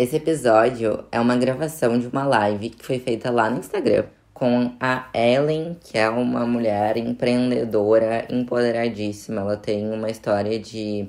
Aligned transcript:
Esse 0.00 0.16
episódio 0.16 1.04
é 1.12 1.20
uma 1.20 1.36
gravação 1.36 1.98
de 1.98 2.06
uma 2.06 2.24
live 2.24 2.70
que 2.70 2.86
foi 2.86 2.98
feita 2.98 3.30
lá 3.30 3.50
no 3.50 3.58
Instagram 3.58 4.04
com 4.32 4.72
a 4.80 5.10
Ellen, 5.12 5.76
que 5.78 5.98
é 5.98 6.08
uma 6.08 6.46
mulher 6.46 6.96
empreendedora, 6.96 8.24
empoderadíssima. 8.30 9.42
Ela 9.42 9.58
tem 9.58 9.92
uma 9.92 10.08
história 10.08 10.58
de 10.58 11.06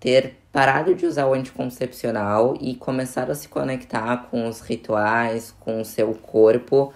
ter 0.00 0.38
parado 0.50 0.94
de 0.94 1.04
usar 1.04 1.26
o 1.26 1.34
anticoncepcional 1.34 2.56
e 2.58 2.74
começar 2.76 3.30
a 3.30 3.34
se 3.34 3.46
conectar 3.46 4.28
com 4.30 4.48
os 4.48 4.60
rituais, 4.62 5.54
com 5.60 5.82
o 5.82 5.84
seu 5.84 6.14
corpo. 6.14 6.94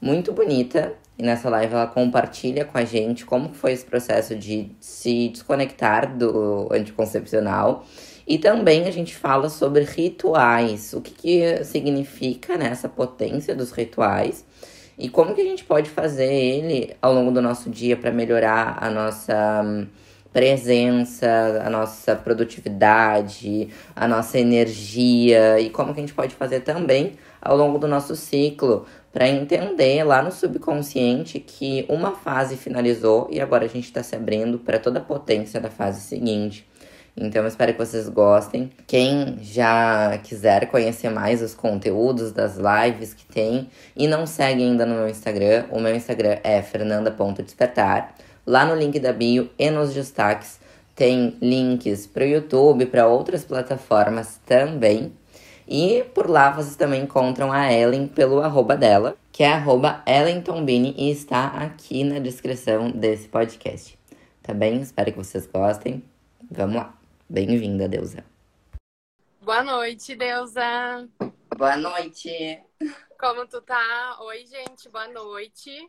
Muito 0.00 0.32
bonita. 0.32 0.94
E 1.16 1.22
nessa 1.22 1.48
live 1.48 1.72
ela 1.72 1.86
compartilha 1.86 2.64
com 2.64 2.76
a 2.76 2.84
gente 2.84 3.24
como 3.24 3.54
foi 3.54 3.74
esse 3.74 3.84
processo 3.84 4.34
de 4.34 4.72
se 4.80 5.28
desconectar 5.28 6.18
do 6.18 6.66
anticoncepcional. 6.72 7.86
E 8.26 8.38
também 8.38 8.86
a 8.86 8.90
gente 8.90 9.16
fala 9.16 9.48
sobre 9.48 9.82
rituais, 9.82 10.92
o 10.92 11.00
que, 11.00 11.10
que 11.10 11.64
significa 11.64 12.56
né, 12.56 12.68
essa 12.68 12.88
potência 12.88 13.54
dos 13.54 13.72
rituais? 13.72 14.44
E 14.98 15.08
como 15.08 15.34
que 15.34 15.40
a 15.40 15.44
gente 15.44 15.64
pode 15.64 15.88
fazer 15.88 16.30
ele 16.30 16.94
ao 17.00 17.14
longo 17.14 17.30
do 17.30 17.40
nosso 17.40 17.70
dia 17.70 17.96
para 17.96 18.12
melhorar 18.12 18.76
a 18.80 18.90
nossa 18.90 19.62
hum, 19.64 19.86
presença, 20.30 21.62
a 21.64 21.70
nossa 21.70 22.14
produtividade, 22.14 23.68
a 23.96 24.06
nossa 24.06 24.38
energia? 24.38 25.58
E 25.58 25.70
como 25.70 25.94
que 25.94 26.00
a 26.00 26.02
gente 26.02 26.12
pode 26.12 26.34
fazer 26.34 26.60
também 26.60 27.14
ao 27.40 27.56
longo 27.56 27.78
do 27.78 27.88
nosso 27.88 28.14
ciclo 28.14 28.84
para 29.10 29.26
entender 29.26 30.04
lá 30.04 30.22
no 30.22 30.30
subconsciente 30.30 31.40
que 31.40 31.86
uma 31.88 32.12
fase 32.12 32.56
finalizou 32.56 33.26
e 33.30 33.40
agora 33.40 33.64
a 33.64 33.68
gente 33.68 33.84
está 33.84 34.02
se 34.02 34.14
abrindo 34.14 34.58
para 34.58 34.78
toda 34.78 34.98
a 34.98 35.02
potência 35.02 35.58
da 35.60 35.70
fase 35.70 36.02
seguinte. 36.02 36.69
Então, 37.16 37.46
espero 37.46 37.72
que 37.72 37.78
vocês 37.78 38.08
gostem. 38.08 38.70
Quem 38.86 39.38
já 39.42 40.18
quiser 40.18 40.66
conhecer 40.70 41.10
mais 41.10 41.42
os 41.42 41.54
conteúdos 41.54 42.32
das 42.32 42.56
lives 42.56 43.12
que 43.12 43.26
tem 43.26 43.68
e 43.96 44.06
não 44.06 44.26
segue 44.26 44.62
ainda 44.62 44.86
no 44.86 44.94
meu 44.94 45.08
Instagram, 45.08 45.66
o 45.70 45.80
meu 45.80 45.94
Instagram 45.94 46.38
é 46.42 46.62
fernanda.despertar. 46.62 48.14
Lá 48.46 48.64
no 48.64 48.74
link 48.74 48.98
da 48.98 49.12
bio 49.12 49.50
e 49.58 49.70
nos 49.70 49.92
destaques 49.92 50.58
tem 50.94 51.36
links 51.40 52.06
para 52.06 52.24
o 52.24 52.26
YouTube, 52.26 52.86
para 52.86 53.06
outras 53.06 53.44
plataformas 53.44 54.40
também. 54.46 55.12
E 55.66 56.04
por 56.14 56.28
lá 56.28 56.50
vocês 56.50 56.74
também 56.76 57.04
encontram 57.04 57.52
a 57.52 57.72
Ellen 57.72 58.08
pelo 58.08 58.40
arroba 58.40 58.76
dela, 58.76 59.16
que 59.30 59.42
é 59.42 59.52
arroba 59.52 60.02
Ellen 60.06 60.42
Tombini, 60.42 60.94
e 60.98 61.10
está 61.10 61.46
aqui 61.46 62.02
na 62.02 62.18
descrição 62.18 62.90
desse 62.90 63.28
podcast. 63.28 63.96
Tá 64.42 64.52
bem? 64.52 64.80
Espero 64.80 65.12
que 65.12 65.18
vocês 65.18 65.46
gostem. 65.46 66.02
Vamos 66.50 66.76
lá. 66.76 66.99
Bem-vinda, 67.32 67.88
Deusa. 67.88 68.24
Boa 69.40 69.62
noite, 69.62 70.16
Deusa. 70.16 71.08
Boa 71.56 71.76
noite. 71.76 72.60
Como 73.20 73.46
tu 73.46 73.62
tá? 73.62 74.18
Oi, 74.22 74.44
gente, 74.46 74.88
boa 74.88 75.06
noite. 75.06 75.88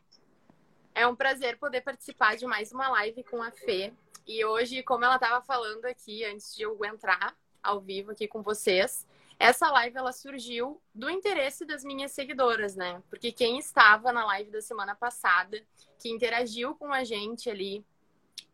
É 0.93 1.07
um 1.07 1.15
prazer 1.15 1.57
poder 1.57 1.81
participar 1.81 2.37
de 2.37 2.45
mais 2.45 2.71
uma 2.71 2.89
live 2.89 3.23
com 3.23 3.41
a 3.41 3.49
Fê. 3.49 3.91
E 4.27 4.45
hoje, 4.45 4.83
como 4.83 5.03
ela 5.03 5.15
estava 5.15 5.43
falando 5.43 5.85
aqui 5.85 6.23
antes 6.25 6.55
de 6.55 6.61
eu 6.61 6.77
entrar 6.85 7.35
ao 7.63 7.81
vivo 7.81 8.11
aqui 8.11 8.27
com 8.27 8.43
vocês, 8.43 9.07
essa 9.39 9.71
live 9.71 9.97
ela 9.97 10.13
surgiu 10.13 10.79
do 10.93 11.09
interesse 11.09 11.65
das 11.65 11.83
minhas 11.83 12.11
seguidoras, 12.11 12.75
né? 12.75 13.01
Porque 13.09 13.31
quem 13.31 13.57
estava 13.57 14.11
na 14.11 14.23
live 14.27 14.51
da 14.51 14.61
semana 14.61 14.93
passada, 14.93 15.59
que 15.97 16.11
interagiu 16.11 16.75
com 16.75 16.93
a 16.93 17.03
gente 17.03 17.49
ali 17.49 17.83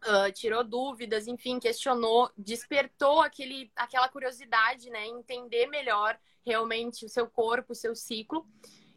Uh, 0.06 0.32
tirou 0.32 0.64
dúvidas, 0.64 1.28
enfim, 1.28 1.60
questionou, 1.60 2.32
despertou 2.38 3.20
aquele, 3.22 3.72
aquela 3.76 4.08
curiosidade, 4.08 4.90
né? 4.90 5.06
Entender 5.08 5.66
melhor 5.68 6.18
realmente 6.46 7.04
o 7.04 7.10
seu 7.10 7.28
corpo, 7.28 7.74
o 7.74 7.76
seu 7.76 7.96
ciclo. 7.96 8.48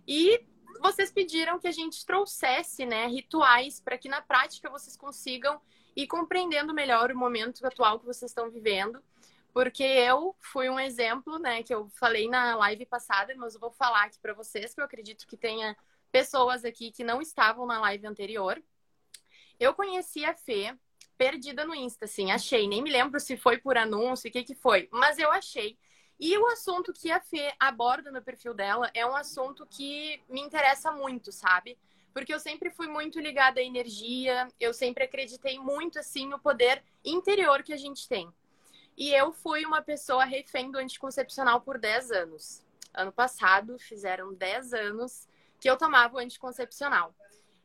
E 0.07 0.45
vocês 0.81 1.11
pediram 1.11 1.59
que 1.59 1.67
a 1.69 1.73
gente 1.73 2.05
trouxesse, 2.07 2.87
né, 2.87 3.07
rituais 3.07 3.81
para 3.81 3.99
que 3.99 4.09
na 4.09 4.23
prática 4.23 4.71
vocês 4.71 4.97
consigam 4.97 5.61
ir 5.97 6.07
compreendendo 6.07 6.73
melhor 6.73 7.11
o 7.11 7.19
momento 7.19 7.67
atual 7.67 7.99
que 7.99 8.07
vocês 8.07 8.31
estão 8.31 8.51
vivendo. 8.51 9.03
Porque 9.53 9.83
eu 9.83 10.37
fui 10.39 10.71
um 10.71 10.79
exemplo, 10.79 11.39
né, 11.39 11.63
que 11.63 11.75
eu 11.75 11.89
falei 11.99 12.29
na 12.29 12.55
live 12.57 12.87
passada, 12.87 13.35
mas 13.37 13.55
eu 13.55 13.61
vou 13.61 13.73
falar 13.73 14.05
aqui 14.05 14.19
para 14.21 14.33
vocês, 14.33 14.73
que 14.73 14.81
eu 14.81 14.85
acredito 14.85 15.27
que 15.27 15.37
tenha 15.37 15.77
pessoas 16.13 16.65
aqui 16.65 16.93
que 16.93 17.03
não 17.03 17.21
estavam 17.21 17.67
na 17.67 17.81
live 17.81 18.07
anterior. 18.07 18.63
Eu 19.61 19.75
conheci 19.75 20.25
a 20.25 20.35
Fê 20.35 20.75
perdida 21.19 21.67
no 21.67 21.75
Insta, 21.75 22.07
assim, 22.07 22.33
achei. 22.33 22.67
Nem 22.67 22.83
me 22.83 22.91
lembro 22.91 23.21
se 23.21 23.37
foi 23.37 23.59
por 23.59 23.77
anúncio, 23.77 24.31
o 24.31 24.33
que 24.33 24.43
que 24.43 24.55
foi, 24.55 24.89
mas 24.91 25.19
eu 25.19 25.31
achei. 25.31 25.77
E 26.19 26.37
o 26.39 26.47
assunto 26.47 26.95
que 26.95 27.11
a 27.11 27.21
Fê 27.21 27.53
aborda 27.61 28.11
no 28.11 28.23
perfil 28.23 28.55
dela 28.55 28.91
é 28.95 29.05
um 29.05 29.15
assunto 29.15 29.67
que 29.67 30.23
me 30.31 30.41
interessa 30.41 30.91
muito, 30.91 31.31
sabe? 31.31 31.79
Porque 32.15 32.33
eu 32.33 32.41
sempre 32.41 32.71
fui 32.71 32.89
muito 32.89 33.21
ligada 33.21 33.61
à 33.61 33.63
energia, 33.63 34.49
eu 34.59 34.73
sempre 34.73 35.05
acreditei 35.05 35.59
muito, 35.59 35.99
assim, 35.99 36.27
no 36.27 36.39
poder 36.39 36.83
interior 37.05 37.63
que 37.63 37.75
a 37.75 37.77
gente 37.77 38.09
tem. 38.09 38.33
E 38.97 39.13
eu 39.15 39.31
fui 39.31 39.67
uma 39.67 39.83
pessoa 39.83 40.25
refém 40.25 40.71
do 40.71 40.79
anticoncepcional 40.79 41.61
por 41.61 41.79
10 41.79 42.11
anos. 42.11 42.65
Ano 42.95 43.13
passado, 43.13 43.79
fizeram 43.79 44.33
10 44.33 44.73
anos 44.73 45.29
que 45.61 45.69
eu 45.69 45.77
tomava 45.77 46.17
o 46.17 46.19
anticoncepcional. 46.19 47.15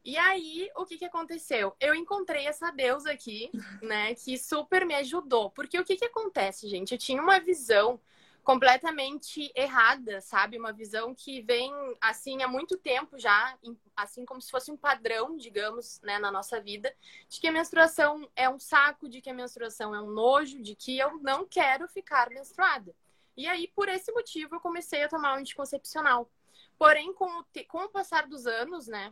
E 0.06 0.20
aí, 0.20 0.70
o 0.76 0.86
que, 0.86 1.00
que 1.00 1.06
aconteceu? 1.06 1.76
Eu 1.80 1.96
encontrei 1.96 2.46
essa 2.46 2.70
deusa 2.70 3.12
aqui, 3.12 3.50
né, 3.82 4.14
que 4.14 4.38
super 4.38 4.86
me 4.86 4.94
ajudou. 4.94 5.50
Porque 5.50 5.80
o 5.80 5.84
que, 5.84 5.96
que 5.96 6.06
acontece, 6.06 6.70
gente? 6.70 6.92
Eu 6.92 7.00
tinha 7.00 7.20
uma 7.20 7.40
visão 7.40 8.00
completamente 8.44 9.52
errada, 9.56 10.22
sabe? 10.22 10.60
Uma 10.60 10.72
visão 10.72 11.16
que 11.16 11.42
vem, 11.42 11.74
assim, 12.00 12.44
há 12.44 12.48
muito 12.48 12.78
tempo 12.78 13.18
já, 13.18 13.58
assim 13.96 14.24
como 14.24 14.40
se 14.40 14.52
fosse 14.52 14.72
um 14.72 14.78
padrão, 14.78 15.36
digamos, 15.36 16.00
né, 16.04 16.20
na 16.20 16.32
nossa 16.32 16.62
vida, 16.62 16.96
de 17.28 17.40
que 17.40 17.48
a 17.48 17.52
menstruação 17.52 18.30
é 18.36 18.48
um 18.48 18.60
saco, 18.60 19.10
de 19.10 19.22
que 19.22 19.32
a 19.32 19.34
menstruação 19.34 19.96
é 19.96 20.00
um 20.00 20.12
nojo, 20.12 20.62
de 20.62 20.76
que 20.76 21.00
eu 21.00 21.18
não 21.24 21.48
quero 21.48 21.88
ficar 21.88 22.30
menstruada. 22.30 22.96
E 23.36 23.48
aí, 23.48 23.68
por 23.76 23.90
esse 23.90 24.12
motivo, 24.12 24.54
eu 24.54 24.60
comecei 24.60 25.02
a 25.02 25.10
tomar 25.10 25.34
um 25.34 25.40
anticoncepcional. 25.40 26.30
Porém, 26.78 27.12
com 27.12 27.26
o, 27.26 27.46
com 27.68 27.86
o 27.86 27.90
passar 27.90 28.28
dos 28.28 28.46
anos, 28.46 28.86
né, 28.86 29.12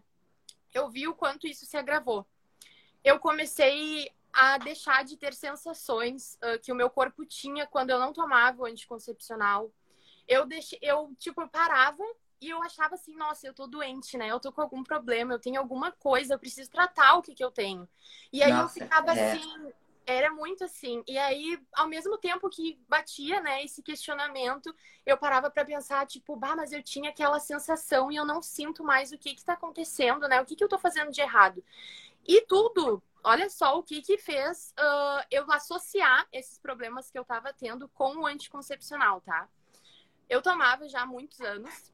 eu 0.73 0.89
vi 0.89 1.07
o 1.07 1.13
quanto 1.13 1.47
isso 1.47 1.65
se 1.65 1.77
agravou. 1.77 2.25
Eu 3.03 3.19
comecei 3.19 4.11
a 4.31 4.57
deixar 4.57 5.03
de 5.03 5.15
ter 5.15 5.33
sensações 5.33 6.39
uh, 6.41 6.59
que 6.59 6.71
o 6.71 6.75
meu 6.75 6.89
corpo 6.89 7.25
tinha 7.25 7.67
quando 7.67 7.91
eu 7.91 7.99
não 7.99 8.11
tomava 8.11 8.63
o 8.63 8.65
anticoncepcional. 8.65 9.71
Eu 10.27 10.45
deixei, 10.45 10.79
eu 10.81 11.13
tipo 11.19 11.47
parava 11.47 12.03
e 12.41 12.49
eu 12.49 12.61
achava 12.63 12.95
assim, 12.95 13.15
nossa, 13.15 13.45
eu 13.45 13.53
tô 13.53 13.67
doente, 13.67 14.17
né? 14.17 14.27
Eu 14.29 14.39
tô 14.39 14.51
com 14.51 14.61
algum 14.61 14.83
problema, 14.83 15.33
eu 15.33 15.39
tenho 15.39 15.59
alguma 15.59 15.91
coisa, 15.91 16.33
eu 16.33 16.39
preciso 16.39 16.69
tratar 16.69 17.15
o 17.15 17.21
que 17.21 17.35
que 17.35 17.43
eu 17.43 17.51
tenho. 17.51 17.87
E 18.31 18.41
aí 18.41 18.51
nossa, 18.51 18.79
eu 18.79 18.83
ficava 18.83 19.13
é. 19.13 19.33
assim, 19.33 19.73
era 20.05 20.31
muito 20.31 20.63
assim. 20.63 21.03
E 21.07 21.17
aí, 21.17 21.59
ao 21.73 21.87
mesmo 21.87 22.17
tempo 22.17 22.49
que 22.49 22.79
batia, 22.87 23.41
né, 23.41 23.63
esse 23.63 23.81
questionamento, 23.81 24.73
eu 25.05 25.17
parava 25.17 25.49
para 25.49 25.65
pensar, 25.65 26.05
tipo, 26.05 26.35
bah, 26.35 26.55
mas 26.55 26.71
eu 26.71 26.83
tinha 26.83 27.09
aquela 27.09 27.39
sensação 27.39 28.11
e 28.11 28.15
eu 28.15 28.25
não 28.25 28.41
sinto 28.41 28.83
mais 28.83 29.11
o 29.11 29.17
que 29.17 29.35
que 29.35 29.43
tá 29.43 29.53
acontecendo, 29.53 30.27
né? 30.27 30.41
O 30.41 30.45
que 30.45 30.55
que 30.55 30.63
eu 30.63 30.69
tô 30.69 30.77
fazendo 30.77 31.11
de 31.11 31.21
errado? 31.21 31.63
E 32.27 32.41
tudo, 32.41 33.01
olha 33.23 33.49
só 33.49 33.77
o 33.77 33.83
que 33.83 34.01
que 34.01 34.17
fez 34.17 34.73
uh, 34.79 35.25
eu 35.31 35.49
associar 35.51 36.27
esses 36.31 36.57
problemas 36.57 37.09
que 37.09 37.17
eu 37.17 37.25
tava 37.25 37.53
tendo 37.53 37.87
com 37.89 38.17
o 38.17 38.25
anticoncepcional, 38.25 39.21
tá? 39.21 39.47
Eu 40.29 40.41
tomava 40.41 40.87
já 40.87 41.01
há 41.01 41.05
muitos 41.05 41.39
anos 41.41 41.92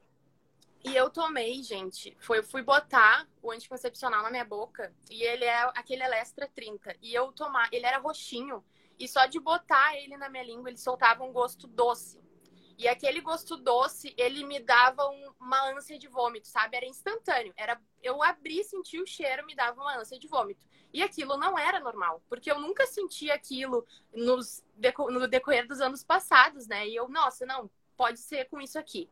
eu 1.10 1.12
tomei, 1.12 1.60
gente, 1.60 2.16
foi, 2.20 2.38
eu 2.38 2.44
fui 2.44 2.62
botar 2.62 3.28
o 3.42 3.50
anticoncepcional 3.50 4.22
na 4.22 4.30
minha 4.30 4.44
boca 4.44 4.94
e 5.10 5.22
ele 5.24 5.44
é 5.44 5.62
aquele 5.74 6.04
Elestra 6.04 6.48
30. 6.54 6.96
E 7.02 7.12
eu 7.12 7.32
tomar, 7.32 7.68
ele 7.72 7.84
era 7.84 7.98
roxinho 7.98 8.64
e 8.96 9.08
só 9.08 9.26
de 9.26 9.40
botar 9.40 9.96
ele 9.96 10.16
na 10.16 10.28
minha 10.28 10.44
língua 10.44 10.70
ele 10.70 10.78
soltava 10.78 11.24
um 11.24 11.32
gosto 11.32 11.66
doce. 11.66 12.22
E 12.78 12.86
aquele 12.86 13.20
gosto 13.20 13.56
doce, 13.56 14.14
ele 14.16 14.44
me 14.44 14.60
dava 14.60 15.06
um, 15.08 15.32
uma 15.40 15.70
ânsia 15.72 15.98
de 15.98 16.06
vômito, 16.06 16.46
sabe? 16.46 16.76
Era 16.76 16.86
instantâneo. 16.86 17.52
Era 17.56 17.78
eu 18.00 18.22
abri, 18.22 18.62
senti 18.62 18.98
o 19.00 19.06
cheiro, 19.06 19.44
me 19.44 19.54
dava 19.54 19.80
uma 19.80 19.98
ânsia 19.98 20.18
de 20.18 20.28
vômito. 20.28 20.64
E 20.92 21.02
aquilo 21.02 21.36
não 21.36 21.58
era 21.58 21.80
normal, 21.80 22.22
porque 22.28 22.50
eu 22.50 22.58
nunca 22.60 22.86
senti 22.86 23.30
aquilo 23.30 23.84
nos, 24.14 24.64
no 25.10 25.26
decorrer 25.26 25.66
dos 25.66 25.80
anos 25.80 26.04
passados, 26.04 26.68
né? 26.68 26.88
E 26.88 26.96
eu, 26.96 27.08
nossa, 27.08 27.44
não, 27.44 27.68
pode 27.96 28.18
ser 28.20 28.48
com 28.48 28.60
isso 28.60 28.78
aqui. 28.78 29.10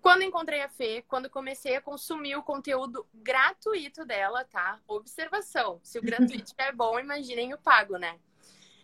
Quando 0.00 0.22
encontrei 0.22 0.62
a 0.62 0.68
Fê, 0.68 1.02
quando 1.08 1.28
comecei 1.28 1.76
a 1.76 1.80
consumir 1.80 2.36
o 2.36 2.42
conteúdo 2.42 3.06
gratuito 3.12 4.04
dela, 4.04 4.44
tá? 4.44 4.80
Observação: 4.86 5.80
se 5.82 5.98
o 5.98 6.02
gratuito 6.02 6.54
é 6.58 6.72
bom, 6.72 6.98
imaginem 6.98 7.52
o 7.54 7.58
pago, 7.58 7.96
né? 7.96 8.18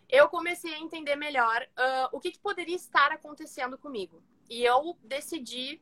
Eu 0.09 0.29
comecei 0.29 0.73
a 0.73 0.79
entender 0.79 1.15
melhor 1.15 1.61
uh, 1.63 2.09
o 2.15 2.19
que, 2.19 2.31
que 2.31 2.39
poderia 2.39 2.75
estar 2.75 3.11
acontecendo 3.11 3.77
comigo. 3.77 4.21
E 4.49 4.63
eu 4.63 4.95
decidi 5.03 5.81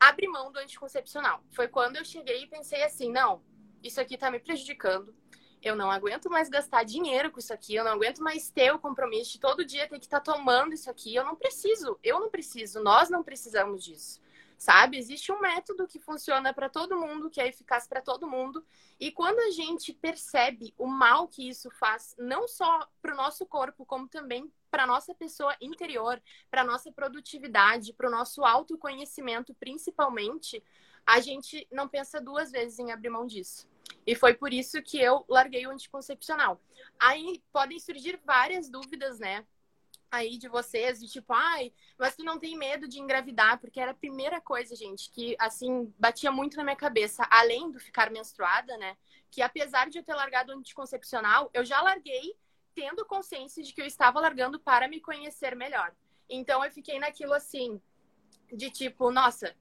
abrir 0.00 0.28
mão 0.28 0.50
do 0.50 0.58
anticoncepcional. 0.58 1.44
Foi 1.50 1.68
quando 1.68 1.96
eu 1.96 2.04
cheguei 2.04 2.44
e 2.44 2.46
pensei 2.46 2.82
assim: 2.82 3.10
não, 3.10 3.42
isso 3.82 4.00
aqui 4.00 4.16
tá 4.16 4.30
me 4.30 4.38
prejudicando. 4.38 5.14
eu 5.62 5.76
não 5.76 5.90
aguento 5.90 6.30
mais 6.30 6.48
gastar 6.48 6.84
dinheiro 6.84 7.30
com 7.30 7.38
isso 7.38 7.52
aqui, 7.52 7.74
eu 7.74 7.84
não 7.84 7.92
aguento 7.92 8.22
mais 8.22 8.50
ter 8.50 8.72
o 8.72 8.78
compromisso 8.78 9.32
de 9.32 9.40
todo 9.40 9.64
dia 9.64 9.88
ter 9.88 9.98
que 9.98 10.06
estar 10.06 10.20
tá 10.20 10.32
tomando 10.32 10.72
isso 10.72 10.90
aqui, 10.90 11.14
eu 11.14 11.24
não 11.24 11.36
preciso, 11.36 11.98
eu 12.02 12.18
não 12.18 12.30
preciso, 12.30 12.82
nós 12.82 13.10
não 13.10 13.22
precisamos 13.22 13.84
disso. 13.84 14.20
Sabe? 14.62 14.96
Existe 14.96 15.32
um 15.32 15.40
método 15.40 15.88
que 15.88 15.98
funciona 15.98 16.54
para 16.54 16.68
todo 16.68 16.96
mundo, 16.96 17.28
que 17.28 17.40
é 17.40 17.48
eficaz 17.48 17.88
para 17.88 18.00
todo 18.00 18.28
mundo. 18.28 18.64
E 19.00 19.10
quando 19.10 19.40
a 19.40 19.50
gente 19.50 19.92
percebe 19.92 20.72
o 20.78 20.86
mal 20.86 21.26
que 21.26 21.48
isso 21.48 21.68
faz, 21.68 22.14
não 22.16 22.46
só 22.46 22.88
para 23.00 23.12
o 23.12 23.16
nosso 23.16 23.44
corpo, 23.44 23.84
como 23.84 24.06
também 24.06 24.52
para 24.70 24.86
nossa 24.86 25.12
pessoa 25.16 25.56
interior, 25.60 26.22
para 26.48 26.62
nossa 26.62 26.92
produtividade, 26.92 27.92
para 27.92 28.06
o 28.06 28.10
nosso 28.12 28.44
autoconhecimento, 28.44 29.52
principalmente, 29.52 30.62
a 31.04 31.18
gente 31.18 31.66
não 31.68 31.88
pensa 31.88 32.20
duas 32.20 32.52
vezes 32.52 32.78
em 32.78 32.92
abrir 32.92 33.10
mão 33.10 33.26
disso. 33.26 33.68
E 34.06 34.14
foi 34.14 34.32
por 34.32 34.52
isso 34.52 34.80
que 34.80 34.96
eu 34.96 35.24
larguei 35.28 35.66
o 35.66 35.70
anticoncepcional. 35.70 36.60
Aí 37.00 37.42
podem 37.52 37.80
surgir 37.80 38.20
várias 38.24 38.70
dúvidas, 38.70 39.18
né? 39.18 39.44
Aí 40.12 40.36
de 40.36 40.46
vocês, 40.46 41.00
de 41.00 41.08
tipo, 41.08 41.32
ai, 41.32 41.72
mas 41.98 42.14
tu 42.14 42.22
não 42.22 42.38
tem 42.38 42.54
medo 42.54 42.86
de 42.86 43.00
engravidar, 43.00 43.58
porque 43.58 43.80
era 43.80 43.92
a 43.92 43.94
primeira 43.94 44.42
coisa, 44.42 44.76
gente, 44.76 45.10
que 45.10 45.34
assim 45.38 45.90
batia 45.98 46.30
muito 46.30 46.54
na 46.58 46.62
minha 46.62 46.76
cabeça, 46.76 47.26
além 47.30 47.70
do 47.70 47.80
ficar 47.80 48.10
menstruada, 48.10 48.76
né? 48.76 48.94
Que 49.30 49.40
apesar 49.40 49.88
de 49.88 49.96
eu 49.96 50.04
ter 50.04 50.14
largado 50.14 50.52
o 50.52 50.58
anticoncepcional, 50.58 51.50
eu 51.54 51.64
já 51.64 51.80
larguei 51.80 52.36
tendo 52.74 53.06
consciência 53.06 53.62
de 53.62 53.72
que 53.72 53.80
eu 53.80 53.86
estava 53.86 54.20
largando 54.20 54.60
para 54.60 54.86
me 54.86 55.00
conhecer 55.00 55.56
melhor. 55.56 55.94
Então 56.28 56.62
eu 56.62 56.70
fiquei 56.70 56.98
naquilo 56.98 57.32
assim, 57.32 57.80
de 58.52 58.70
tipo, 58.70 59.10
nossa, 59.10 59.56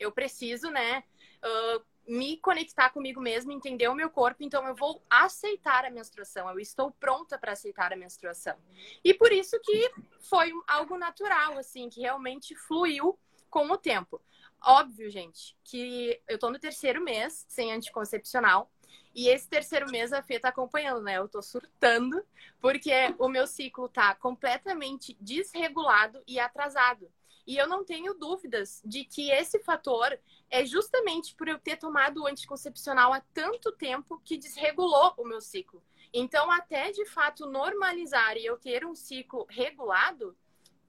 eu 0.00 0.10
preciso, 0.10 0.68
né? 0.68 1.04
Uh, 1.44 1.84
me 2.06 2.36
conectar 2.38 2.90
comigo 2.90 3.20
mesma, 3.20 3.52
entender 3.52 3.88
o 3.88 3.94
meu 3.94 4.08
corpo, 4.08 4.42
então 4.42 4.66
eu 4.66 4.74
vou 4.74 5.02
aceitar 5.10 5.84
a 5.84 5.90
menstruação, 5.90 6.48
eu 6.50 6.58
estou 6.58 6.90
pronta 6.92 7.38
para 7.38 7.52
aceitar 7.52 7.92
a 7.92 7.96
menstruação. 7.96 8.56
E 9.04 9.12
por 9.12 9.32
isso 9.32 9.58
que 9.60 9.90
foi 10.20 10.52
algo 10.68 10.96
natural, 10.96 11.58
assim, 11.58 11.88
que 11.88 12.00
realmente 12.00 12.54
fluiu 12.54 13.18
com 13.50 13.70
o 13.70 13.76
tempo. 13.76 14.20
Óbvio, 14.62 15.10
gente, 15.10 15.56
que 15.64 16.20
eu 16.28 16.38
tô 16.38 16.50
no 16.50 16.58
terceiro 16.58 17.02
mês 17.02 17.44
sem 17.48 17.72
anticoncepcional. 17.72 18.70
E 19.14 19.28
esse 19.28 19.48
terceiro 19.48 19.90
mês 19.90 20.12
a 20.12 20.22
Fê 20.22 20.38
tá 20.38 20.50
acompanhando, 20.50 21.00
né? 21.00 21.16
Eu 21.16 21.26
tô 21.26 21.40
surtando, 21.40 22.22
porque 22.60 22.92
o 23.18 23.28
meu 23.28 23.46
ciclo 23.46 23.88
tá 23.88 24.14
completamente 24.14 25.16
desregulado 25.18 26.22
e 26.26 26.38
atrasado. 26.38 27.10
E 27.46 27.56
eu 27.56 27.68
não 27.68 27.84
tenho 27.84 28.14
dúvidas 28.14 28.82
de 28.84 29.04
que 29.04 29.30
esse 29.30 29.60
fator 29.60 30.18
é 30.50 30.64
justamente 30.64 31.34
por 31.34 31.48
eu 31.48 31.58
ter 31.58 31.76
tomado 31.76 32.22
o 32.22 32.26
anticoncepcional 32.26 33.12
há 33.12 33.20
tanto 33.32 33.70
tempo 33.72 34.20
que 34.24 34.36
desregulou 34.36 35.14
o 35.16 35.24
meu 35.24 35.40
ciclo. 35.40 35.82
Então, 36.12 36.50
até 36.50 36.90
de 36.90 37.04
fato 37.06 37.46
normalizar 37.46 38.36
e 38.36 38.44
eu 38.44 38.56
ter 38.56 38.84
um 38.84 38.94
ciclo 38.94 39.46
regulado, 39.48 40.36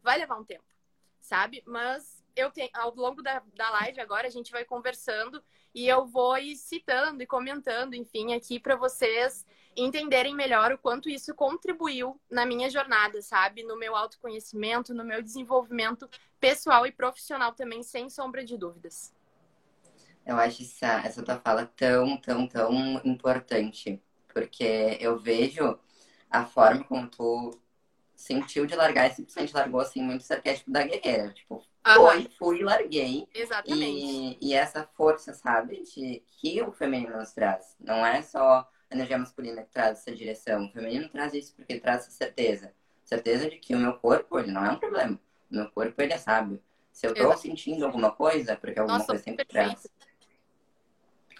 vai 0.01 0.17
levar 0.17 0.37
um 0.37 0.43
tempo, 0.43 0.65
sabe? 1.19 1.61
Mas 1.65 2.23
eu 2.35 2.51
tenho, 2.51 2.69
ao 2.73 2.95
longo 2.95 3.21
da, 3.21 3.43
da 3.53 3.69
live 3.71 3.99
agora, 3.99 4.27
a 4.27 4.31
gente 4.31 4.51
vai 4.51 4.63
conversando 4.63 5.43
e 5.73 5.87
eu 5.87 6.05
vou 6.05 6.35
citando 6.55 7.21
e 7.21 7.27
comentando, 7.27 7.93
enfim, 7.93 8.33
aqui 8.33 8.59
para 8.59 8.75
vocês 8.75 9.45
entenderem 9.77 10.35
melhor 10.35 10.71
o 10.71 10.77
quanto 10.77 11.09
isso 11.09 11.33
contribuiu 11.35 12.19
na 12.29 12.45
minha 12.45 12.69
jornada, 12.69 13.21
sabe? 13.21 13.63
No 13.63 13.77
meu 13.77 13.95
autoconhecimento, 13.95 14.93
no 14.93 15.05
meu 15.05 15.21
desenvolvimento 15.21 16.09
pessoal 16.39 16.85
e 16.87 16.91
profissional 16.91 17.53
também, 17.53 17.83
sem 17.83 18.09
sombra 18.09 18.43
de 18.43 18.57
dúvidas. 18.57 19.13
Eu 20.25 20.37
acho 20.37 20.63
essa, 20.63 21.01
essa 21.05 21.23
tua 21.23 21.39
fala 21.39 21.65
tão, 21.65 22.17
tão, 22.17 22.47
tão 22.47 23.01
importante, 23.05 24.01
porque 24.33 24.97
eu 24.99 25.17
vejo 25.17 25.79
a 26.29 26.45
forma 26.45 26.83
como 26.83 27.07
tu 27.07 27.57
sentiu 28.13 28.65
de 28.65 28.75
largar 28.75 29.07
e 29.07 29.13
simplesmente 29.13 29.53
largou 29.53 29.79
assim, 29.79 30.01
muito 30.01 30.21
esse 30.21 30.33
arquétipo 30.33 30.71
da 30.71 30.83
guerreira. 30.83 31.31
Tipo, 31.31 31.63
foi, 31.95 32.27
fui, 32.37 32.63
larguei. 32.63 33.27
Exatamente. 33.33 34.37
E, 34.41 34.49
e 34.49 34.53
essa 34.53 34.83
força, 34.97 35.33
sabe, 35.33 35.83
de 35.83 36.23
que 36.27 36.61
o 36.61 36.71
feminino 36.71 37.15
nos 37.15 37.31
traz. 37.31 37.75
Não 37.79 38.05
é 38.05 38.21
só 38.21 38.67
energia 38.89 39.17
masculina 39.17 39.63
que 39.63 39.71
traz 39.71 39.99
essa 39.99 40.13
direção. 40.13 40.65
O 40.65 40.71
feminino 40.71 41.09
traz 41.09 41.33
isso 41.33 41.53
porque 41.55 41.79
traz 41.79 42.03
essa 42.03 42.11
certeza. 42.11 42.73
Certeza 43.03 43.49
de 43.49 43.57
que 43.57 43.75
o 43.75 43.79
meu 43.79 43.93
corpo, 43.93 44.39
ele 44.39 44.51
não 44.51 44.65
é 44.65 44.71
um 44.71 44.79
problema. 44.79 45.19
O 45.51 45.55
meu 45.55 45.69
corpo, 45.71 46.01
ele 46.01 46.13
é 46.13 46.17
sábio. 46.17 46.61
Se 46.91 47.05
eu 47.05 47.13
tô 47.13 47.21
Exato. 47.21 47.41
sentindo 47.41 47.85
alguma 47.85 48.11
coisa, 48.11 48.55
porque 48.55 48.79
alguma 48.79 48.97
Nossa, 48.97 49.09
coisa 49.09 49.23
sempre 49.23 49.45
perfeito. 49.45 49.81
traz. 49.81 49.87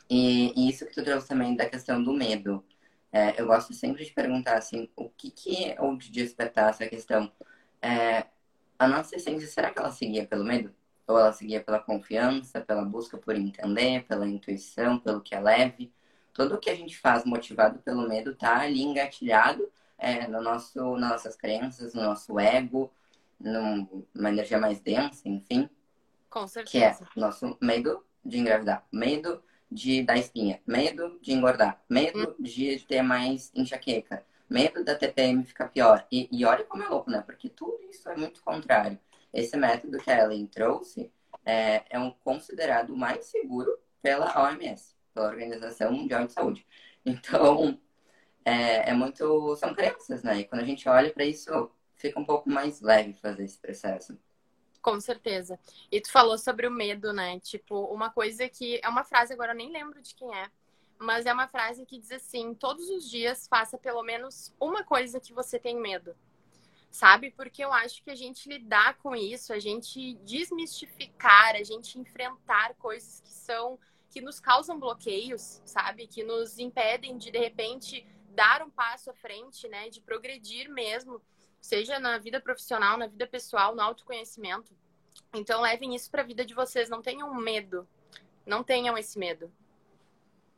E, 0.09 0.53
e, 0.55 0.69
isso 0.69 0.85
que 0.85 0.93
tu 0.93 1.03
trouxe 1.03 1.27
também 1.27 1.55
da 1.55 1.69
questão 1.69 2.01
do 2.01 2.13
medo. 2.13 2.63
É, 3.11 3.39
eu 3.41 3.47
gosto 3.47 3.73
sempre 3.73 4.05
de 4.05 4.11
perguntar, 4.11 4.57
assim, 4.57 4.89
o 4.95 5.09
que 5.09 5.31
que, 5.31 5.75
ou 5.79 5.97
de 5.97 6.11
despertar 6.11 6.69
essa 6.69 6.87
questão. 6.87 7.31
É, 7.81 8.25
a 8.77 8.87
nossa 8.87 9.15
essência, 9.15 9.47
será 9.47 9.71
que 9.71 9.79
ela 9.79 9.91
seguia 9.91 10.25
pelo 10.25 10.43
medo? 10.43 10.73
Ou 11.07 11.17
ela 11.17 11.33
seguia 11.33 11.61
pela 11.61 11.79
confiança, 11.79 12.61
pela 12.61 12.85
busca 12.85 13.17
por 13.17 13.35
entender, 13.35 14.05
pela 14.05 14.27
intuição, 14.27 14.99
pelo 14.99 15.21
que 15.21 15.33
é 15.33 15.39
leve? 15.39 15.91
Tudo 16.37 16.53
o 16.53 16.59
que 16.59 16.69
a 16.69 16.75
gente 16.75 16.95
faz 16.95 17.25
motivado 17.25 17.79
pelo 17.79 18.07
medo 18.07 18.35
tá 18.35 18.59
ali 18.59 18.83
engatilhado 18.83 19.67
é, 19.97 20.27
no 20.27 20.39
nosso, 20.39 20.95
nas 20.95 21.09
nossas 21.09 21.35
crenças, 21.35 21.95
no 21.95 22.03
nosso 22.03 22.39
ego, 22.39 22.93
numa 23.39 24.29
energia 24.29 24.59
mais 24.59 24.79
densa, 24.79 25.27
enfim. 25.27 25.67
Com 26.29 26.47
certeza. 26.47 27.05
Que 27.11 27.19
é 27.19 27.19
nosso 27.19 27.57
medo 27.59 28.05
de 28.23 28.37
engravidar, 28.37 28.85
medo 28.91 29.43
de 29.69 30.03
dar 30.03 30.15
espinha, 30.15 30.61
medo 30.67 31.17
de 31.19 31.33
engordar, 31.33 31.81
medo 31.89 32.35
hum. 32.39 32.43
de 32.43 32.79
ter 32.87 33.01
mais 33.01 33.51
enxaqueca, 33.55 34.23
medo 34.47 34.85
da 34.85 34.93
TPM 34.93 35.43
ficar 35.43 35.69
pior. 35.69 36.05
E, 36.11 36.29
e 36.31 36.45
olha 36.45 36.63
como 36.65 36.83
é 36.83 36.87
louco, 36.87 37.09
né? 37.09 37.23
Porque 37.25 37.49
tudo 37.49 37.79
isso 37.89 38.07
é 38.09 38.15
muito 38.15 38.43
contrário. 38.43 38.99
Esse 39.33 39.57
método 39.57 39.97
que 39.97 40.11
a 40.11 40.23
Ellen 40.23 40.45
trouxe 40.45 41.11
é, 41.43 41.83
é 41.89 41.97
um 41.97 42.11
considerado 42.11 42.95
mais 42.95 43.25
seguro 43.25 43.75
pela 44.03 44.39
OMS 44.39 44.96
pela 45.17 45.29
Organização 45.29 45.91
Mundial 45.91 46.27
de 46.27 46.33
Saúde. 46.33 46.65
Então, 47.03 47.79
é, 48.45 48.91
é 48.91 48.93
muito. 48.93 49.55
São 49.55 49.73
crenças, 49.73 50.21
né? 50.21 50.39
E 50.39 50.45
quando 50.45 50.61
a 50.61 50.65
gente 50.65 50.87
olha 50.87 51.11
para 51.11 51.25
isso, 51.25 51.71
fica 51.95 52.19
um 52.19 52.25
pouco 52.25 52.49
mais 52.49 52.81
leve 52.81 53.13
fazer 53.13 53.43
esse 53.43 53.57
processo. 53.57 54.17
Com 54.81 54.99
certeza. 55.01 55.59
E 55.91 55.99
tu 55.99 56.11
falou 56.11 56.37
sobre 56.37 56.67
o 56.67 56.71
medo, 56.71 57.11
né? 57.11 57.39
Tipo, 57.39 57.85
uma 57.85 58.11
coisa 58.11 58.47
que. 58.47 58.79
É 58.83 58.87
uma 58.87 59.03
frase, 59.03 59.33
agora 59.33 59.53
eu 59.53 59.57
nem 59.57 59.71
lembro 59.71 60.01
de 60.01 60.13
quem 60.13 60.33
é. 60.35 60.51
Mas 60.99 61.25
é 61.25 61.33
uma 61.33 61.47
frase 61.47 61.85
que 61.85 61.99
diz 61.99 62.11
assim: 62.11 62.53
todos 62.53 62.87
os 62.89 63.09
dias 63.09 63.47
faça 63.47 63.77
pelo 63.77 64.03
menos 64.03 64.53
uma 64.59 64.83
coisa 64.83 65.19
que 65.19 65.33
você 65.33 65.57
tem 65.57 65.79
medo. 65.79 66.15
Sabe? 66.91 67.31
Porque 67.31 67.63
eu 67.63 67.73
acho 67.73 68.03
que 68.03 68.09
a 68.09 68.15
gente 68.15 68.47
lidar 68.47 68.97
com 68.97 69.15
isso, 69.15 69.51
a 69.51 69.59
gente 69.59 70.15
desmistificar, 70.23 71.55
a 71.55 71.63
gente 71.63 71.99
enfrentar 71.99 72.75
coisas 72.75 73.19
que 73.21 73.31
são 73.31 73.77
que 74.09 74.21
nos 74.21 74.39
causam 74.39 74.79
bloqueios, 74.79 75.61
sabe? 75.65 76.07
Que 76.07 76.23
nos 76.23 76.59
impedem 76.59 77.17
de, 77.17 77.31
de 77.31 77.37
repente, 77.37 78.05
dar 78.29 78.61
um 78.61 78.69
passo 78.69 79.09
à 79.09 79.13
frente, 79.13 79.67
né? 79.67 79.89
De 79.89 80.01
progredir 80.01 80.69
mesmo, 80.69 81.21
seja 81.59 81.99
na 81.99 82.17
vida 82.17 82.39
profissional, 82.39 82.97
na 82.97 83.07
vida 83.07 83.27
pessoal, 83.27 83.75
no 83.75 83.81
autoconhecimento. 83.81 84.75
Então, 85.33 85.61
levem 85.61 85.95
isso 85.95 86.09
para 86.09 86.21
a 86.21 86.25
vida 86.25 86.45
de 86.45 86.53
vocês. 86.53 86.89
Não 86.89 87.01
tenham 87.01 87.33
medo. 87.33 87.87
Não 88.45 88.63
tenham 88.63 88.97
esse 88.97 89.19
medo. 89.19 89.51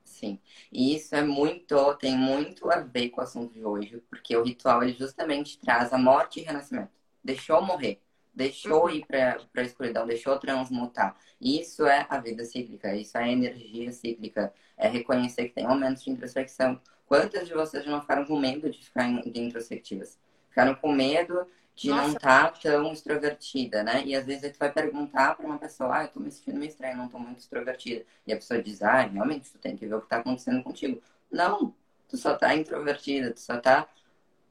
Sim. 0.04 0.40
E 0.72 0.96
isso 0.96 1.16
é 1.16 1.22
muito, 1.22 1.96
tem 1.96 2.18
muito 2.18 2.70
a 2.70 2.82
ver 2.82 3.10
com 3.10 3.22
o 3.22 3.24
assunto 3.24 3.54
de 3.54 3.64
hoje, 3.64 4.04
porque 4.10 4.36
o 4.36 4.44
ritual 4.44 4.84
ele 4.84 4.94
justamente 4.94 5.60
traz 5.60 5.94
a 5.94 5.98
morte 5.98 6.40
e 6.40 6.44
renascimento. 6.44 6.92
Deixou 7.24 7.62
morrer 7.62 8.02
deixou 8.34 8.84
uhum. 8.84 8.90
ir 8.90 9.06
para 9.06 9.40
a 9.56 9.62
escuridão, 9.62 10.06
deixou 10.06 10.38
transmutar. 10.38 11.16
Isso 11.40 11.86
é 11.86 12.06
a 12.10 12.20
vida 12.20 12.44
cíclica, 12.46 12.96
isso 12.96 13.18
é 13.18 13.24
a 13.24 13.28
energia 13.28 13.92
cíclica, 13.92 14.54
é 14.78 14.88
reconhecer 14.88 15.50
que 15.50 15.56
tem 15.56 15.68
momentos 15.68 16.04
de 16.04 16.12
introspecção. 16.12 16.80
Quantas 17.06 17.48
de 17.48 17.54
vocês 17.54 17.86
não 17.86 18.02
ficaram 18.02 18.26
com 18.26 18.40
medo 18.40 18.70
de 18.70 18.84
ficar 18.84 19.10
de 19.22 19.40
introspectivas? 19.40 20.18
Ficaram 20.50 20.76
com 20.76 20.92
medo 20.92 21.48
de 21.76 21.90
Nossa. 21.90 22.02
não 22.02 22.14
estar 22.14 22.52
tá 22.52 22.60
tão 22.62 22.92
extrovertida, 22.92 23.84
né? 23.84 24.04
E 24.06 24.14
às 24.14 24.26
vezes 24.26 24.52
tu 24.52 24.60
vai 24.60 24.72
perguntar 24.72 25.36
para 25.36 25.46
uma 25.46 25.58
pessoa, 25.58 25.98
ah, 25.98 26.04
eu 26.04 26.10
tô 26.10 26.20
me 26.20 26.30
sentindo 26.30 26.60
meio 26.60 26.70
estranha, 26.70 26.96
não 26.96 27.08
tô 27.08 27.18
muito 27.18 27.40
extrovertida. 27.40 28.06
E 28.28 28.34
a 28.34 28.36
pessoa 28.36 28.62
diz, 28.62 28.82
ah, 28.82 29.02
realmente, 29.02 29.50
tu 29.50 29.58
tem 29.58 29.78
que 29.78 29.88
ver 29.88 29.96
o 29.96 30.02
que 30.02 30.10
tá 30.10 30.18
acontecendo 30.18 30.62
contigo. 30.62 31.02
Não, 31.32 31.74
tu 32.10 32.18
só 32.18 32.36
tá 32.36 32.54
introvertida, 32.54 33.32
tu 33.32 33.40
só 33.40 33.58
tá 33.58 33.88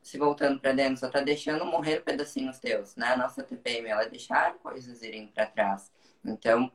se 0.08 0.16
voltando 0.16 0.58
para 0.58 0.72
dentro, 0.72 0.98
só 0.98 1.10
tá 1.10 1.20
deixando 1.20 1.66
morrer 1.66 2.00
pedacinhos 2.00 2.58
teus, 2.58 2.96
né? 2.96 3.08
A 3.08 3.16
nossa 3.16 3.42
TPM, 3.42 3.88
ela 3.88 4.02
é 4.02 4.08
deixar 4.08 4.54
coisas 4.54 5.02
irem 5.02 5.26
para 5.28 5.46
trás. 5.46 5.92
Então, 6.24 6.72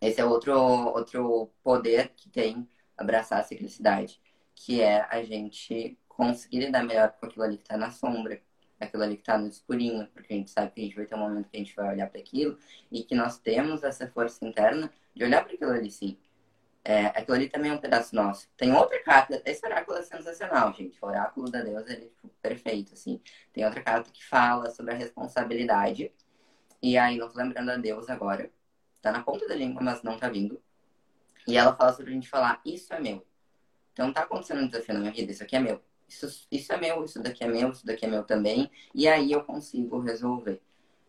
esse 0.00 0.20
é 0.20 0.24
outro, 0.24 0.54
outro 0.54 1.50
poder 1.62 2.12
que 2.16 2.28
tem 2.30 2.66
abraçar 2.96 3.40
a 3.40 3.42
ciclicidade, 3.42 4.18
que 4.54 4.80
é 4.80 5.06
a 5.10 5.22
gente 5.22 5.98
conseguir 6.08 6.60
lidar 6.60 6.82
melhor 6.84 7.12
com 7.12 7.26
aquilo 7.26 7.44
ali 7.44 7.58
que 7.58 7.64
tá 7.64 7.76
na 7.76 7.90
sombra, 7.90 8.40
aquilo 8.80 9.02
ali 9.02 9.16
que 9.18 9.24
tá 9.24 9.36
no 9.36 9.48
escurinho, 9.48 10.06
porque 10.14 10.32
a 10.32 10.36
gente 10.36 10.50
sabe 10.50 10.70
que 10.70 10.80
a 10.80 10.84
gente 10.84 10.96
vai 10.96 11.06
ter 11.06 11.14
um 11.14 11.18
momento 11.18 11.48
que 11.50 11.56
a 11.56 11.60
gente 11.60 11.76
vai 11.76 11.92
olhar 11.92 12.08
para 12.08 12.20
aquilo 12.20 12.58
e 12.90 13.02
que 13.02 13.14
nós 13.14 13.38
temos 13.38 13.82
essa 13.82 14.08
força 14.08 14.44
interna 14.46 14.90
de 15.14 15.22
olhar 15.22 15.44
para 15.44 15.54
aquilo 15.54 15.70
ali 15.70 15.90
sim. 15.90 16.16
É, 16.84 17.06
aquilo 17.06 17.36
ali 17.36 17.48
também 17.48 17.70
é 17.70 17.74
um 17.74 17.78
pedaço 17.78 18.14
nosso. 18.14 18.48
Tem 18.56 18.72
outra 18.74 19.02
carta, 19.02 19.42
esse 19.46 19.64
oráculo 19.64 19.96
é 19.96 20.02
sensacional, 20.02 20.72
gente. 20.74 20.98
O 21.02 21.06
oráculo 21.06 21.50
da 21.50 21.62
deusa, 21.62 21.92
ele 21.92 22.04
é 22.04 22.08
tipo, 22.08 22.28
perfeito, 22.42 22.92
assim. 22.92 23.20
Tem 23.52 23.64
outra 23.64 23.82
carta 23.82 24.10
que 24.10 24.24
fala 24.24 24.70
sobre 24.70 24.92
a 24.92 24.96
responsabilidade. 24.96 26.12
E 26.82 26.98
aí, 26.98 27.16
não 27.16 27.28
tô 27.28 27.38
lembrando 27.38 27.70
a 27.70 27.76
deusa 27.76 28.12
agora. 28.12 28.50
Tá 29.00 29.10
na 29.10 29.22
ponta 29.22 29.48
da 29.48 29.54
língua, 29.54 29.82
mas 29.82 30.02
não 30.02 30.18
tá 30.18 30.28
vindo. 30.28 30.60
E 31.46 31.56
ela 31.56 31.74
fala 31.74 31.92
sobre 31.92 32.10
a 32.10 32.14
gente 32.14 32.28
falar, 32.28 32.60
isso 32.64 32.92
é 32.92 33.00
meu. 33.00 33.26
Então 33.92 34.12
tá 34.12 34.22
acontecendo 34.22 34.62
um 34.62 34.66
desafio 34.66 34.94
na 34.94 35.00
minha 35.00 35.12
vida, 35.12 35.30
isso 35.32 35.42
aqui 35.42 35.56
é 35.56 35.60
meu. 35.60 35.80
Isso, 36.08 36.46
isso 36.50 36.72
é 36.72 36.76
meu, 36.76 37.04
isso 37.04 37.22
daqui 37.22 37.44
é 37.44 37.48
meu, 37.48 37.70
isso 37.70 37.86
daqui 37.86 38.04
é 38.04 38.08
meu 38.08 38.24
também. 38.24 38.70
E 38.94 39.08
aí 39.08 39.32
eu 39.32 39.42
consigo 39.44 39.98
resolver. 40.00 40.60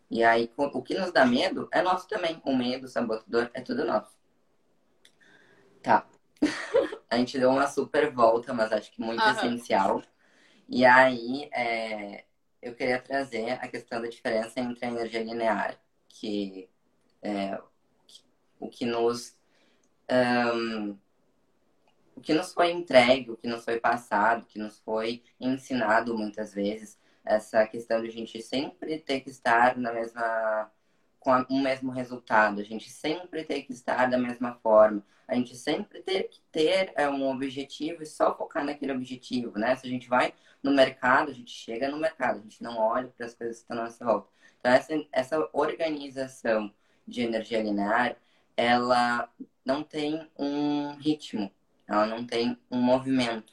E 0.09 0.23
aí, 0.23 0.51
o 0.55 0.81
que 0.83 0.93
nos 0.97 1.11
dá 1.11 1.25
medo 1.25 1.67
é 1.71 1.81
nosso 1.81 2.07
também. 2.07 2.41
O 2.45 2.55
medo, 2.55 2.85
o 2.85 2.87
sabotador, 2.87 3.49
é 3.53 3.61
tudo 3.61 3.83
nosso. 3.85 4.14
Tá. 5.85 6.03
a 7.07 7.15
gente 7.15 7.37
deu 7.37 7.51
uma 7.51 7.67
super 7.67 8.11
volta, 8.11 8.51
mas 8.51 8.71
acho 8.71 8.91
que 8.91 8.99
muito 8.99 9.23
essencial. 9.23 10.01
E 10.67 10.83
aí, 10.83 11.47
é, 11.53 12.25
eu 12.59 12.73
queria 12.73 12.99
trazer 12.99 13.51
a 13.51 13.67
questão 13.67 14.01
da 14.01 14.07
diferença 14.07 14.59
entre 14.59 14.83
a 14.83 14.89
energia 14.89 15.23
linear, 15.23 15.79
que 16.09 16.67
é 17.21 17.61
o 18.59 18.67
que 18.67 18.83
nos. 18.83 19.37
Um, 20.11 20.97
o 22.15 22.21
que 22.21 22.33
nos 22.33 22.51
foi 22.51 22.71
entregue, 22.71 23.29
o 23.29 23.37
que 23.37 23.47
nos 23.47 23.63
foi 23.63 23.79
passado, 23.79 24.41
o 24.41 24.45
que 24.47 24.57
nos 24.57 24.79
foi 24.79 25.21
ensinado 25.39 26.17
muitas 26.17 26.51
vezes, 26.53 26.97
essa 27.23 27.67
questão 27.67 28.01
de 28.01 28.07
a 28.07 28.11
gente 28.11 28.41
sempre 28.41 28.97
ter 28.99 29.19
que 29.19 29.29
estar 29.29 29.77
na 29.77 29.93
mesma 29.93 30.71
com 31.25 31.55
o 31.55 31.59
mesmo 31.59 31.89
resultado, 31.89 32.61
a 32.61 32.63
gente 32.63 32.87
sempre 32.87 33.43
ter 33.43 33.63
que 33.63 33.73
estar 33.73 34.05
da 34.05 34.15
mesma 34.15 34.53
forma, 34.61 35.03
a 35.27 35.33
gente 35.33 35.55
sempre 35.55 36.03
ter 36.03 36.29
que 36.29 36.39
ter 36.51 36.93
é, 36.95 37.09
um 37.09 37.27
objetivo 37.27 38.03
e 38.03 38.05
só 38.05 38.37
focar 38.37 38.63
naquele 38.63 38.91
objetivo, 38.91 39.57
né? 39.57 39.75
Se 39.75 39.87
a 39.87 39.89
gente 39.89 40.07
vai 40.07 40.35
no 40.61 40.71
mercado, 40.71 41.31
a 41.31 41.33
gente 41.33 41.49
chega 41.49 41.89
no 41.89 41.97
mercado, 41.97 42.37
a 42.37 42.41
gente 42.43 42.61
não 42.61 42.77
olha 42.77 43.07
para 43.07 43.25
as 43.25 43.33
coisas 43.33 43.57
que 43.57 43.63
estão 43.63 43.79
à 43.79 43.85
nossa 43.85 44.05
volta. 44.05 44.29
Então, 44.59 44.71
essa, 44.71 45.05
essa 45.11 45.49
organização 45.51 46.71
de 47.07 47.23
energia 47.23 47.63
linear, 47.63 48.15
ela 48.55 49.27
não 49.65 49.83
tem 49.83 50.29
um 50.37 50.93
ritmo, 50.93 51.51
ela 51.87 52.05
não 52.05 52.23
tem 52.23 52.55
um 52.69 52.79
movimento. 52.79 53.51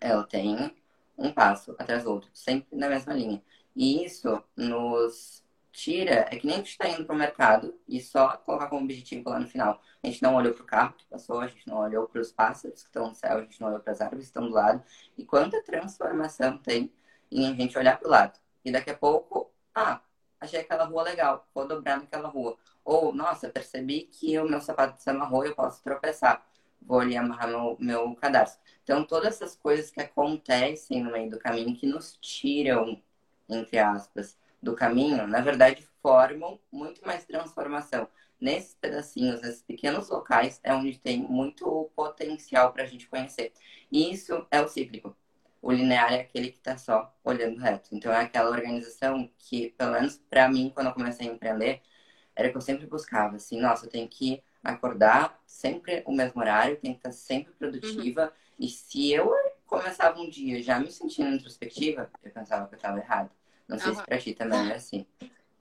Ela 0.00 0.22
tem 0.22 0.72
um 1.18 1.32
passo 1.32 1.74
atrás 1.80 2.04
do 2.04 2.12
outro, 2.12 2.30
sempre 2.32 2.78
na 2.78 2.88
mesma 2.88 3.12
linha. 3.12 3.42
E 3.74 4.04
isso 4.04 4.40
nos 4.56 5.42
tira, 5.72 6.26
é 6.30 6.36
que 6.36 6.46
nem 6.46 6.56
a 6.56 6.58
gente 6.58 6.70
está 6.70 6.88
indo 6.88 7.04
para 7.04 7.14
o 7.14 7.18
mercado 7.18 7.78
e 7.86 8.00
só 8.00 8.36
colocar 8.38 8.68
como 8.68 8.84
objetivo 8.84 9.30
lá 9.30 9.38
no 9.38 9.46
final. 9.46 9.80
A 10.02 10.06
gente 10.06 10.22
não 10.22 10.34
olhou 10.34 10.52
para 10.54 10.62
o 10.62 10.66
carro 10.66 10.94
que 10.94 11.04
passou, 11.06 11.40
a 11.40 11.46
gente 11.46 11.66
não 11.68 11.78
olhou 11.78 12.06
para 12.08 12.20
os 12.20 12.32
pássaros 12.32 12.82
que 12.82 12.88
estão 12.88 13.08
no 13.08 13.14
céu, 13.14 13.38
a 13.38 13.40
gente 13.42 13.60
não 13.60 13.68
olhou 13.68 13.80
para 13.80 13.92
as 13.92 14.00
árvores 14.00 14.24
que 14.24 14.30
estão 14.30 14.46
do 14.46 14.54
lado. 14.54 14.82
E 15.16 15.24
quanta 15.24 15.62
transformação 15.62 16.58
tem 16.58 16.92
em 17.30 17.46
a 17.46 17.54
gente 17.54 17.78
olhar 17.78 17.98
para 17.98 18.08
o 18.08 18.10
lado. 18.10 18.38
E 18.64 18.72
daqui 18.72 18.90
a 18.90 18.96
pouco, 18.96 19.52
ah, 19.74 20.00
achei 20.40 20.60
aquela 20.60 20.84
rua 20.84 21.02
legal, 21.02 21.46
vou 21.54 21.66
dobrar 21.66 21.98
naquela 21.98 22.28
rua. 22.28 22.56
Ou, 22.84 23.12
nossa, 23.14 23.48
percebi 23.48 24.02
que 24.02 24.38
o 24.38 24.48
meu 24.48 24.60
sapato 24.60 25.00
se 25.00 25.10
amarrou 25.10 25.44
e 25.44 25.48
eu 25.48 25.54
posso 25.54 25.82
tropeçar. 25.82 26.44
Vou 26.82 27.00
ali 27.00 27.16
amarrar 27.16 27.48
meu, 27.48 27.76
meu 27.78 28.14
cadarço. 28.16 28.58
Então, 28.82 29.04
todas 29.04 29.34
essas 29.34 29.54
coisas 29.54 29.90
que 29.90 30.00
acontecem 30.00 31.02
no 31.02 31.12
meio 31.12 31.30
do 31.30 31.38
caminho 31.38 31.76
que 31.76 31.86
nos 31.86 32.16
tiram, 32.20 33.00
entre 33.48 33.78
aspas, 33.78 34.36
do 34.62 34.74
caminho, 34.74 35.26
na 35.26 35.40
verdade, 35.40 35.86
formam 36.02 36.60
muito 36.70 37.04
mais 37.06 37.24
transformação. 37.24 38.08
Nesses 38.40 38.74
pedacinhos, 38.74 39.42
nesses 39.42 39.62
pequenos 39.62 40.08
locais, 40.08 40.60
é 40.62 40.72
onde 40.72 40.98
tem 40.98 41.18
muito 41.18 41.90
potencial 41.94 42.72
para 42.72 42.84
a 42.84 42.86
gente 42.86 43.06
conhecer. 43.06 43.52
E 43.92 44.10
isso 44.10 44.46
é 44.50 44.60
o 44.60 44.68
cíclico. 44.68 45.14
O 45.60 45.70
linear 45.70 46.12
é 46.12 46.20
aquele 46.20 46.50
que 46.50 46.58
está 46.58 46.78
só 46.78 47.14
olhando 47.22 47.58
reto. 47.58 47.90
Então, 47.92 48.10
é 48.10 48.22
aquela 48.22 48.50
organização 48.50 49.30
que, 49.38 49.70
pelo 49.76 49.92
menos 49.92 50.16
para 50.30 50.48
mim, 50.48 50.70
quando 50.74 50.86
eu 50.86 50.94
comecei 50.94 51.28
a 51.28 51.32
empreender, 51.32 51.82
era 52.34 52.50
que 52.50 52.56
eu 52.56 52.62
sempre 52.62 52.86
buscava. 52.86 53.36
Assim, 53.36 53.60
nossa, 53.60 53.84
eu 53.84 53.90
tenho 53.90 54.08
que 54.08 54.42
acordar 54.64 55.38
sempre 55.46 56.02
o 56.06 56.12
mesmo 56.12 56.40
horário, 56.40 56.76
tenho 56.76 56.94
que 56.94 57.00
estar 57.00 57.12
sempre 57.12 57.52
produtiva. 57.52 58.24
Uhum. 58.24 58.30
E 58.58 58.68
se 58.68 59.12
eu 59.12 59.30
começava 59.66 60.18
um 60.18 60.28
dia 60.28 60.62
já 60.62 60.78
me 60.78 60.90
sentindo 60.90 61.34
introspectiva, 61.34 62.10
eu 62.22 62.30
pensava 62.30 62.66
que 62.66 62.74
eu 62.74 62.76
estava 62.76 62.98
errado. 62.98 63.30
Não 63.70 63.78
sei 63.78 63.94
se 63.94 64.02
pra 64.04 64.18
ti 64.18 64.34
também 64.34 64.68
é 64.68 64.74
assim. 64.74 65.06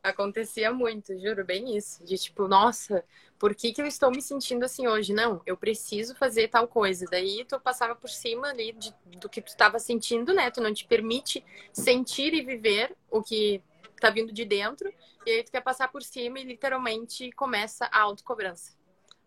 Acontecia 0.01 0.71
muito, 0.71 1.17
juro, 1.19 1.45
bem 1.45 1.75
isso. 1.77 2.03
De 2.03 2.17
tipo, 2.17 2.47
nossa, 2.47 3.03
por 3.37 3.53
que, 3.53 3.71
que 3.71 3.81
eu 3.81 3.85
estou 3.85 4.09
me 4.09 4.21
sentindo 4.21 4.63
assim 4.63 4.87
hoje? 4.87 5.13
Não, 5.13 5.41
eu 5.45 5.55
preciso 5.55 6.15
fazer 6.15 6.47
tal 6.47 6.67
coisa. 6.67 7.05
Daí 7.11 7.45
tu 7.45 7.59
passava 7.59 7.95
por 7.95 8.09
cima 8.09 8.47
ali 8.47 8.71
de, 8.71 8.95
do 9.17 9.29
que 9.29 9.41
tu 9.41 9.49
estava 9.49 9.77
sentindo, 9.77 10.33
né? 10.33 10.49
Tu 10.49 10.61
não 10.61 10.73
te 10.73 10.85
permite 10.85 11.43
sentir 11.71 12.33
e 12.33 12.41
viver 12.41 12.95
o 13.11 13.21
que 13.21 13.61
tá 13.99 14.09
vindo 14.09 14.31
de 14.31 14.45
dentro. 14.45 14.91
E 15.25 15.31
aí 15.31 15.43
tu 15.43 15.51
quer 15.51 15.61
passar 15.61 15.89
por 15.89 16.01
cima 16.01 16.39
e 16.39 16.43
literalmente 16.43 17.31
começa 17.33 17.85
a 17.91 17.99
autocobrança. 18.01 18.73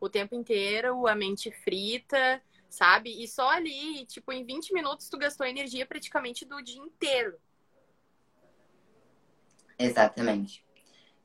O 0.01 0.09
tempo 0.09 0.35
inteiro, 0.35 1.07
a 1.07 1.15
mente 1.15 1.53
frita, 1.53 2.43
sabe? 2.69 3.23
E 3.23 3.29
só 3.29 3.51
ali, 3.51 4.07
tipo, 4.07 4.33
em 4.33 4.45
20 4.45 4.73
minutos 4.73 5.09
tu 5.09 5.19
gastou 5.19 5.47
energia 5.47 5.87
praticamente 5.87 6.47
do 6.47 6.61
dia 6.63 6.81
inteiro. 6.81 7.39
Exatamente. 9.79 10.65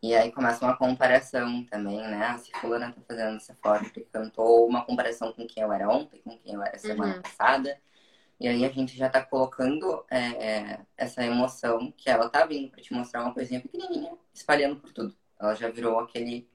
E 0.01 0.15
aí 0.15 0.31
começa 0.31 0.63
uma 0.63 0.77
comparação 0.77 1.63
também, 1.65 1.97
né? 1.97 2.27
Ah, 2.27 2.37
se 2.37 2.51
fulana 2.59 2.91
tá 2.91 3.01
fazendo 3.07 3.33
dessa 3.33 3.55
forma, 3.55 3.85
porque 3.85 4.01
cantou 4.11 4.67
uma 4.67 4.85
comparação 4.85 5.33
com 5.33 5.47
quem 5.47 5.63
eu 5.63 5.73
era 5.73 5.89
ontem, 5.89 6.21
com 6.23 6.37
quem 6.37 6.53
eu 6.53 6.61
era 6.61 6.77
semana 6.77 7.15
uhum. 7.15 7.21
passada. 7.21 7.77
E 8.39 8.47
aí 8.47 8.63
a 8.63 8.69
gente 8.69 8.95
já 8.95 9.09
tá 9.09 9.23
colocando 9.23 10.05
é, 10.11 10.19
é, 10.19 10.79
essa 10.95 11.23
emoção 11.25 11.91
que 11.97 12.09
ela 12.09 12.29
tá 12.29 12.45
vindo 12.45 12.69
para 12.69 12.81
te 12.81 12.93
mostrar 12.93 13.23
uma 13.23 13.33
coisinha 13.33 13.59
pequenininha, 13.59 14.13
espalhando 14.31 14.75
por 14.75 14.93
tudo. 14.93 15.15
Ela 15.39 15.55
já 15.55 15.69
virou 15.69 15.99
aquele 15.99 16.47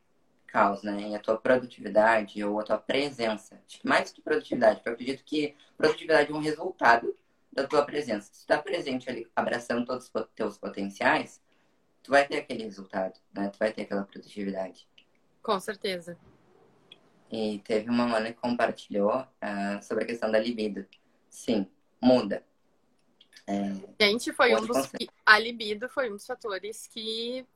caos, 0.47 0.83
né? 0.85 1.09
E 1.09 1.15
a 1.17 1.19
tua 1.19 1.37
produtividade 1.37 2.45
ou 2.45 2.61
a 2.61 2.63
tua 2.63 2.79
presença. 2.79 3.61
Acho 3.67 3.81
que 3.81 3.89
mais 3.89 4.13
que 4.13 4.23
produtividade, 4.23 4.77
porque 4.77 4.89
eu 4.91 4.95
acredito 4.95 5.25
que 5.25 5.57
produtividade 5.77 6.31
é 6.31 6.35
um 6.35 6.39
resultado 6.41 7.17
da 7.53 7.67
tua 7.67 7.85
presença. 7.85 8.33
Se 8.33 8.45
tu 8.45 8.47
tá 8.47 8.63
presente 8.63 9.11
ali, 9.11 9.27
abraçando 9.35 9.85
todos 9.85 10.11
os 10.15 10.27
teus 10.35 10.57
potenciais, 10.57 11.42
tu 12.03 12.11
vai 12.11 12.27
ter 12.27 12.39
aquele 12.39 12.65
resultado, 12.65 13.19
né? 13.35 13.49
Tu 13.49 13.59
vai 13.59 13.73
ter 13.73 13.83
aquela 13.83 14.03
produtividade. 14.03 14.87
Com 15.43 15.59
certeza. 15.61 16.17
E 17.31 17.61
teve 17.61 17.89
uma 17.89 18.07
mana 18.07 18.33
que 18.33 18.41
compartilhou 18.41 19.21
uh, 19.21 19.83
sobre 19.83 20.05
a 20.05 20.07
questão 20.07 20.31
da 20.31 20.39
libido. 20.39 20.87
Sim, 21.31 21.67
muda. 22.01 22.45
É, 23.47 24.05
Gente, 24.05 24.33
foi 24.33 24.55
um 24.55 24.65
dos. 24.65 24.87
Que, 24.87 25.09
a 25.25 25.39
libido 25.39 25.89
foi 25.89 26.11
um 26.11 26.17
dos 26.17 26.27
fatores 26.27 26.87
que 26.87 27.47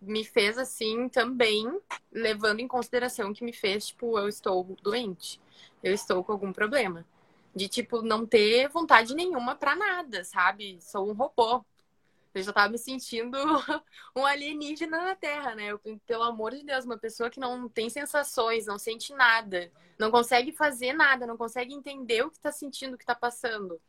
me 0.00 0.24
fez 0.24 0.58
assim 0.58 1.08
também, 1.08 1.80
levando 2.10 2.60
em 2.60 2.68
consideração 2.68 3.32
que 3.32 3.44
me 3.44 3.52
fez, 3.52 3.88
tipo, 3.88 4.18
eu 4.18 4.28
estou 4.28 4.76
doente. 4.82 5.40
Eu 5.82 5.92
estou 5.92 6.24
com 6.24 6.32
algum 6.32 6.52
problema. 6.52 7.06
De, 7.54 7.68
tipo, 7.68 8.02
não 8.02 8.26
ter 8.26 8.68
vontade 8.68 9.14
nenhuma 9.14 9.54
para 9.54 9.76
nada, 9.76 10.24
sabe? 10.24 10.78
Sou 10.80 11.08
um 11.08 11.12
robô. 11.12 11.64
Eu 12.34 12.42
já 12.42 12.52
tava 12.52 12.68
me 12.68 12.78
sentindo 12.78 13.38
um 14.16 14.26
alienígena 14.26 14.98
na 14.98 15.14
Terra, 15.14 15.54
né? 15.54 15.68
Eu, 15.68 15.80
pelo 16.04 16.24
amor 16.24 16.52
de 16.52 16.64
Deus, 16.64 16.84
uma 16.84 16.98
pessoa 16.98 17.30
que 17.30 17.38
não 17.38 17.68
tem 17.68 17.88
sensações, 17.88 18.66
não 18.66 18.78
sente 18.78 19.14
nada, 19.14 19.70
não 19.98 20.10
consegue 20.10 20.50
fazer 20.50 20.92
nada, 20.92 21.26
não 21.26 21.36
consegue 21.36 21.72
entender 21.72 22.22
o 22.22 22.30
que 22.30 22.40
tá 22.40 22.50
sentindo, 22.50 22.94
o 22.94 22.98
que 22.98 23.06
tá 23.06 23.14
passando. 23.14 23.80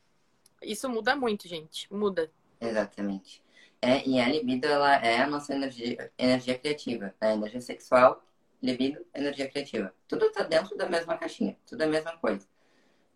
Isso 0.62 0.88
muda 0.88 1.16
muito, 1.16 1.48
gente. 1.48 1.92
Muda. 1.92 2.32
Exatamente. 2.62 3.44
É, 3.82 4.08
e 4.08 4.20
a 4.20 4.28
libido, 4.28 4.68
ela 4.68 4.96
é 4.96 5.22
a 5.22 5.28
nossa 5.28 5.54
energia, 5.54 6.12
energia 6.18 6.58
criativa. 6.58 7.14
A 7.20 7.34
energia 7.34 7.62
sexual, 7.62 8.24
libido, 8.62 9.06
energia 9.14 9.50
criativa. 9.50 9.94
Tudo 10.08 10.32
tá 10.32 10.44
dentro 10.44 10.76
da 10.78 10.88
mesma 10.88 11.18
caixinha. 11.18 11.58
Tudo 11.66 11.82
é 11.82 11.86
a 11.86 11.90
mesma 11.90 12.18
coisa. 12.18 12.48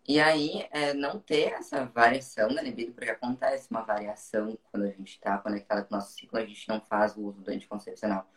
E 0.06 0.18
aí, 0.18 0.66
é, 0.70 0.92
não 0.92 1.20
ter 1.20 1.52
essa 1.52 1.84
variação 1.84 2.52
da 2.54 2.62
libido, 2.62 2.92
porque 2.92 3.10
acontece 3.10 3.68
uma 3.70 3.82
variação 3.82 4.58
quando 4.70 4.84
a 4.84 4.90
gente 4.90 5.10
está 5.10 5.38
conectado 5.38 5.86
com 5.86 5.94
o 5.94 5.98
nosso 5.98 6.12
ciclo, 6.14 6.38
a 6.38 6.44
gente 6.44 6.68
não 6.68 6.80
faz 6.80 7.16
o 7.16 7.22
uso 7.22 7.40
do 7.40 7.50
anticoncepcional. 7.50 8.28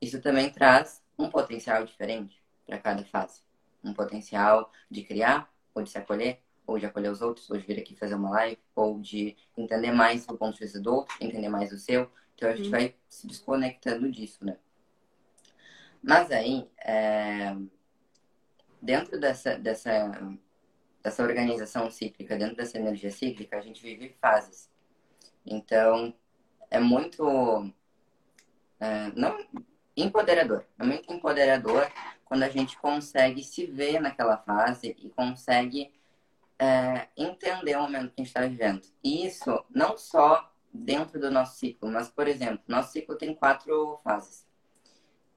Isso 0.00 0.20
também 0.20 0.50
traz 0.50 1.02
um 1.18 1.28
potencial 1.28 1.84
diferente 1.84 2.42
para 2.66 2.78
cada 2.78 3.04
fase. 3.04 3.42
Um 3.84 3.92
potencial 3.92 4.72
de 4.90 5.02
criar, 5.02 5.52
ou 5.74 5.82
de 5.82 5.90
se 5.90 5.98
acolher, 5.98 6.40
ou 6.66 6.78
de 6.78 6.86
acolher 6.86 7.10
os 7.10 7.20
outros, 7.20 7.50
ou 7.50 7.58
de 7.58 7.66
vir 7.66 7.78
aqui 7.78 7.94
fazer 7.96 8.14
uma 8.14 8.30
live, 8.30 8.58
ou 8.74 8.98
de 8.98 9.36
entender 9.56 9.92
mais 9.92 10.26
o 10.28 10.36
ponto 10.38 10.54
de 10.54 10.60
vista 10.60 10.80
do 10.80 10.94
outro, 10.94 11.14
entender 11.20 11.48
mais 11.48 11.72
o 11.72 11.78
seu. 11.78 12.10
Então 12.34 12.48
a 12.48 12.56
gente 12.56 12.66
uhum. 12.66 12.70
vai 12.70 12.94
se 13.08 13.26
desconectando 13.26 14.10
disso, 14.10 14.44
né? 14.44 14.56
Mas 16.02 16.30
aí, 16.30 16.66
é... 16.78 17.54
dentro 18.80 19.20
dessa, 19.20 19.58
dessa 19.58 20.38
dessa 21.02 21.22
organização 21.22 21.90
cíclica, 21.90 22.36
dentro 22.36 22.56
dessa 22.56 22.78
energia 22.78 23.10
cíclica, 23.10 23.56
a 23.56 23.60
gente 23.60 23.82
vive 23.82 24.14
fases. 24.20 24.70
Então, 25.44 26.14
é 26.70 26.78
muito. 26.78 27.72
É, 28.78 29.10
não 29.14 29.38
empoderador. 29.96 30.64
É 30.78 30.84
muito 30.84 31.12
empoderador 31.12 31.90
quando 32.24 32.42
a 32.42 32.48
gente 32.48 32.78
consegue 32.78 33.42
se 33.42 33.66
ver 33.66 34.00
naquela 34.00 34.36
fase 34.38 34.96
e 34.98 35.10
consegue 35.10 35.92
é, 36.58 37.08
entender 37.16 37.76
o 37.76 37.82
momento 37.82 38.12
que 38.12 38.20
a 38.20 38.24
gente 38.24 38.28
está 38.28 38.40
vivendo. 38.42 38.82
E 39.02 39.26
isso 39.26 39.64
não 39.70 39.96
só 39.98 40.50
dentro 40.72 41.18
do 41.18 41.30
nosso 41.30 41.58
ciclo, 41.58 41.90
mas, 41.90 42.08
por 42.08 42.28
exemplo, 42.28 42.62
nosso 42.68 42.92
ciclo 42.92 43.16
tem 43.16 43.34
quatro 43.34 43.98
fases. 44.04 44.46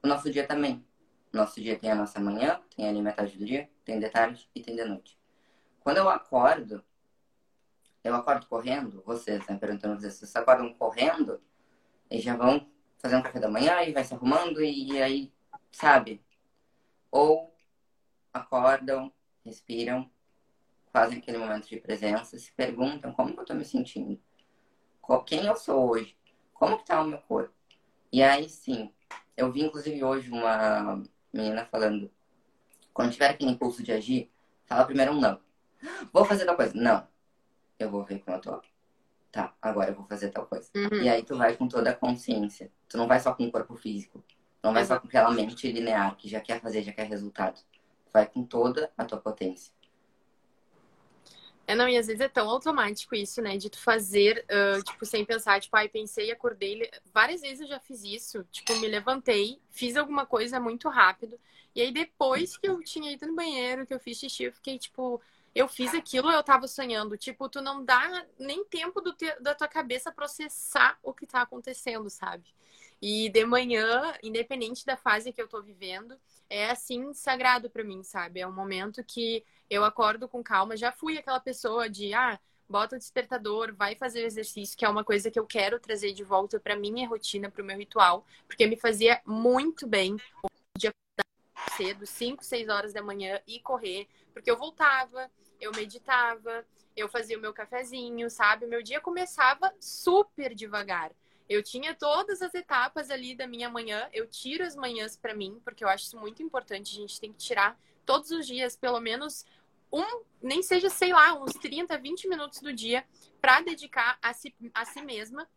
O 0.02 0.06
nosso 0.06 0.30
dia 0.30 0.46
também. 0.46 0.84
Nosso 1.32 1.60
dia 1.60 1.76
tem 1.76 1.90
a 1.90 1.94
nossa 1.96 2.20
manhã, 2.20 2.60
tem 2.76 2.88
ali 2.88 3.02
metade 3.02 3.36
do 3.36 3.44
dia, 3.44 3.68
tem 3.84 3.98
de 3.98 4.08
tarde 4.08 4.48
e 4.54 4.62
tem 4.62 4.76
de 4.76 4.84
noite. 4.84 5.18
Quando 5.84 5.98
eu 5.98 6.08
acordo, 6.08 6.82
eu 8.02 8.14
acordo 8.14 8.46
correndo, 8.46 9.02
vocês, 9.04 9.46
né, 9.46 9.58
perguntando 9.58 10.00
vocês, 10.00 10.14
vocês 10.14 10.34
acordam 10.34 10.72
correndo 10.72 11.42
e 12.10 12.20
já 12.20 12.34
vão 12.34 12.66
fazer 12.96 13.16
um 13.16 13.22
café 13.22 13.38
da 13.38 13.50
manhã 13.50 13.82
e 13.82 13.92
vai 13.92 14.02
se 14.02 14.14
arrumando 14.14 14.62
e 14.62 15.02
aí, 15.02 15.30
sabe? 15.70 16.24
Ou 17.10 17.54
acordam, 18.32 19.12
respiram, 19.44 20.10
fazem 20.90 21.18
aquele 21.18 21.36
momento 21.36 21.68
de 21.68 21.78
presença, 21.78 22.38
se 22.38 22.50
perguntam 22.52 23.12
como 23.12 23.34
que 23.34 23.40
eu 23.40 23.44
tô 23.44 23.52
me 23.52 23.64
sentindo, 23.64 24.18
quem 25.26 25.44
eu 25.44 25.54
sou 25.54 25.90
hoje, 25.90 26.16
como 26.54 26.78
que 26.78 26.86
tá 26.86 27.02
o 27.02 27.06
meu 27.06 27.18
corpo. 27.18 27.52
E 28.10 28.22
aí 28.22 28.48
sim, 28.48 28.90
eu 29.36 29.52
vi 29.52 29.60
inclusive 29.60 30.02
hoje 30.02 30.30
uma 30.30 31.02
menina 31.30 31.66
falando, 31.66 32.10
quando 32.94 33.12
tiver 33.12 33.28
aquele 33.28 33.50
impulso 33.50 33.82
de 33.82 33.92
agir, 33.92 34.32
fala 34.64 34.86
primeiro 34.86 35.12
um 35.12 35.20
não. 35.20 35.44
Vou 36.12 36.24
fazer 36.24 36.44
tal 36.44 36.56
coisa. 36.56 36.72
Não. 36.74 37.06
Eu 37.78 37.90
vou 37.90 38.04
ver 38.04 38.20
como 38.20 38.36
eu 38.36 38.40
tô. 38.40 38.62
Tá, 39.30 39.52
agora 39.60 39.90
eu 39.90 39.94
vou 39.96 40.06
fazer 40.06 40.30
tal 40.30 40.46
coisa. 40.46 40.70
Uhum. 40.74 41.02
E 41.02 41.08
aí 41.08 41.22
tu 41.24 41.36
vai 41.36 41.56
com 41.56 41.66
toda 41.66 41.90
a 41.90 41.94
consciência. 41.94 42.70
Tu 42.88 42.96
não 42.96 43.08
vai 43.08 43.18
só 43.18 43.34
com 43.34 43.44
o 43.44 43.50
corpo 43.50 43.74
físico. 43.74 44.24
Não 44.62 44.72
vai 44.72 44.84
só 44.84 44.98
com 44.98 45.08
aquela 45.08 45.30
mente 45.30 45.70
linear 45.70 46.16
que 46.16 46.28
já 46.28 46.40
quer 46.40 46.60
fazer, 46.60 46.82
já 46.82 46.92
quer 46.92 47.06
resultado. 47.08 47.60
Tu 48.04 48.10
vai 48.12 48.26
com 48.26 48.44
toda 48.44 48.90
a 48.96 49.04
tua 49.04 49.18
potência. 49.18 49.72
É, 51.66 51.74
não, 51.74 51.88
e 51.88 51.96
às 51.96 52.06
vezes 52.06 52.20
é 52.20 52.28
tão 52.28 52.48
automático 52.48 53.14
isso, 53.14 53.40
né? 53.40 53.56
De 53.56 53.70
tu 53.70 53.78
fazer, 53.78 54.44
uh, 54.50 54.82
tipo, 54.82 55.04
sem 55.04 55.24
pensar, 55.24 55.60
tipo, 55.60 55.76
ai, 55.76 55.88
pensei, 55.88 56.30
acordei. 56.30 56.90
Várias 57.12 57.40
vezes 57.40 57.62
eu 57.62 57.66
já 57.66 57.80
fiz 57.80 58.04
isso. 58.04 58.46
Tipo, 58.50 58.76
me 58.76 58.86
levantei, 58.86 59.60
fiz 59.70 59.96
alguma 59.96 60.26
coisa 60.26 60.60
muito 60.60 60.88
rápido. 60.88 61.38
E 61.74 61.80
aí, 61.80 61.90
depois 61.90 62.56
que 62.56 62.68
eu 62.68 62.82
tinha 62.82 63.10
ido 63.10 63.26
no 63.26 63.34
banheiro, 63.34 63.86
que 63.86 63.94
eu 63.94 63.98
fiz 63.98 64.18
xixi, 64.18 64.44
eu 64.44 64.52
fiquei, 64.52 64.78
tipo, 64.78 65.20
eu 65.54 65.68
fiz 65.68 65.94
aquilo, 65.94 66.30
eu 66.30 66.42
tava 66.42 66.66
sonhando. 66.66 67.16
Tipo, 67.16 67.48
tu 67.48 67.62
não 67.62 67.84
dá 67.84 68.26
nem 68.38 68.64
tempo 68.64 69.00
te, 69.12 69.34
da 69.40 69.54
tua 69.54 69.68
cabeça 69.68 70.10
processar 70.10 70.98
o 71.02 71.12
que 71.12 71.26
tá 71.26 71.42
acontecendo, 71.42 72.10
sabe? 72.10 72.44
E 73.00 73.28
de 73.28 73.44
manhã, 73.44 74.14
independente 74.22 74.84
da 74.84 74.96
fase 74.96 75.32
que 75.32 75.40
eu 75.40 75.46
tô 75.48 75.62
vivendo, 75.62 76.18
é 76.48 76.70
assim 76.70 77.12
sagrado 77.12 77.70
para 77.70 77.84
mim, 77.84 78.02
sabe? 78.02 78.40
É 78.40 78.46
um 78.46 78.52
momento 78.52 79.04
que 79.04 79.44
eu 79.68 79.84
acordo 79.84 80.28
com 80.28 80.42
calma. 80.42 80.76
Já 80.76 80.90
fui 80.90 81.18
aquela 81.18 81.40
pessoa 81.40 81.88
de, 81.88 82.14
ah, 82.14 82.38
bota 82.68 82.96
o 82.96 82.98
despertador, 82.98 83.74
vai 83.74 83.94
fazer 83.94 84.22
o 84.22 84.26
exercício, 84.26 84.76
que 84.76 84.84
é 84.84 84.88
uma 84.88 85.04
coisa 85.04 85.30
que 85.30 85.38
eu 85.38 85.46
quero 85.46 85.78
trazer 85.78 86.12
de 86.12 86.24
volta 86.24 86.58
para 86.58 86.76
minha 86.76 87.08
rotina, 87.08 87.50
para 87.50 87.62
o 87.62 87.64
meu 87.64 87.76
ritual, 87.76 88.24
porque 88.46 88.66
me 88.66 88.76
fazia 88.76 89.20
muito 89.24 89.86
bem 89.86 90.16
de 90.76 90.88
acordar 90.88 91.76
cedo, 91.76 92.06
5, 92.06 92.44
6 92.44 92.68
horas 92.68 92.92
da 92.92 93.02
manhã 93.02 93.40
e 93.46 93.60
correr, 93.60 94.08
porque 94.32 94.50
eu 94.50 94.56
voltava, 94.56 95.30
eu 95.64 95.72
meditava, 95.72 96.64
eu 96.96 97.08
fazia 97.08 97.38
o 97.38 97.40
meu 97.40 97.52
cafezinho, 97.52 98.30
sabe? 98.30 98.66
O 98.66 98.68
meu 98.68 98.82
dia 98.82 99.00
começava 99.00 99.74
super 99.80 100.54
devagar. 100.54 101.10
Eu 101.48 101.62
tinha 101.62 101.94
todas 101.94 102.40
as 102.40 102.54
etapas 102.54 103.10
ali 103.10 103.34
da 103.34 103.46
minha 103.46 103.68
manhã. 103.68 104.08
Eu 104.12 104.26
tiro 104.26 104.64
as 104.64 104.76
manhãs 104.76 105.16
para 105.16 105.34
mim, 105.34 105.60
porque 105.64 105.84
eu 105.84 105.88
acho 105.88 106.04
isso 106.04 106.18
muito 106.18 106.42
importante. 106.42 106.96
A 106.96 107.00
gente 107.00 107.20
tem 107.20 107.32
que 107.32 107.38
tirar 107.38 107.78
todos 108.06 108.30
os 108.30 108.46
dias, 108.46 108.76
pelo 108.76 109.00
menos 109.00 109.44
um, 109.92 110.22
nem 110.42 110.62
seja, 110.62 110.90
sei 110.90 111.12
lá, 111.12 111.34
uns 111.34 111.52
30, 111.54 111.96
20 111.98 112.28
minutos 112.28 112.60
do 112.60 112.72
dia 112.72 113.04
para 113.40 113.60
dedicar 113.60 114.18
a 114.20 114.32
si, 114.32 114.54
a 114.72 114.84
si 114.84 115.00
mesma, 115.02 115.48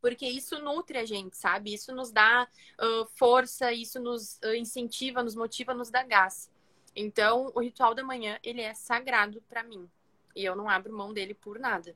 porque 0.00 0.26
isso 0.26 0.58
nutre 0.60 0.98
a 0.98 1.04
gente, 1.04 1.36
sabe? 1.36 1.74
Isso 1.74 1.94
nos 1.94 2.12
dá 2.12 2.48
uh, 2.80 3.06
força, 3.16 3.72
isso 3.72 4.00
nos 4.00 4.38
uh, 4.44 4.54
incentiva, 4.54 5.22
nos 5.22 5.34
motiva, 5.34 5.74
nos 5.74 5.90
dá 5.90 6.02
gás. 6.02 6.50
Então, 6.94 7.50
o 7.54 7.60
ritual 7.60 7.94
da 7.94 8.04
manhã, 8.04 8.38
ele 8.42 8.60
é 8.60 8.74
sagrado 8.74 9.42
para 9.48 9.62
mim. 9.62 9.88
E 10.34 10.44
eu 10.44 10.56
não 10.56 10.68
abro 10.68 10.92
mão 10.92 11.12
dele 11.12 11.34
por 11.34 11.58
nada. 11.58 11.94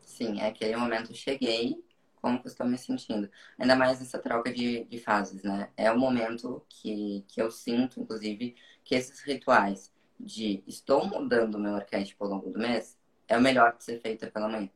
Sim, 0.00 0.40
é 0.40 0.48
aquele 0.48 0.76
momento 0.76 1.14
cheguei, 1.14 1.82
como 2.20 2.40
que 2.40 2.46
eu 2.46 2.50
estou 2.50 2.66
me 2.66 2.78
sentindo. 2.78 3.30
Ainda 3.58 3.76
mais 3.76 4.00
nessa 4.00 4.18
troca 4.18 4.52
de, 4.52 4.84
de 4.84 4.98
fases, 4.98 5.42
né? 5.42 5.70
É 5.76 5.90
o 5.90 5.98
momento 5.98 6.64
que, 6.68 7.24
que 7.28 7.40
eu 7.40 7.50
sinto, 7.50 8.00
inclusive, 8.00 8.56
que 8.84 8.94
esses 8.94 9.20
rituais 9.20 9.92
de 10.18 10.62
estou 10.66 11.06
mudando 11.06 11.56
o 11.56 11.60
meu 11.60 11.76
arquétipo 11.76 12.24
ao 12.24 12.30
longo 12.30 12.50
do 12.50 12.58
mês 12.58 12.98
é 13.28 13.36
o 13.36 13.40
melhor 13.40 13.76
de 13.76 13.84
ser 13.84 14.00
feito 14.00 14.30
pela 14.30 14.48
manhã. 14.48 14.70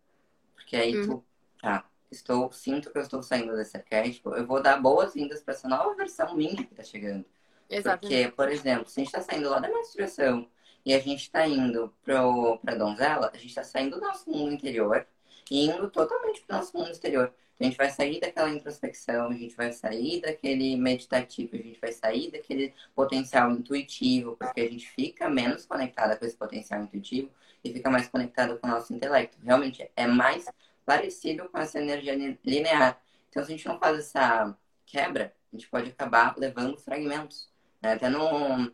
Porque 0.55 0.77
aí 0.77 0.97
uhum. 0.97 1.07
tu, 1.07 1.25
tá, 1.61 1.89
estou, 2.11 2.53
sinto 2.53 2.91
que 2.91 2.99
eu 2.99 3.03
estou 3.03 3.23
saindo 3.23 3.55
desse 3.57 3.77
arquétipo, 3.77 4.35
eu 4.35 4.47
vou 4.47 4.63
dar 4.63 4.81
boas-vindas 4.81 5.43
para 5.43 5.55
essa 5.55 5.69
nova 5.69 5.95
versão 5.95 6.35
minha 6.37 6.57
que 6.57 6.73
está 6.73 6.83
chegando. 6.83 7.25
Exatamente. 7.71 8.01
Porque, 8.01 8.37
por 8.37 8.49
exemplo, 8.51 8.89
se 8.89 9.01
a 9.01 9.05
gente 9.05 9.15
está 9.15 9.23
saindo 9.23 9.49
lá 9.49 9.61
da 9.61 9.69
menstruação 9.69 10.49
e 10.85 10.93
a 10.93 10.99
gente 10.99 11.23
está 11.23 11.47
indo 11.47 11.95
para 12.03 12.21
a 12.21 12.75
donzela, 12.75 13.31
a 13.33 13.37
gente 13.37 13.51
está 13.51 13.63
saindo 13.63 13.97
do 13.97 14.03
nosso 14.03 14.29
mundo 14.29 14.53
interior 14.53 15.07
e 15.51 15.67
indo 15.67 15.89
totalmente 15.91 16.41
para 16.43 16.57
o 16.57 16.59
nosso 16.59 16.77
mundo 16.77 16.91
exterior. 16.91 17.33
A 17.61 17.65
gente 17.65 17.77
vai 17.77 17.91
sair 17.91 18.19
daquela 18.21 18.49
introspecção, 18.49 19.29
a 19.29 19.35
gente 19.35 19.55
vai 19.55 19.71
sair 19.71 20.23
daquele 20.23 20.77
meditativo, 20.77 21.55
a 21.55 21.59
gente 21.59 21.79
vai 21.79 21.93
sair 21.93 22.31
daquele 22.31 22.73
potencial 22.95 23.51
intuitivo, 23.51 24.35
porque 24.37 24.63
a 24.63 24.69
gente 24.69 24.89
fica 24.89 25.29
menos 25.29 25.67
conectada 25.67 26.17
com 26.17 26.25
esse 26.25 26.37
potencial 26.37 26.83
intuitivo 26.83 27.31
e 27.63 27.71
fica 27.71 27.91
mais 27.91 28.09
conectada 28.09 28.57
com 28.57 28.67
o 28.67 28.71
nosso 28.71 28.95
intelecto. 28.95 29.37
Realmente 29.45 29.91
é 29.95 30.07
mais 30.07 30.47
parecido 30.87 31.51
com 31.51 31.59
essa 31.59 31.79
energia 31.79 32.15
linear. 32.43 32.99
Então, 33.29 33.45
se 33.45 33.53
a 33.53 33.57
gente 33.57 33.69
não 33.69 33.79
faz 33.79 33.99
essa 33.99 34.57
quebra, 34.87 35.35
a 35.53 35.57
gente 35.57 35.69
pode 35.69 35.91
acabar 35.91 36.35
levando 36.39 36.79
fragmentos. 36.79 37.50
Né? 37.83 37.93
Até 37.93 38.09
no, 38.09 38.73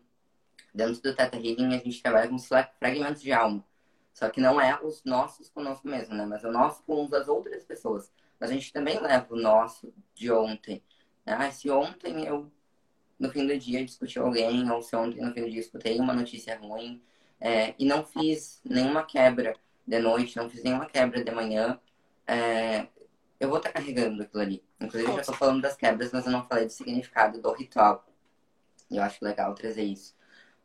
dentro 0.75 1.01
do 1.03 1.15
Teta 1.15 1.37
Healing, 1.37 1.75
a 1.75 1.79
gente 1.79 2.03
trabalha 2.03 2.29
com 2.29 2.39
fragmentos 2.39 3.23
de 3.23 3.33
alma. 3.33 3.65
Só 4.13 4.31
que 4.31 4.41
não 4.41 4.61
é 4.61 4.81
os 4.83 5.05
nossos 5.05 5.51
conosco 5.51 5.87
mesmo, 5.87 6.15
né? 6.15 6.25
Mas 6.25 6.43
é 6.43 6.49
o 6.49 6.53
nosso 6.53 6.83
com 6.85 7.07
as 7.15 7.29
outras 7.29 7.65
pessoas. 7.65 8.11
Mas 8.41 8.51
a 8.51 8.55
gente 8.55 8.73
também 8.73 8.99
leva 9.01 9.27
o 9.31 9.37
nosso 9.37 9.93
de 10.15 10.31
ontem. 10.33 10.83
Ah, 11.27 11.51
se 11.51 11.69
ontem 11.71 12.25
eu, 12.25 12.51
no 13.19 13.31
fim 13.31 13.47
do 13.47 13.59
dia, 13.59 13.85
discuti 13.85 14.19
alguém, 14.19 14.71
ou 14.71 14.81
se 14.81 14.95
ontem, 14.97 15.21
no 15.21 15.33
fim 15.35 15.43
do 15.43 15.51
dia, 15.51 15.61
escutei 15.61 15.99
uma 15.99 16.15
notícia 16.15 16.57
ruim, 16.59 17.03
é, 17.41 17.75
e 17.79 17.85
não 17.85 18.05
fiz 18.05 18.61
nenhuma 18.65 19.05
quebra 19.05 19.55
de 19.87 19.99
noite, 19.99 20.37
não 20.37 20.49
fiz 20.49 20.63
nenhuma 20.63 20.87
quebra 20.87 21.23
de 21.23 21.31
manhã, 21.31 21.79
é, 22.27 22.87
eu 23.39 23.49
vou 23.49 23.59
estar 23.59 23.71
tá 23.71 23.81
carregando 23.81 24.23
aquilo 24.23 24.43
ali. 24.43 24.65
Inclusive, 24.81 25.11
eu 25.11 25.15
já 25.17 25.21
estou 25.21 25.35
falando 25.35 25.63
das 25.63 25.77
quebras, 25.77 26.13
mas 26.13 26.27
eu 26.27 26.33
não 26.33 26.47
falei 26.47 26.67
do 26.67 26.73
significado 26.73 27.41
do 27.41 27.53
ritual. 27.53 28.05
E 28.91 28.97
eu 28.97 29.03
acho 29.03 29.25
legal 29.25 29.55
trazer 29.55 29.85
isso. 29.85 30.15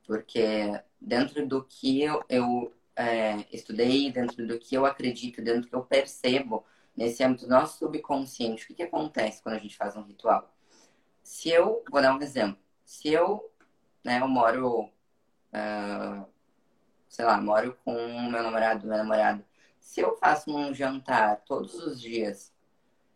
Porque 0.06 0.80
dentro 1.00 1.48
do 1.48 1.64
que 1.64 2.02
eu, 2.02 2.24
eu 2.30 2.74
é, 2.96 3.46
estudei, 3.52 4.12
dentro 4.12 4.46
do 4.46 4.60
que 4.60 4.76
eu 4.76 4.86
acredito, 4.86 5.42
dentro 5.42 5.62
do 5.62 5.68
que 5.68 5.76
eu 5.76 5.84
percebo, 5.84 6.66
nesse 6.96 7.24
âmbito 7.24 7.46
do 7.46 7.52
nosso 7.52 7.80
subconsciente, 7.80 8.64
o 8.64 8.68
que, 8.68 8.76
que 8.76 8.84
acontece 8.84 9.42
quando 9.42 9.56
a 9.56 9.60
gente 9.60 9.78
faz 9.78 9.96
um 9.96 10.04
ritual? 10.04 10.54
Se 11.24 11.50
eu, 11.50 11.84
vou 11.90 12.02
dar 12.02 12.16
um 12.16 12.22
exemplo, 12.22 12.62
se 12.86 13.10
eu, 13.10 13.52
né, 14.04 14.20
eu 14.22 14.28
moro, 14.28 14.86
uh, 14.86 16.26
sei 17.10 17.26
lá, 17.26 17.40
moro 17.40 17.78
com 17.86 17.94
meu 18.30 18.44
namorado, 18.44 18.86
minha 18.86 18.98
namorada, 19.00 19.46
se 19.80 20.02
eu 20.02 20.16
faço 20.18 20.56
um 20.56 20.74
jantar 20.74 21.42
todos 21.46 21.74
os 21.76 22.00
dias 22.00 22.54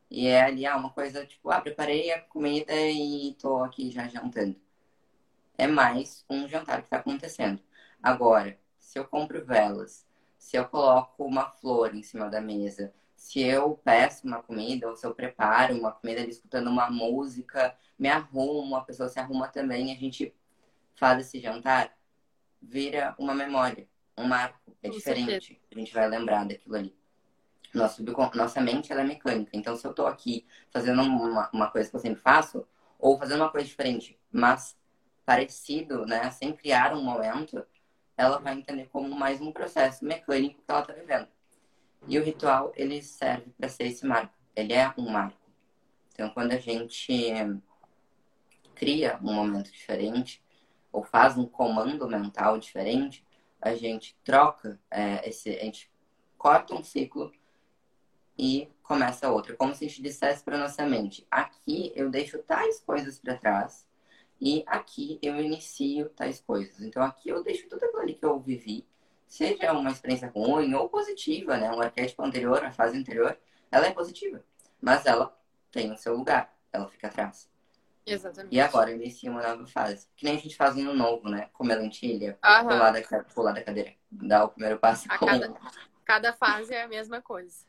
e 0.09 0.27
é 0.27 0.41
ali 0.43 0.65
ah, 0.65 0.77
uma 0.77 0.89
coisa 0.91 1.25
tipo, 1.25 1.49
ah, 1.49 1.61
preparei 1.61 2.11
a 2.11 2.21
comida 2.21 2.73
e 2.75 3.35
tô 3.39 3.57
aqui 3.63 3.91
já 3.91 4.07
jantando. 4.07 4.55
É 5.57 5.67
mais 5.67 6.25
um 6.29 6.47
jantar 6.47 6.79
que 6.79 6.87
está 6.87 6.97
acontecendo. 6.97 7.61
Agora, 8.03 8.57
se 8.77 8.99
eu 8.99 9.05
compro 9.05 9.43
velas, 9.43 10.05
se 10.37 10.57
eu 10.57 10.65
coloco 10.65 11.23
uma 11.23 11.49
flor 11.49 11.95
em 11.95 12.03
cima 12.03 12.29
da 12.29 12.41
mesa, 12.41 12.93
se 13.15 13.41
eu 13.41 13.79
peço 13.83 14.27
uma 14.27 14.43
comida 14.43 14.87
ou 14.87 14.95
se 14.95 15.05
eu 15.05 15.15
preparo 15.15 15.75
uma 15.75 15.91
comida 15.91 16.21
ali 16.21 16.29
escutando 16.29 16.69
uma 16.69 16.89
música, 16.89 17.75
me 17.97 18.09
arrumo, 18.09 18.75
a 18.75 18.81
pessoa 18.81 19.07
se 19.07 19.19
arruma 19.19 19.47
também, 19.47 19.91
a 19.91 19.95
gente 19.95 20.35
faz 20.95 21.25
esse 21.25 21.39
jantar, 21.39 21.97
vira 22.61 23.15
uma 23.17 23.33
memória, 23.33 23.87
um 24.17 24.27
marco, 24.27 24.59
é 24.83 24.89
Com 24.89 24.95
diferente. 24.95 25.47
Certeza. 25.47 25.59
A 25.73 25.79
gente 25.79 25.93
vai 25.93 26.07
lembrar 26.07 26.45
daquilo 26.45 26.75
ali. 26.75 26.95
Nossa, 27.73 28.03
nossa 28.35 28.61
mente 28.61 28.91
ela 28.91 29.01
é 29.01 29.05
mecânica, 29.05 29.51
então 29.53 29.75
se 29.75 29.85
eu 29.85 29.93
tô 29.93 30.05
aqui 30.05 30.45
fazendo 30.69 31.01
uma, 31.01 31.49
uma 31.51 31.71
coisa 31.71 31.89
que 31.89 31.95
eu 31.95 31.99
sempre 31.99 32.21
faço, 32.21 32.65
ou 32.99 33.17
fazendo 33.17 33.41
uma 33.41 33.51
coisa 33.51 33.67
diferente, 33.67 34.17
mas 34.31 34.77
parecido, 35.25 36.05
né, 36.05 36.29
sem 36.31 36.53
criar 36.53 36.93
um 36.93 37.03
momento, 37.03 37.65
ela 38.15 38.37
vai 38.39 38.53
entender 38.53 38.87
como 38.91 39.13
mais 39.15 39.41
um 39.41 39.51
processo 39.51 40.05
mecânico 40.05 40.61
que 40.61 40.71
ela 40.71 40.81
tá 40.81 40.93
vivendo. 40.93 41.27
E 42.07 42.19
o 42.19 42.23
ritual, 42.23 42.71
ele 42.75 43.01
serve 43.01 43.51
para 43.57 43.67
ser 43.67 43.85
esse 43.85 44.05
marco. 44.05 44.33
Ele 44.55 44.73
é 44.73 44.93
um 44.97 45.09
marco. 45.09 45.39
Então, 46.13 46.29
quando 46.29 46.51
a 46.51 46.57
gente 46.57 47.33
cria 48.75 49.19
um 49.21 49.33
momento 49.33 49.71
diferente 49.71 50.41
ou 50.91 51.03
faz 51.03 51.37
um 51.37 51.45
comando 51.45 52.07
mental 52.07 52.57
diferente, 52.57 53.25
a 53.61 53.73
gente 53.73 54.15
troca 54.23 54.79
é, 54.91 55.27
esse, 55.27 55.49
a 55.49 55.63
gente 55.63 55.91
corta 56.37 56.75
um 56.75 56.83
ciclo 56.83 57.33
e 58.37 58.69
começa 58.83 59.29
outro. 59.31 59.57
Como 59.57 59.73
se 59.73 59.85
a 59.85 59.87
gente 59.87 60.01
dissesse 60.01 60.43
para 60.43 60.57
nossa 60.57 60.85
mente: 60.85 61.25
aqui 61.29 61.91
eu 61.95 62.09
deixo 62.09 62.37
tais 62.43 62.79
coisas 62.79 63.19
para 63.19 63.35
trás 63.35 63.85
e 64.39 64.63
aqui 64.67 65.19
eu 65.21 65.39
inicio 65.39 66.09
tais 66.09 66.41
coisas. 66.41 66.81
Então 66.81 67.03
aqui 67.03 67.29
eu 67.29 67.43
deixo 67.43 67.67
tudo 67.67 67.83
aquilo 67.83 68.01
ali 68.01 68.13
que 68.13 68.25
eu 68.25 68.39
vivi, 68.39 68.85
seja 69.27 69.71
uma 69.73 69.91
experiência 69.91 70.29
ruim 70.29 70.73
ou 70.73 70.89
positiva, 70.89 71.57
né? 71.57 71.71
Um 71.71 71.81
arquétipo 71.81 72.23
anterior, 72.23 72.63
a 72.63 72.71
fase 72.71 72.97
anterior, 72.97 73.37
ela 73.71 73.87
é 73.87 73.93
positiva, 73.93 74.43
mas 74.81 75.05
ela 75.05 75.37
tem 75.71 75.91
o 75.91 75.97
seu 75.97 76.15
lugar, 76.15 76.53
ela 76.71 76.87
fica 76.87 77.07
atrás. 77.07 77.49
Exatamente. 78.05 78.55
E 78.55 78.61
agora 78.61 78.91
inicia 78.91 79.31
uma 79.31 79.41
nova 79.41 79.65
fase. 79.65 80.07
Que 80.15 80.25
nem 80.25 80.35
a 80.35 80.39
gente 80.39 80.55
faz 80.55 80.75
no 80.75 80.93
novo, 80.93 81.27
né? 81.27 81.49
Comer 81.51 81.75
lentilha, 81.75 82.37
Aham. 82.43 82.67
pular 82.67 82.91
da, 82.91 83.23
pular 83.23 83.51
da 83.51 83.63
cadeira, 83.63 83.95
dar 84.11 84.45
o 84.45 84.49
primeiro 84.49 84.77
passo 84.77 85.07
A 85.09 85.17
com... 85.17 85.25
cada, 85.25 85.53
cada 86.05 86.33
fase 86.33 86.73
é 86.73 86.83
a 86.83 86.87
mesma 86.87 87.19
coisa. 87.21 87.65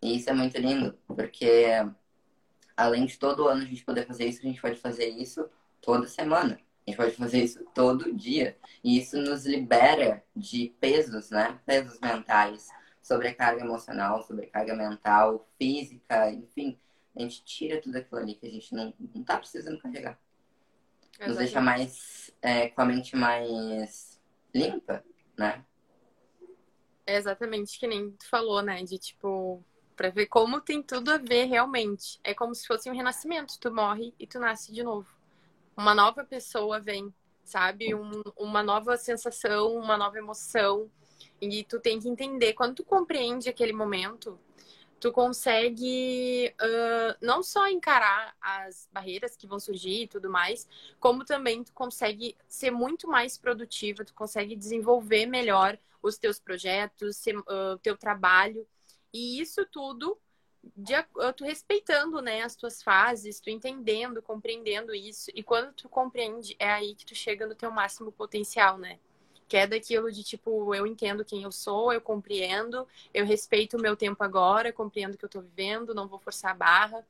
E 0.00 0.16
isso 0.16 0.30
é 0.30 0.32
muito 0.32 0.56
lindo, 0.58 0.96
porque 1.08 1.66
além 2.78 3.06
de 3.06 3.18
todo 3.18 3.48
ano 3.48 3.62
a 3.62 3.66
gente 3.66 3.84
poder 3.84 4.06
fazer 4.06 4.26
isso, 4.26 4.38
a 4.38 4.46
gente 4.46 4.60
pode 4.60 4.80
fazer 4.80 5.08
isso 5.08 5.50
toda 5.80 6.06
semana. 6.06 6.60
A 6.86 6.90
gente 6.90 6.96
pode 6.96 7.16
fazer 7.16 7.42
isso 7.42 7.64
todo 7.74 8.14
dia. 8.14 8.56
E 8.84 8.98
isso 8.98 9.20
nos 9.20 9.44
libera 9.44 10.24
de 10.34 10.72
pesos, 10.80 11.30
né? 11.30 11.58
Pesos 11.66 11.98
mentais, 12.00 12.68
sobrecarga 13.02 13.62
emocional, 13.62 14.22
sobrecarga 14.22 14.76
mental, 14.76 15.46
física, 15.58 16.30
enfim. 16.30 16.78
A 17.16 17.20
gente 17.22 17.44
tira 17.44 17.80
tudo 17.80 17.96
aquilo 17.96 18.20
ali 18.20 18.34
que 18.36 18.46
a 18.46 18.50
gente 18.50 18.72
não, 18.72 18.94
não 19.12 19.24
tá 19.24 19.36
precisando 19.36 19.80
carregar. 19.80 20.16
Nos 21.18 21.36
deixa 21.36 21.58
Exatamente. 21.58 21.80
mais, 21.80 22.30
é, 22.40 22.68
com 22.68 22.80
a 22.80 22.84
mente 22.84 23.16
mais 23.16 24.20
limpa, 24.54 25.04
né? 25.36 25.64
É 27.04 27.16
exatamente 27.16 27.76
que 27.78 27.88
nem 27.88 28.12
tu 28.12 28.28
falou, 28.28 28.62
né? 28.62 28.84
De 28.84 28.98
tipo, 28.98 29.64
pra 29.98 30.10
ver 30.10 30.26
como 30.28 30.60
tem 30.62 30.80
tudo 30.82 31.10
a 31.10 31.18
ver 31.18 31.46
realmente. 31.46 32.20
É 32.24 32.32
como 32.32 32.54
se 32.54 32.66
fosse 32.68 32.88
um 32.88 32.94
renascimento. 32.94 33.58
Tu 33.60 33.74
morre 33.74 34.14
e 34.20 34.28
tu 34.28 34.38
nasce 34.38 34.72
de 34.72 34.84
novo. 34.84 35.08
Uma 35.76 35.94
nova 35.94 36.24
pessoa 36.24 36.80
vem, 36.80 37.12
sabe? 37.44 37.94
Um- 37.94 38.22
uma 38.36 38.62
nova 38.62 38.96
sensação, 38.96 39.74
uma 39.76 39.96
nova 39.98 40.18
emoção. 40.18 40.90
E 41.40 41.64
tu 41.64 41.80
tem 41.80 42.00
que 42.00 42.08
entender. 42.08 42.54
Quando 42.54 42.76
tu 42.76 42.84
compreende 42.84 43.48
aquele 43.48 43.72
momento, 43.72 44.38
tu 45.00 45.12
consegue 45.12 46.54
ah, 46.60 47.16
não 47.22 47.42
só 47.42 47.68
encarar 47.68 48.36
as 48.40 48.88
barreiras 48.92 49.36
que 49.36 49.46
vão 49.46 49.60
surgir 49.60 50.02
e 50.04 50.08
tudo 50.08 50.30
mais, 50.30 50.68
como 51.00 51.24
também 51.24 51.64
tu 51.64 51.72
consegue 51.72 52.36
ser 52.48 52.70
muito 52.70 53.08
mais 53.08 53.38
produtiva, 53.38 54.04
tu 54.04 54.14
consegue 54.14 54.56
desenvolver 54.56 55.26
melhor 55.26 55.78
os 56.02 56.18
teus 56.18 56.38
projetos, 56.40 57.22
ah, 57.48 57.74
o 57.74 57.78
teu 57.78 57.96
trabalho. 57.96 58.66
E 59.12 59.40
isso 59.40 59.64
tudo 59.66 60.18
de, 60.76 60.94
tu 61.36 61.44
respeitando, 61.44 62.20
né, 62.20 62.42
as 62.42 62.56
tuas 62.56 62.82
fases, 62.82 63.40
tu 63.40 63.50
entendendo, 63.50 64.22
compreendendo 64.22 64.94
isso. 64.94 65.30
E 65.34 65.42
quando 65.42 65.72
tu 65.72 65.88
compreende, 65.88 66.56
é 66.58 66.70
aí 66.70 66.94
que 66.94 67.06
tu 67.06 67.14
chega 67.14 67.46
no 67.46 67.54
teu 67.54 67.70
máximo 67.70 68.12
potencial, 68.12 68.78
né? 68.78 68.98
Que 69.48 69.56
é 69.56 69.66
daquilo 69.66 70.12
de 70.12 70.22
tipo, 70.22 70.74
eu 70.74 70.86
entendo 70.86 71.24
quem 71.24 71.42
eu 71.42 71.52
sou, 71.52 71.92
eu 71.92 72.00
compreendo, 72.00 72.86
eu 73.14 73.24
respeito 73.24 73.76
o 73.76 73.80
meu 73.80 73.96
tempo 73.96 74.22
agora, 74.22 74.72
compreendo 74.72 75.14
o 75.14 75.18
que 75.18 75.24
eu 75.24 75.28
tô 75.28 75.40
vivendo, 75.40 75.94
não 75.94 76.08
vou 76.08 76.18
forçar 76.18 76.50
a 76.50 76.54
barra, 76.54 77.06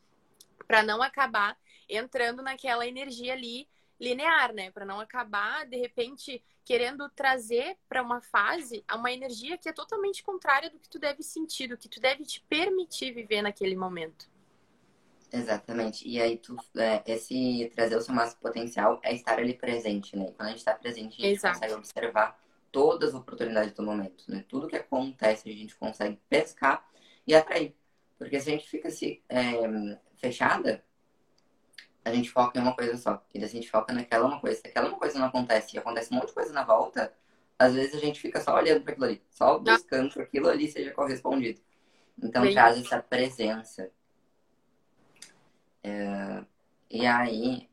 para 0.67 0.83
não 0.83 1.03
acabar 1.03 1.59
entrando 1.89 2.43
naquela 2.43 2.87
energia 2.87 3.33
ali 3.33 3.67
linear, 3.99 4.53
né? 4.53 4.71
Para 4.71 4.85
não 4.85 5.01
acabar 5.01 5.67
de 5.67 5.77
repente 5.77 6.43
querendo 6.69 7.09
trazer 7.09 7.79
para 7.89 8.03
uma 8.03 8.21
fase 8.21 8.85
uma 8.95 9.11
energia 9.11 9.57
que 9.57 9.71
é 9.71 9.73
totalmente 9.73 10.23
contrária 10.23 10.69
do 10.69 10.79
que 10.79 10.87
tu 10.87 10.99
deve 10.99 11.23
sentir, 11.23 11.67
do 11.67 11.79
que 11.79 11.89
tu 11.89 11.99
deve 11.99 12.25
te 12.25 12.43
permitir 12.43 13.11
viver 13.11 13.41
naquele 13.41 13.75
momento. 13.75 14.29
Exatamente. 15.33 16.07
E 16.07 16.21
aí, 16.21 16.37
tu, 16.37 16.55
é, 16.77 17.03
esse 17.07 17.73
trazer 17.75 17.97
o 17.97 18.03
seu 18.03 18.15
máximo 18.15 18.43
potencial 18.43 19.01
é 19.03 19.15
estar 19.15 19.39
ali 19.39 19.55
presente, 19.55 20.15
né? 20.15 20.27
E 20.29 20.33
quando 20.33 20.49
a 20.49 20.51
gente 20.51 20.59
está 20.59 20.75
presente, 20.75 21.23
a 21.23 21.25
gente 21.25 21.37
Exato. 21.39 21.55
consegue 21.55 21.73
observar 21.73 22.39
todas 22.71 23.15
as 23.15 23.15
oportunidades 23.15 23.73
do 23.73 23.83
momento, 23.83 24.25
né? 24.29 24.45
Tudo 24.47 24.69
que 24.69 24.77
acontece, 24.77 25.49
a 25.49 25.53
gente 25.55 25.75
consegue 25.75 26.21
pescar 26.29 26.87
e 27.27 27.35
atrair. 27.35 27.75
Porque 28.19 28.39
se 28.39 28.51
a 28.51 28.53
gente 28.53 28.69
fica 28.69 28.91
se, 28.91 29.25
é, 29.27 29.63
fechada, 30.17 30.85
a 32.09 32.15
gente 32.15 32.31
foca 32.31 32.59
em 32.59 32.63
uma 32.63 32.75
coisa 32.75 32.97
só. 32.97 33.23
E 33.35 33.39
daí 33.39 33.49
a 33.49 33.53
gente 33.53 33.71
foca 33.71 33.93
naquela 33.93 34.27
uma 34.27 34.41
coisa. 34.41 34.61
Se 34.61 34.67
aquela 34.67 34.89
uma 34.89 34.99
coisa 34.99 35.19
não 35.19 35.27
acontece 35.27 35.77
e 35.77 35.79
acontece 35.79 36.13
um 36.13 36.17
monte 36.17 36.29
de 36.29 36.35
coisa 36.35 36.53
na 36.53 36.65
volta, 36.65 37.13
às 37.59 37.75
vezes 37.75 37.95
a 37.95 37.99
gente 37.99 38.21
fica 38.21 38.41
só 38.41 38.55
olhando 38.55 38.83
para 38.83 38.93
aquilo 38.93 39.07
ali, 39.07 39.23
só 39.31 39.59
buscando 39.59 40.13
que 40.13 40.21
aquilo 40.21 40.49
ali 40.49 40.71
seja 40.71 40.93
correspondido. 40.93 41.61
Então 42.23 42.43
Bem 42.43 42.53
traz 42.53 42.79
essa 42.79 43.01
presença. 43.03 43.91
E 46.91 47.07
aí, 47.07 47.69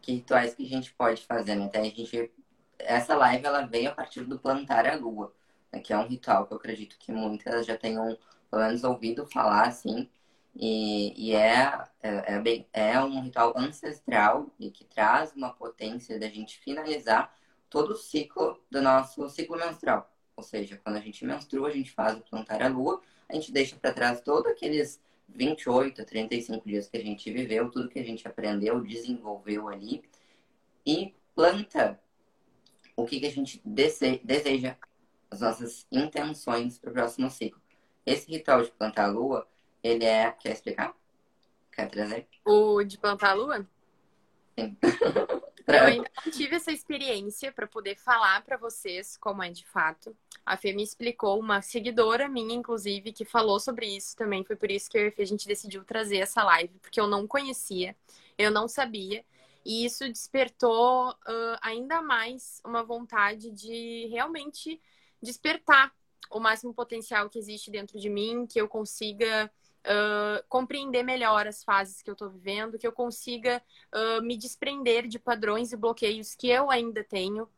que 0.00 0.12
rituais 0.12 0.54
que 0.54 0.64
a 0.64 0.68
gente 0.68 0.92
pode 0.94 1.24
fazer, 1.24 1.54
né? 1.54 1.66
Até 1.66 1.80
a 1.80 1.84
gente, 1.84 2.32
essa 2.78 3.14
live 3.14 3.44
ela 3.46 3.66
veio 3.66 3.90
a 3.90 3.94
partir 3.94 4.24
do 4.24 4.38
plantar 4.38 4.86
a 4.86 4.96
lua, 4.96 5.34
né? 5.72 5.80
que 5.80 5.92
é 5.92 5.98
um 5.98 6.06
ritual 6.06 6.46
que 6.46 6.52
eu 6.52 6.58
acredito 6.58 6.98
que 6.98 7.12
muitas 7.12 7.66
já 7.66 7.76
tenham 7.76 8.18
pelo 8.50 8.62
menos 8.62 8.84
ouvido 8.84 9.26
falar 9.26 9.66
assim. 9.66 10.08
E, 10.54 11.30
e 11.30 11.34
é, 11.34 11.84
é, 12.02 12.34
é, 12.34 12.40
bem, 12.40 12.68
é 12.72 12.98
um 13.00 13.22
ritual 13.22 13.54
ancestral 13.56 14.50
e 14.58 14.70
que 14.70 14.84
traz 14.84 15.32
uma 15.34 15.52
potência 15.52 16.18
da 16.18 16.28
gente 16.28 16.58
finalizar 16.58 17.34
todo 17.70 17.92
o 17.92 17.96
ciclo 17.96 18.62
do 18.70 18.82
nosso 18.82 19.28
ciclo 19.30 19.56
menstrual. 19.56 20.10
Ou 20.36 20.42
seja, 20.42 20.78
quando 20.82 20.96
a 20.96 21.00
gente 21.00 21.24
menstrua, 21.24 21.68
a 21.68 21.72
gente 21.72 21.90
faz 21.90 22.18
o 22.18 22.22
plantar 22.22 22.62
a 22.62 22.68
lua, 22.68 23.00
a 23.28 23.34
gente 23.34 23.50
deixa 23.52 23.76
para 23.76 23.92
trás 23.92 24.20
todos 24.20 24.50
aqueles 24.50 25.00
28 25.28 26.02
a 26.02 26.04
35 26.04 26.66
dias 26.66 26.88
que 26.88 26.96
a 26.98 27.02
gente 27.02 27.32
viveu, 27.32 27.70
tudo 27.70 27.88
que 27.88 27.98
a 27.98 28.04
gente 28.04 28.26
aprendeu, 28.28 28.80
desenvolveu 28.80 29.68
ali, 29.68 30.02
e 30.86 31.14
planta 31.34 32.00
o 32.96 33.04
que, 33.06 33.20
que 33.20 33.26
a 33.26 33.30
gente 33.30 33.60
dese- 33.64 34.20
deseja, 34.22 34.76
as 35.30 35.40
nossas 35.40 35.86
intenções 35.90 36.78
para 36.78 36.90
o 36.90 36.92
próximo 36.92 37.30
ciclo. 37.30 37.60
Esse 38.04 38.30
ritual 38.30 38.62
de 38.62 38.70
plantar 38.72 39.04
a 39.06 39.10
lua, 39.10 39.46
ele 39.82 40.04
é. 40.04 40.30
Quer 40.32 40.52
explicar? 40.52 40.94
Quer 41.72 41.88
trazer? 41.90 42.28
O 42.44 42.82
de 42.82 42.98
plantar 42.98 43.30
a 43.30 43.34
lua? 43.34 43.66
Sim. 44.58 44.76
Eu 45.66 45.84
ainda 45.84 46.10
não 46.24 46.32
tive 46.32 46.56
essa 46.56 46.72
experiência 46.72 47.52
para 47.52 47.66
poder 47.66 47.96
falar 47.96 48.42
para 48.44 48.56
vocês 48.56 49.16
como 49.16 49.42
é 49.42 49.50
de 49.50 49.64
fato. 49.64 50.16
A 50.44 50.56
Fê 50.56 50.72
me 50.72 50.82
explicou, 50.82 51.38
uma 51.38 51.62
seguidora 51.62 52.28
minha, 52.28 52.54
inclusive, 52.54 53.12
que 53.12 53.24
falou 53.24 53.60
sobre 53.60 53.86
isso 53.86 54.16
também. 54.16 54.44
Foi 54.44 54.56
por 54.56 54.70
isso 54.70 54.90
que 54.90 54.98
eu 54.98 55.04
e 55.04 55.08
a 55.08 55.12
Fê, 55.12 55.22
a 55.22 55.26
gente 55.26 55.46
decidiu 55.46 55.84
trazer 55.84 56.18
essa 56.18 56.42
live, 56.42 56.78
porque 56.80 57.00
eu 57.00 57.06
não 57.06 57.28
conhecia, 57.28 57.96
eu 58.36 58.50
não 58.50 58.66
sabia. 58.66 59.24
E 59.64 59.84
isso 59.84 60.08
despertou 60.08 61.14
ah, 61.24 61.58
ainda 61.62 62.02
mais 62.02 62.60
uma 62.64 62.82
vontade 62.82 63.50
de 63.52 64.08
realmente 64.10 64.80
despertar 65.22 65.92
o 66.28 66.40
máximo 66.40 66.74
potencial 66.74 67.30
que 67.30 67.38
existe 67.38 67.70
dentro 67.70 68.00
de 68.00 68.08
mim, 68.08 68.46
que 68.46 68.60
eu 68.60 68.66
consiga 68.66 69.50
ah, 69.84 70.44
compreender 70.48 71.02
melhor 71.02 71.46
as 71.46 71.64
fases 71.64 72.02
que 72.02 72.10
eu 72.10 72.14
estou 72.14 72.30
vivendo, 72.30 72.78
que 72.78 72.86
eu 72.86 72.92
consiga 72.92 73.62
ah, 73.92 74.20
me 74.22 74.36
desprender 74.36 75.06
de 75.06 75.18
padrões 75.18 75.72
e 75.72 75.76
bloqueios 75.76 76.34
que 76.34 76.48
eu 76.48 76.70
ainda 76.70 77.02
tenho, 77.04 77.48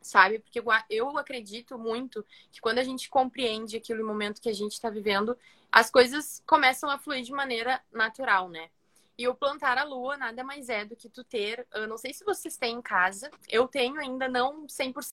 sabe? 0.00 0.38
Porque 0.38 0.62
eu 0.90 1.18
acredito 1.18 1.78
muito 1.78 2.24
que 2.50 2.60
quando 2.60 2.78
a 2.78 2.84
gente 2.84 3.08
compreende 3.08 3.76
aquele 3.76 4.02
momento 4.02 4.40
que 4.40 4.48
a 4.48 4.54
gente 4.54 4.72
está 4.72 4.90
vivendo, 4.90 5.36
as 5.70 5.90
coisas 5.90 6.42
começam 6.46 6.90
a 6.90 6.98
fluir 6.98 7.22
de 7.22 7.32
maneira 7.32 7.80
natural, 7.92 8.48
né? 8.48 8.68
E 9.16 9.28
o 9.28 9.34
plantar 9.34 9.78
a 9.78 9.84
lua 9.84 10.16
nada 10.16 10.42
mais 10.42 10.68
é 10.68 10.84
do 10.84 10.96
que 10.96 11.08
tu 11.08 11.22
ter, 11.22 11.66
eu 11.72 11.86
não 11.86 11.96
sei 11.96 12.12
se 12.12 12.24
vocês 12.24 12.56
têm 12.56 12.76
em 12.76 12.82
casa, 12.82 13.30
eu 13.48 13.68
tenho 13.68 13.98
ainda 13.98 14.28
não 14.28 14.66
100%. 14.66 15.10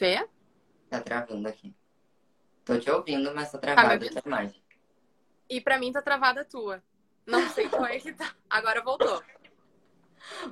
Fê? 0.00 0.26
Tá 0.88 0.98
travando 0.98 1.46
aqui. 1.46 1.76
Tô 2.64 2.78
te 2.78 2.90
ouvindo, 2.90 3.34
mas 3.34 3.52
tá 3.52 3.58
me 3.58 3.60
travado 3.60 3.92
ouvindo? 3.92 4.16
a 4.16 4.22
tua 4.22 4.28
imagem. 4.30 4.64
E 5.46 5.60
pra 5.60 5.78
mim 5.78 5.92
tá 5.92 6.00
travada 6.00 6.40
a 6.40 6.44
tua. 6.46 6.82
Não 7.26 7.46
sei 7.50 7.68
qual 7.68 7.84
é 7.84 8.00
que 8.00 8.10
tá. 8.14 8.34
Agora 8.48 8.80
voltou. 8.82 9.22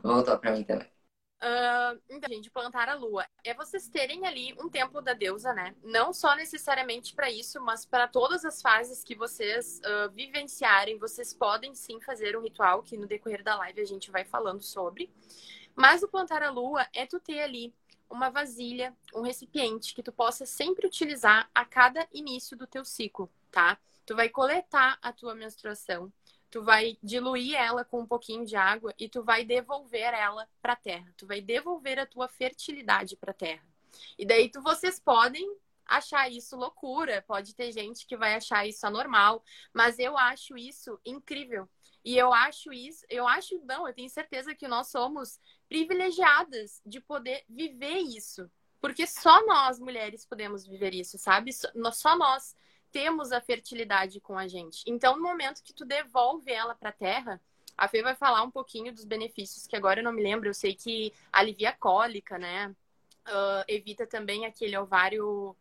Voltou 0.02 0.38
pra 0.38 0.52
mim 0.52 0.64
também. 0.64 0.86
Ah, 1.40 1.96
então, 2.10 2.28
gente, 2.28 2.50
plantar 2.50 2.90
a 2.90 2.94
lua 2.94 3.24
é 3.42 3.54
vocês 3.54 3.88
terem 3.88 4.26
ali 4.26 4.54
um 4.60 4.68
templo 4.68 5.00
da 5.00 5.14
deusa, 5.14 5.54
né? 5.54 5.74
Não 5.82 6.12
só 6.12 6.36
necessariamente 6.36 7.14
para 7.14 7.30
isso, 7.30 7.58
mas 7.58 7.86
para 7.86 8.06
todas 8.06 8.44
as 8.44 8.60
fases 8.60 9.02
que 9.02 9.14
vocês 9.14 9.80
ah, 9.82 10.10
vivenciarem, 10.12 10.98
vocês 10.98 11.32
podem 11.32 11.74
sim 11.74 11.98
fazer 12.02 12.36
um 12.36 12.42
ritual 12.42 12.82
que 12.82 12.98
no 12.98 13.06
decorrer 13.06 13.42
da 13.42 13.56
live 13.56 13.80
a 13.80 13.86
gente 13.86 14.10
vai 14.10 14.26
falando 14.26 14.60
sobre. 14.60 15.10
Mas 15.74 16.02
o 16.02 16.08
plantar 16.08 16.42
a 16.42 16.50
lua 16.50 16.86
é 16.92 17.06
tu 17.06 17.18
ter 17.18 17.40
ali 17.40 17.72
uma 18.10 18.30
vasilha, 18.30 18.96
um 19.14 19.20
recipiente 19.20 19.94
que 19.94 20.02
tu 20.02 20.12
possa 20.12 20.46
sempre 20.46 20.86
utilizar 20.86 21.48
a 21.54 21.64
cada 21.64 22.06
início 22.12 22.56
do 22.56 22.66
teu 22.66 22.84
ciclo, 22.84 23.30
tá? 23.50 23.78
Tu 24.06 24.16
vai 24.16 24.28
coletar 24.28 24.98
a 25.02 25.12
tua 25.12 25.34
menstruação, 25.34 26.12
tu 26.50 26.62
vai 26.62 26.96
diluir 27.02 27.54
ela 27.54 27.84
com 27.84 28.00
um 28.00 28.06
pouquinho 28.06 28.44
de 28.44 28.56
água 28.56 28.94
e 28.98 29.08
tu 29.08 29.22
vai 29.22 29.44
devolver 29.44 30.14
ela 30.14 30.48
para 30.62 30.72
a 30.72 30.76
terra. 30.76 31.12
Tu 31.16 31.26
vai 31.26 31.40
devolver 31.40 31.98
a 31.98 32.06
tua 32.06 32.28
fertilidade 32.28 33.16
para 33.16 33.32
a 33.32 33.34
terra. 33.34 33.66
E 34.18 34.24
daí 34.24 34.50
tu 34.50 34.62
vocês 34.62 34.98
podem 34.98 35.46
achar 35.84 36.30
isso 36.30 36.56
loucura, 36.56 37.24
pode 37.26 37.54
ter 37.54 37.72
gente 37.72 38.06
que 38.06 38.16
vai 38.16 38.34
achar 38.34 38.66
isso 38.66 38.86
anormal, 38.86 39.42
mas 39.72 39.98
eu 39.98 40.16
acho 40.16 40.56
isso 40.56 40.98
incrível. 41.04 41.68
E 42.04 42.16
eu 42.16 42.32
acho 42.32 42.72
isso, 42.72 43.04
eu 43.08 43.26
acho, 43.26 43.58
não, 43.64 43.86
eu 43.86 43.94
tenho 43.94 44.08
certeza 44.08 44.54
que 44.54 44.68
nós 44.68 44.88
somos 44.88 45.40
privilegiadas 45.68 46.80
de 46.84 47.00
poder 47.00 47.44
viver 47.48 47.98
isso. 47.98 48.50
Porque 48.80 49.06
só 49.06 49.44
nós, 49.46 49.78
mulheres, 49.78 50.24
podemos 50.24 50.66
viver 50.66 50.94
isso, 50.94 51.18
sabe? 51.18 51.52
Só 51.52 52.16
nós 52.16 52.54
temos 52.90 53.32
a 53.32 53.40
fertilidade 53.40 54.20
com 54.20 54.38
a 54.38 54.46
gente. 54.46 54.82
Então, 54.86 55.16
no 55.16 55.22
momento 55.22 55.62
que 55.62 55.74
tu 55.74 55.84
devolve 55.84 56.50
ela 56.50 56.74
para 56.74 56.90
a 56.90 56.92
terra, 56.92 57.40
a 57.76 57.88
Fê 57.88 58.02
vai 58.02 58.14
falar 58.14 58.42
um 58.42 58.50
pouquinho 58.50 58.92
dos 58.92 59.04
benefícios, 59.04 59.66
que 59.66 59.76
agora 59.76 60.00
eu 60.00 60.04
não 60.04 60.12
me 60.12 60.22
lembro. 60.22 60.48
Eu 60.48 60.54
sei 60.54 60.74
que 60.74 61.12
alivia 61.32 61.70
a 61.70 61.76
cólica, 61.76 62.38
né? 62.38 62.74
Uh, 63.26 63.64
evita 63.68 64.06
também 64.06 64.46
aquele 64.46 64.76
ovário 64.76 65.54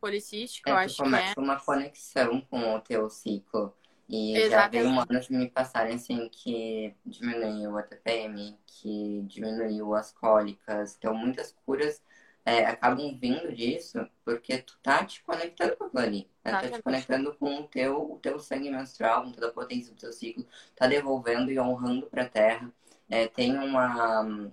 policístico, 0.00 0.68
é, 0.68 0.72
eu 0.72 0.76
acho 0.76 0.96
começa 1.02 1.34
que 1.34 1.40
é. 1.40 1.42
uma 1.42 1.58
conexão 1.58 2.40
com 2.42 2.74
o 2.74 2.80
teu 2.80 3.08
ciclo. 3.08 3.74
E 4.08 4.36
Exatamente. 4.36 4.50
já 4.50 4.68
tem 4.68 4.82
humanos 4.84 5.28
me 5.28 5.50
passarem 5.50 5.96
assim 5.96 6.28
que 6.28 6.94
diminuiu 7.04 7.76
a 7.76 7.82
TPM, 7.82 8.56
que 8.64 9.22
diminuiu 9.26 9.94
as 9.94 10.12
cólicas. 10.12 10.96
Então 10.96 11.12
muitas 11.12 11.52
curas 11.64 12.00
é, 12.44 12.64
acabam 12.66 13.18
vindo 13.18 13.52
disso 13.52 14.08
porque 14.24 14.58
tu 14.58 14.78
tá 14.80 15.04
te 15.04 15.22
conectando 15.24 15.76
com 15.76 15.84
aquilo 15.86 16.02
ali. 16.02 16.30
Né? 16.44 16.52
Tá 16.52 16.70
te 16.70 16.80
conectando 16.80 17.34
com 17.34 17.62
o 17.62 17.66
teu, 17.66 18.12
o 18.12 18.18
teu 18.20 18.38
sangue 18.38 18.70
menstrual, 18.70 19.24
com 19.24 19.32
toda 19.32 19.48
a 19.48 19.52
potência 19.52 19.92
do 19.92 19.98
teu 19.98 20.12
ciclo, 20.12 20.46
tá 20.76 20.86
devolvendo 20.86 21.50
e 21.50 21.58
honrando 21.58 22.06
pra 22.06 22.28
terra. 22.28 22.72
É, 23.10 23.26
tem 23.26 23.58
uma, 23.58 24.52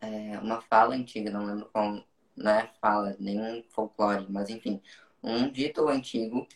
é, 0.00 0.38
uma 0.38 0.60
fala 0.60 0.94
antiga, 0.94 1.30
não 1.30 1.44
lembro 1.44 1.68
qual, 1.72 2.04
não 2.36 2.50
é 2.52 2.70
fala, 2.80 3.16
nenhum 3.18 3.64
folclore, 3.70 4.26
mas 4.28 4.48
enfim, 4.48 4.80
um 5.22 5.50
dito 5.50 5.88
antigo 5.88 6.46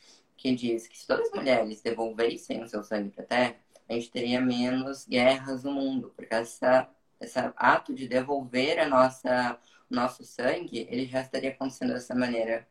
que 0.41 0.55
diz 0.55 0.89
que 0.89 0.99
se 0.99 1.07
todas 1.07 1.27
as 1.29 1.35
mulheres 1.35 1.83
devolvessem 1.83 2.63
o 2.63 2.67
seu 2.67 2.83
sangue 2.83 3.11
para 3.11 3.25
a 3.25 3.27
terra, 3.27 3.57
a 3.87 3.93
gente 3.93 4.11
teria 4.11 4.41
menos 4.41 5.07
guerras 5.07 5.65
no 5.65 5.73
mundo, 5.73 6.15
porque 6.17 6.35
essa, 6.35 6.89
esse 7.21 7.39
ato 7.57 7.95
de 7.95 8.09
devolver 8.09 8.79
a 8.79 8.89
nossa 8.89 9.59
nosso 9.91 10.25
sangue, 10.25 10.87
ele 10.91 11.05
já 11.05 11.21
estaria 11.21 11.51
acontecendo 11.51 11.93
dessa 11.93 12.15
maneira 12.15 12.67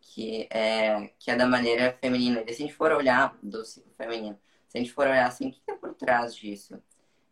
que 0.00 0.46
é 0.50 1.10
que 1.18 1.30
é 1.30 1.36
da 1.36 1.46
maneira 1.46 1.96
feminina. 2.00 2.42
E 2.42 2.52
se 2.52 2.62
a 2.62 2.66
gente 2.66 2.74
for 2.74 2.92
olhar 2.92 3.38
do 3.42 3.64
ciclo 3.64 3.92
feminino, 3.96 4.38
se 4.68 4.76
a 4.76 4.80
gente 4.80 4.92
for 4.92 5.06
olhar 5.06 5.26
assim, 5.26 5.48
o 5.48 5.52
que 5.52 5.70
é 5.70 5.74
por 5.74 5.94
trás 5.94 6.34
disso? 6.34 6.82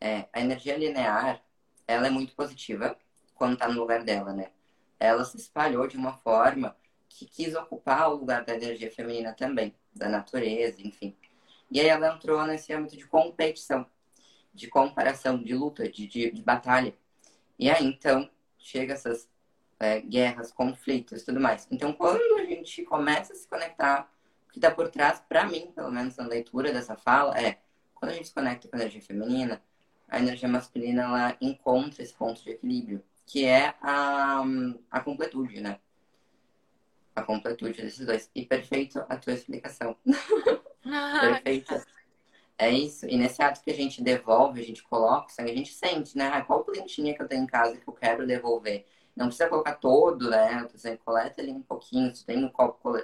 É, 0.01 0.29
a 0.33 0.41
energia 0.41 0.79
linear, 0.79 1.43
ela 1.87 2.07
é 2.07 2.11
muito 2.11 2.35
positiva 2.35 2.97
quando 3.35 3.55
está 3.55 3.69
no 3.69 3.81
lugar 3.81 4.03
dela, 4.05 4.33
né? 4.33 4.51
ela 4.99 5.25
se 5.25 5.37
espalhou 5.37 5.87
de 5.87 5.97
uma 5.97 6.15
forma 6.19 6.77
que 7.15 7.27
quis 7.27 7.55
ocupar 7.55 8.11
o 8.11 8.17
lugar 8.17 8.45
da 8.45 8.55
energia 8.55 8.91
feminina 8.91 9.33
também, 9.33 9.75
da 9.95 10.09
natureza, 10.09 10.83
enfim. 10.83 11.17
E 11.71 11.81
aí 11.81 11.87
ela 11.87 12.15
entrou 12.15 12.45
nesse 12.45 12.73
âmbito 12.73 12.97
de 12.97 13.07
competição, 13.07 13.87
de 14.53 14.69
comparação, 14.69 15.41
de 15.43 15.55
luta, 15.55 15.89
de, 15.89 16.07
de, 16.07 16.31
de 16.33 16.43
batalha. 16.43 16.95
E 17.59 17.71
aí, 17.71 17.85
então, 17.85 18.29
chega 18.59 18.95
essas 18.95 19.29
é, 19.79 20.01
guerras, 20.01 20.53
conflitos 20.53 21.23
tudo 21.23 21.41
mais. 21.41 21.69
Então, 21.71 21.93
quando 21.93 22.41
a 22.41 22.45
gente 22.45 22.83
começa 22.85 23.33
a 23.33 23.37
se 23.37 23.47
conectar, 23.47 24.11
o 24.49 24.53
que 24.53 24.59
está 24.59 24.71
por 24.71 24.89
trás, 24.89 25.23
para 25.29 25.47
mim, 25.47 25.73
pelo 25.75 25.93
menos 25.93 26.17
na 26.17 26.27
leitura 26.27 26.73
dessa 26.73 26.97
fala, 26.97 27.39
é 27.41 27.61
quando 27.95 28.11
a 28.11 28.15
gente 28.15 28.29
se 28.29 28.35
conecta 28.35 28.69
com 28.69 28.77
a 28.77 28.81
energia 28.81 29.01
feminina, 29.01 29.63
a 30.09 30.19
energia 30.19 30.49
masculina 30.49 31.03
ela 31.03 31.37
encontra 31.41 32.03
esse 32.03 32.13
ponto 32.13 32.43
de 32.43 32.51
equilíbrio 32.51 33.03
que 33.27 33.47
é 33.47 33.75
a, 33.81 34.43
a 34.91 35.01
completude, 35.01 35.61
né? 35.61 35.79
A 37.15 37.23
completude 37.23 37.83
desses 37.83 38.05
dois. 38.05 38.31
E 38.35 38.45
perfeito 38.45 39.05
a 39.09 39.17
tua 39.17 39.35
explicação. 39.35 39.97
perfeito. 41.21 41.75
É 42.57 42.71
isso. 42.71 43.07
E 43.07 43.17
nesse 43.17 43.43
ato 43.43 43.63
que 43.63 43.71
a 43.71 43.75
gente 43.75 44.03
devolve, 44.03 44.61
a 44.61 44.65
gente 44.65 44.83
coloca 44.83 45.27
o 45.27 45.31
sangue, 45.31 45.51
a 45.51 45.57
gente 45.57 45.73
sente, 45.75 46.17
né? 46.17 46.31
Ah, 46.33 46.43
qual 46.43 46.65
plantinha 46.65 47.15
que 47.15 47.23
eu 47.23 47.29
tenho 47.29 47.43
em 47.43 47.47
casa 47.47 47.77
que 47.77 47.89
eu 47.89 47.93
quero 47.93 48.27
devolver? 48.27 48.87
Não 49.17 49.27
precisa 49.27 49.49
colocar 49.49 49.75
todo, 49.75 50.31
né? 50.31 50.67
Você 50.73 50.97
coleta 50.97 51.41
ali 51.41 51.53
um 51.53 51.63
pouquinho. 51.63 52.15
Se 52.15 52.25
tem 52.25 52.45
o, 52.45 52.53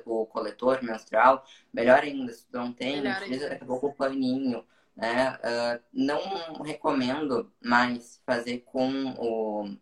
o 0.06 0.26
coletor 0.26 0.82
menstrual, 0.82 1.44
melhor 1.72 2.00
ainda. 2.00 2.32
Se 2.32 2.46
não 2.52 2.72
tem, 2.72 3.06
utiliza 3.06 3.48
daqui 3.48 3.64
a 3.64 3.66
pouco 3.66 3.88
o 3.88 3.94
paninho. 3.94 4.64
Né? 4.96 5.30
Uh, 5.36 5.82
não 5.92 6.62
recomendo 6.62 7.50
mais 7.62 8.20
fazer 8.26 8.58
com 8.66 9.14
o 9.18 9.76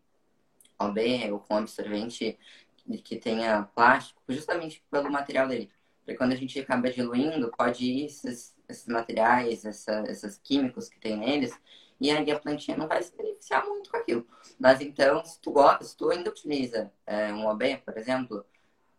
OB 0.78 1.32
ou 1.32 1.40
com 1.40 1.56
absorvente 1.56 2.38
que 2.96 3.16
tenha 3.16 3.64
plástico, 3.74 4.22
justamente 4.28 4.82
pelo 4.90 5.10
material 5.10 5.46
dele. 5.46 5.70
Porque 6.00 6.16
quando 6.16 6.32
a 6.32 6.36
gente 6.36 6.58
acaba 6.58 6.90
diluindo, 6.90 7.52
pode 7.56 7.84
ir 7.84 8.06
esses, 8.06 8.56
esses 8.66 8.86
materiais, 8.86 9.64
essa, 9.66 10.04
esses 10.08 10.38
químicos 10.38 10.88
que 10.88 10.98
tem 10.98 11.18
neles, 11.18 11.52
e 12.00 12.10
aí 12.10 12.30
a 12.30 12.38
plantinha 12.38 12.76
não 12.76 12.88
vai 12.88 13.02
se 13.02 13.14
beneficiar 13.14 13.66
muito 13.66 13.90
com 13.90 13.96
aquilo. 13.96 14.26
Mas 14.58 14.80
então, 14.80 15.22
se 15.24 15.40
tu, 15.40 15.52
gosta, 15.52 15.84
se 15.84 15.96
tu 15.96 16.08
ainda 16.10 16.30
utiliza 16.30 16.90
é, 17.04 17.32
um 17.32 17.46
OB, 17.46 17.78
por 17.84 17.98
exemplo, 17.98 18.44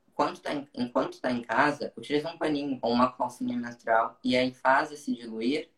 enquanto 0.07 0.41
tá 0.41 0.53
em, 0.53 0.67
enquanto 0.75 1.13
está 1.13 1.31
em 1.31 1.41
casa, 1.41 1.93
utiliza 1.95 2.29
um 2.29 2.37
paninho 2.37 2.77
ou 2.81 2.91
uma 2.91 3.11
calcinha 3.11 3.57
menstrual 3.57 4.19
e 4.23 4.35
aí 4.35 4.53
faz 4.53 4.91
esse 4.91 5.15
diluir 5.15 5.69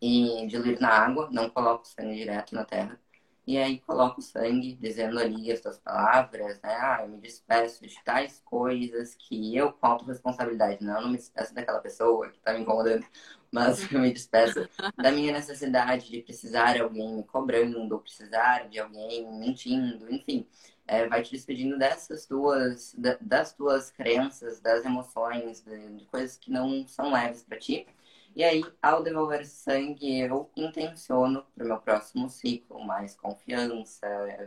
e 0.00 0.46
diluir 0.46 0.80
na 0.80 0.88
água, 0.88 1.28
não 1.30 1.48
coloca 1.50 1.82
o 1.82 1.86
sangue 1.86 2.16
direto 2.16 2.54
na 2.54 2.64
terra. 2.64 2.98
E 3.46 3.58
aí 3.58 3.78
coloca 3.80 4.20
o 4.20 4.22
sangue, 4.22 4.74
dizendo 4.74 5.18
ali 5.18 5.52
as 5.52 5.60
suas 5.60 5.78
palavras, 5.78 6.58
né? 6.62 6.74
Ah, 6.80 7.00
eu 7.02 7.08
me 7.08 7.18
despeço 7.20 7.86
de 7.86 7.94
tais 8.02 8.40
coisas 8.44 9.14
que 9.14 9.54
eu 9.54 9.70
com 9.72 9.96
responsabilidade. 10.04 10.82
Não, 10.82 10.96
eu 10.96 11.02
não 11.02 11.10
me 11.10 11.18
despeço 11.18 11.54
daquela 11.54 11.80
pessoa 11.80 12.30
que 12.30 12.38
tá 12.40 12.54
me 12.54 12.60
incomodando, 12.60 13.04
mas 13.52 13.90
eu 13.92 14.00
me 14.00 14.12
despeço 14.12 14.66
da 14.96 15.12
minha 15.12 15.32
necessidade 15.32 16.10
de 16.10 16.22
precisar 16.22 16.72
de 16.72 16.80
alguém 16.80 17.16
me 17.16 17.24
cobrando, 17.24 17.98
precisar 18.00 18.68
de 18.70 18.78
alguém 18.80 19.30
mentindo, 19.38 20.10
enfim. 20.10 20.46
É, 20.86 21.06
vai 21.06 21.22
te 21.22 21.32
despedindo 21.32 21.78
dessas 21.78 22.26
duas, 22.26 22.94
das 23.20 23.52
tuas 23.52 23.90
crenças, 23.90 24.60
das 24.60 24.84
emoções, 24.84 25.62
de, 25.62 25.96
de 25.96 26.04
coisas 26.06 26.36
que 26.36 26.50
não 26.50 26.86
são 26.86 27.12
leves 27.12 27.42
para 27.42 27.58
ti 27.58 27.86
e 28.34 28.42
aí, 28.42 28.64
ao 28.82 29.02
devolver 29.02 29.46
sangue, 29.46 30.20
eu 30.20 30.50
intenciono 30.56 31.44
para 31.54 31.64
o 31.64 31.68
meu 31.68 31.78
próximo 31.78 32.28
ciclo 32.28 32.84
mais 32.84 33.14
confiança, 33.14 34.06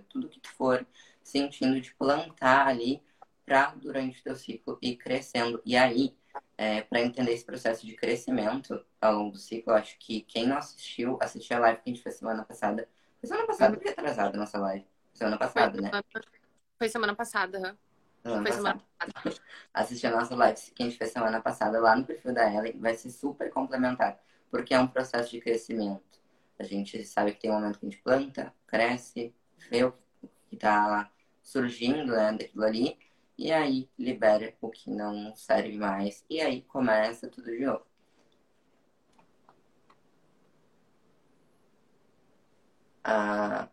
tudo 0.10 0.28
que 0.28 0.40
tu 0.40 0.50
for 0.50 0.86
sentindo 1.24 1.80
de 1.80 1.94
plantar 1.96 2.68
ali 2.68 3.02
para 3.46 3.74
durante 3.76 4.20
o 4.20 4.24
teu 4.24 4.36
ciclo 4.36 4.78
ir 4.82 4.98
crescendo. 4.98 5.62
E 5.66 5.78
aí, 5.78 6.14
é, 6.58 6.82
para 6.82 7.02
entender 7.02 7.32
esse 7.32 7.46
processo 7.46 7.86
de 7.86 7.96
crescimento 7.96 8.86
ao 9.00 9.14
longo 9.14 9.32
do 9.32 9.38
ciclo, 9.38 9.74
acho 9.74 9.98
que 10.00 10.22
quem 10.22 10.46
não 10.46 10.58
assistiu, 10.58 11.18
assistiu 11.22 11.58
a 11.58 11.62
live 11.62 11.82
que 11.82 11.90
a 11.90 11.94
gente 11.94 12.04
fez 12.04 12.16
semana 12.16 12.44
passada. 12.44 12.90
Foi 13.22 13.30
semana 13.30 13.48
passada 13.48 13.78
ou 13.78 13.84
retrasada 13.84 14.36
a 14.36 14.40
nossa 14.40 14.58
live? 14.60 14.86
Semana 15.14 15.38
passada, 15.38 15.82
né? 15.82 15.92
Foi 16.78 16.90
semana 16.90 17.16
passada, 17.16 17.78
Semana 18.28 18.44
Foi 18.44 18.52
semana 18.52 18.84
passada. 19.00 19.42
Assistir 19.74 20.08
a 20.08 20.12
nossa 20.12 20.36
live 20.36 20.60
que 20.76 20.84
a 20.84 20.86
gente 20.86 20.98
fez 20.98 21.12
semana 21.12 21.42
passada 21.42 21.80
lá 21.80 21.96
no 21.96 22.06
perfil 22.06 22.34
da 22.34 22.52
Ellen. 22.52 22.78
Vai 22.78 22.96
ser 22.96 23.10
super 23.10 23.50
complementar, 23.50 24.20
porque 24.52 24.74
é 24.74 24.80
um 24.80 24.88
processo 24.88 25.32
de 25.32 25.40
crescimento. 25.40 26.04
A 26.60 26.64
gente 26.64 27.04
sabe 27.06 27.32
que 27.32 27.40
tem 27.40 27.52
um 27.52 27.54
momento 27.54 27.80
que 27.80 27.86
a 27.86 27.90
gente 27.90 28.02
planta, 28.02 28.54
cresce, 28.66 29.34
vê 29.70 29.84
o 29.86 29.94
que 30.50 30.56
está 30.56 31.10
surgindo 31.42 32.12
né, 32.12 32.34
daquilo 32.34 32.66
ali, 32.66 32.98
e 33.38 33.52
aí 33.52 33.90
libera 33.98 34.54
o 34.60 34.70
que 34.70 34.90
não 34.90 35.34
serve 35.36 35.78
mais, 35.78 36.26
e 36.30 36.42
aí 36.42 36.64
começa 36.64 37.30
tudo 37.30 37.52
de 37.52 37.66
novo. 37.66 37.86
Ah, 43.04 43.70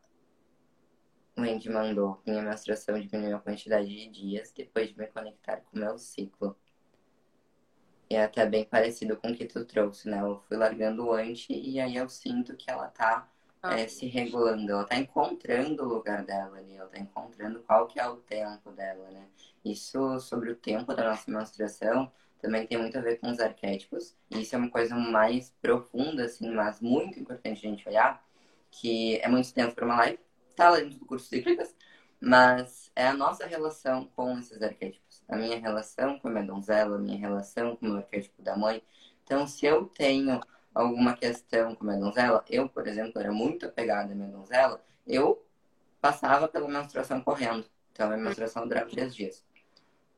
Wendy 1.36 1.68
mandou. 1.68 2.20
Minha 2.26 2.42
menstruação 2.42 2.98
diminuiu 2.98 3.36
a 3.36 3.40
quantidade 3.40 3.88
de 3.88 4.08
dias 4.08 4.52
depois 4.52 4.88
de 4.88 4.98
me 4.98 5.06
conectar 5.06 5.58
com 5.58 5.76
o 5.76 5.80
meu 5.80 5.98
ciclo. 5.98 6.56
E 8.08 8.14
é 8.14 8.24
até 8.24 8.46
bem 8.46 8.64
parecido 8.64 9.16
com 9.16 9.30
o 9.30 9.34
que 9.34 9.46
tu 9.46 9.64
trouxe, 9.64 10.08
né? 10.08 10.20
Eu 10.20 10.40
fui 10.46 10.56
largando 10.56 11.10
antes 11.12 11.46
e 11.50 11.80
aí 11.80 11.96
eu 11.96 12.08
sinto 12.08 12.56
que 12.56 12.70
ela 12.70 12.88
tá 12.88 13.28
ah. 13.62 13.80
é, 13.80 13.88
se 13.88 14.06
regulando, 14.06 14.70
ela 14.70 14.84
tá 14.84 14.96
encontrando 14.96 15.82
o 15.82 15.88
lugar 15.88 16.22
dela 16.24 16.58
ali, 16.58 16.76
ela 16.76 16.88
tá 16.88 16.98
encontrando 16.98 17.60
qual 17.60 17.86
que 17.86 17.98
é 17.98 18.06
o 18.06 18.16
tempo 18.16 18.70
dela, 18.72 19.10
né? 19.10 19.26
Isso 19.64 20.20
sobre 20.20 20.50
o 20.50 20.56
tempo 20.56 20.94
da 20.94 21.02
nossa 21.08 21.30
menstruação 21.30 22.12
também 22.44 22.66
tem 22.66 22.76
muito 22.76 22.98
a 22.98 23.00
ver 23.00 23.18
com 23.18 23.30
os 23.30 23.40
arquétipos. 23.40 24.14
E 24.30 24.42
isso 24.42 24.54
é 24.54 24.58
uma 24.58 24.70
coisa 24.70 24.94
mais 24.94 25.50
profunda, 25.62 26.26
assim, 26.26 26.50
mas 26.50 26.78
muito 26.80 27.18
importante 27.18 27.66
a 27.66 27.70
gente 27.70 27.88
olhar, 27.88 28.22
que 28.70 29.16
é 29.20 29.28
muito 29.28 29.52
tempo 29.54 29.74
para 29.74 29.86
uma 29.86 29.96
live, 29.96 30.18
tá 30.54 30.70
lá 30.70 30.76
dentro 30.78 30.98
do 30.98 31.06
curso 31.06 31.26
Cíclicas, 31.26 31.74
mas 32.20 32.90
é 32.96 33.08
a 33.08 33.14
nossa 33.14 33.46
relação 33.46 34.06
com 34.16 34.38
esses 34.38 34.60
arquétipos. 34.62 35.22
A 35.28 35.36
minha 35.36 35.58
relação 35.58 36.18
com 36.18 36.28
a 36.28 36.30
minha 36.30 36.44
donzela, 36.44 36.96
a 36.96 36.98
minha 36.98 37.18
relação 37.18 37.76
com 37.76 37.90
o 37.90 37.96
arquétipo 37.96 38.42
da 38.42 38.56
mãe. 38.56 38.82
Então, 39.24 39.46
se 39.46 39.66
eu 39.66 39.86
tenho 39.86 40.40
alguma 40.74 41.14
questão 41.16 41.74
com 41.74 41.84
a 41.84 41.86
minha 41.88 42.00
donzela, 42.00 42.44
eu, 42.48 42.68
por 42.68 42.86
exemplo, 42.86 43.20
era 43.20 43.32
muito 43.32 43.66
apegada 43.66 44.12
à 44.12 44.14
minha 44.14 44.28
donzela, 44.28 44.82
eu 45.06 45.44
passava 46.00 46.48
pela 46.48 46.68
menstruação 46.68 47.20
correndo. 47.20 47.64
Então, 47.92 48.10
a 48.10 48.16
menstruação 48.16 48.66
durava 48.66 48.90
três 48.90 49.14
dias. 49.14 49.44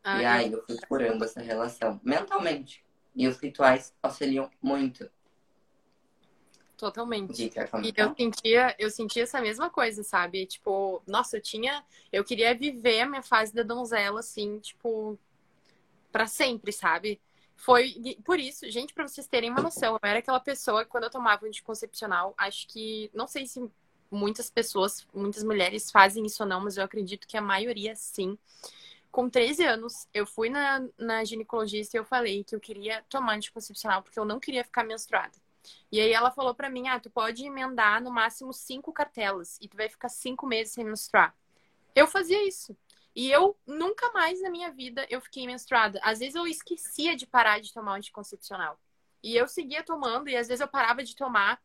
Ah, 0.03 0.23
e 0.23 0.25
aí 0.25 0.53
eu 0.53 0.63
fui 0.65 0.77
curando 0.89 1.25
essa 1.25 1.41
relação 1.41 2.01
mentalmente. 2.03 2.85
E 3.15 3.27
os 3.27 3.39
rituais 3.39 3.95
auxiliam 4.03 4.51
muito. 4.63 5.11
Totalmente. 6.77 7.51
E 7.83 7.95
eu 7.97 8.15
sentia, 8.15 8.77
eu 8.79 8.91
sentia 8.91 9.23
essa 9.23 9.41
mesma 9.41 9.71
coisa, 9.71 10.03
sabe? 10.03 10.45
Tipo, 10.45 11.03
nossa, 11.07 11.39
eu 11.39 11.41
tinha. 11.41 11.83
Eu 12.13 12.23
queria 12.23 12.55
viver 12.55 13.01
a 13.01 13.07
minha 13.07 13.23
fase 13.23 13.55
da 13.55 13.63
donzela, 13.63 14.21
assim, 14.21 14.59
tipo, 14.59 15.19
para 16.13 16.27
sempre, 16.27 16.73
sabe? 16.73 17.19
Foi 17.57 17.95
por 18.23 18.39
isso, 18.39 18.71
gente, 18.71 18.93
para 18.93 19.09
vocês 19.09 19.27
terem 19.27 19.51
uma 19.51 19.63
noção, 19.63 19.95
eu 19.95 20.09
era 20.09 20.19
aquela 20.19 20.39
pessoa 20.39 20.85
que 20.85 20.91
quando 20.91 21.05
eu 21.05 21.11
tomava 21.11 21.47
anticoncepcional, 21.47 22.35
acho 22.37 22.69
que. 22.69 23.11
Não 23.15 23.27
sei 23.27 23.47
se 23.47 23.67
muitas 24.11 24.51
pessoas, 24.51 25.07
muitas 25.15 25.43
mulheres 25.43 25.91
fazem 25.91 26.27
isso 26.27 26.43
ou 26.43 26.49
não, 26.49 26.61
mas 26.61 26.77
eu 26.77 26.85
acredito 26.85 27.27
que 27.27 27.39
a 27.39 27.43
maioria 27.43 27.97
sim. 27.97 28.39
Com 29.11 29.31
13 29.31 29.65
anos, 29.65 30.07
eu 30.13 30.27
fui 30.27 30.51
na, 30.51 30.87
na 30.99 31.25
ginecologista 31.25 31.97
e 31.97 32.01
eu 32.01 32.05
falei 32.05 32.45
que 32.45 32.55
eu 32.55 32.61
queria 32.61 33.03
tomar 33.09 33.35
anticoncepcional 33.37 34.03
porque 34.03 34.19
eu 34.19 34.27
não 34.27 34.39
queria 34.39 34.63
ficar 34.63 34.85
menstruada. 34.85 35.46
E 35.91 36.01
aí 36.01 36.13
ela 36.13 36.31
falou 36.31 36.55
para 36.55 36.71
mim, 36.71 36.89
ah, 36.89 37.01
tu 37.01 37.11
pode 37.11 37.45
emendar 37.45 38.03
no 38.03 38.11
máximo 38.11 38.53
cinco 38.53 38.93
cartelas 38.93 39.59
e 39.61 39.69
tu 39.69 39.77
vai 39.77 39.89
ficar 39.89 40.09
cinco 40.09 40.47
meses 40.47 40.75
sem 40.75 40.85
menstruar. 40.85 41.35
Eu 41.95 42.07
fazia 42.07 42.47
isso. 42.47 42.77
E 43.15 43.31
eu 43.31 43.57
nunca 43.67 44.13
mais 44.13 44.43
na 44.43 44.51
minha 44.51 44.71
vida 44.71 45.07
eu 45.09 45.21
fiquei 45.21 45.47
menstruada. 45.47 45.99
Às 46.03 46.19
vezes 46.19 46.35
eu 46.35 46.47
esquecia 46.47 47.17
de 47.17 47.27
parar 47.27 47.61
de 47.61 47.73
tomar 47.73 47.97
anticoncepcional. 47.97 48.79
E 49.23 49.35
eu 49.35 49.49
seguia 49.49 49.83
tomando 49.83 50.29
e 50.29 50.37
às 50.37 50.49
vezes 50.49 50.61
eu 50.61 50.69
parava 50.69 51.03
de 51.03 51.17
tomar 51.17 51.61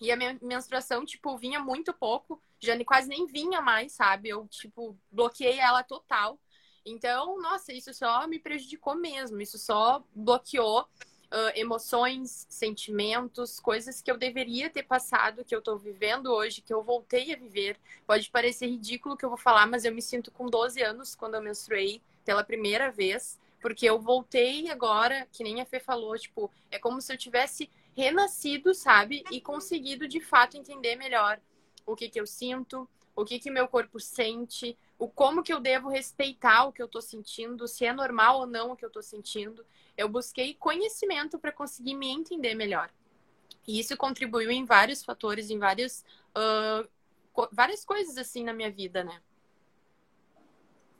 e 0.00 0.12
a 0.12 0.16
minha 0.16 0.38
menstruação, 0.42 1.04
tipo, 1.04 1.36
vinha 1.38 1.58
muito 1.58 1.92
pouco, 1.92 2.40
já 2.60 2.72
quase 2.84 3.08
nem 3.08 3.26
vinha 3.26 3.60
mais, 3.62 3.92
sabe? 3.92 4.28
Eu, 4.28 4.46
tipo, 4.48 4.96
bloqueei 5.10 5.58
ela 5.58 5.82
total. 5.82 6.38
Então, 6.84 7.40
nossa, 7.40 7.72
isso 7.72 7.92
só 7.94 8.26
me 8.28 8.38
prejudicou 8.38 8.94
mesmo. 8.94 9.40
Isso 9.40 9.58
só 9.58 10.04
bloqueou 10.14 10.86
uh, 11.32 11.52
emoções, 11.54 12.46
sentimentos, 12.48 13.60
coisas 13.60 14.00
que 14.00 14.10
eu 14.10 14.16
deveria 14.16 14.70
ter 14.70 14.82
passado, 14.82 15.44
que 15.44 15.54
eu 15.54 15.62
tô 15.62 15.76
vivendo 15.76 16.32
hoje, 16.32 16.60
que 16.60 16.72
eu 16.72 16.82
voltei 16.82 17.32
a 17.32 17.36
viver. 17.36 17.76
Pode 18.06 18.30
parecer 18.30 18.66
ridículo 18.66 19.14
o 19.14 19.18
que 19.18 19.24
eu 19.24 19.28
vou 19.28 19.38
falar, 19.38 19.66
mas 19.66 19.84
eu 19.84 19.94
me 19.94 20.02
sinto 20.02 20.30
com 20.30 20.46
12 20.46 20.82
anos 20.82 21.14
quando 21.14 21.34
eu 21.34 21.42
menstruei 21.42 22.00
pela 22.24 22.44
primeira 22.44 22.90
vez, 22.90 23.38
porque 23.60 23.86
eu 23.86 23.98
voltei 23.98 24.70
agora, 24.70 25.26
que 25.32 25.44
nem 25.44 25.60
a 25.60 25.64
Fê 25.64 25.80
falou, 25.80 26.18
tipo, 26.18 26.50
é 26.70 26.78
como 26.78 27.00
se 27.00 27.12
eu 27.12 27.16
tivesse 27.16 27.70
renascido, 27.96 28.74
sabe? 28.74 29.24
E 29.30 29.40
conseguido 29.40 30.06
de 30.06 30.20
fato 30.20 30.56
entender 30.56 30.96
melhor 30.96 31.40
o 31.86 31.96
que 31.96 32.08
que 32.08 32.20
eu 32.20 32.26
sinto, 32.26 32.88
o 33.16 33.24
que 33.24 33.38
que 33.38 33.50
meu 33.50 33.66
corpo 33.66 33.98
sente, 33.98 34.78
o 34.98 35.08
como 35.08 35.42
que 35.42 35.52
eu 35.52 35.58
devo 35.58 35.88
respeitar 35.88 36.64
o 36.64 36.72
que 36.72 36.82
eu 36.82 36.86
tô 36.86 37.00
sentindo, 37.00 37.66
se 37.66 37.86
é 37.86 37.92
normal 37.92 38.40
ou 38.40 38.46
não 38.46 38.72
o 38.72 38.76
que 38.76 38.84
eu 38.84 38.90
tô 38.90 39.00
sentindo. 39.00 39.64
Eu 39.96 40.06
busquei 40.06 40.52
conhecimento 40.54 41.38
para 41.38 41.50
conseguir 41.50 41.94
me 41.94 42.08
entender 42.08 42.54
melhor. 42.54 42.90
E 43.66 43.80
isso 43.80 43.96
contribuiu 43.96 44.50
em 44.50 44.66
vários 44.66 45.02
fatores, 45.02 45.48
em 45.50 45.58
vários, 45.58 46.04
uh, 46.36 46.86
co 47.32 47.48
várias 47.50 47.84
coisas 47.84 48.18
assim 48.18 48.44
na 48.44 48.52
minha 48.52 48.70
vida, 48.70 49.02
né? 49.02 49.20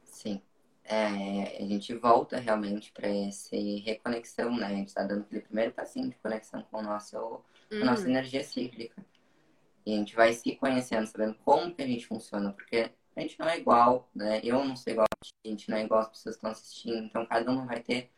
Sim. 0.04 0.40
É, 0.84 1.62
a 1.62 1.66
gente 1.66 1.92
volta 1.94 2.38
realmente 2.38 2.92
para 2.92 3.08
essa 3.08 3.56
reconexão, 3.84 4.56
né? 4.56 4.66
A 4.66 4.70
gente 4.70 4.88
está 4.88 5.02
dando 5.02 5.22
aquele 5.22 5.42
primeiro 5.42 5.72
passinho 5.72 6.08
de 6.08 6.16
conexão 6.16 6.62
com, 6.70 6.78
o 6.78 6.82
nosso, 6.82 7.18
com 7.68 7.82
a 7.82 7.84
nossa 7.84 8.04
uhum. 8.04 8.10
energia 8.10 8.42
cíclica. 8.42 9.04
E 9.86 9.94
a 9.94 9.96
gente 9.96 10.16
vai 10.16 10.32
se 10.32 10.56
conhecendo, 10.56 11.06
sabendo 11.06 11.36
como 11.44 11.72
que 11.72 11.80
a 11.80 11.86
gente 11.86 12.06
funciona, 12.06 12.52
porque 12.52 12.90
a 13.14 13.20
gente 13.20 13.38
não 13.38 13.48
é 13.48 13.56
igual, 13.56 14.10
né? 14.12 14.40
Eu 14.42 14.62
não 14.64 14.76
sou 14.76 14.92
igual 14.92 15.06
a 15.08 15.48
gente, 15.48 15.70
não 15.70 15.78
é 15.78 15.84
igual 15.84 16.00
as 16.00 16.08
pessoas 16.08 16.34
que 16.34 16.38
estão 16.38 16.50
assistindo, 16.50 17.04
então 17.04 17.24
cada 17.24 17.50
um 17.50 17.64
vai 17.64 17.80
ter 17.80 18.10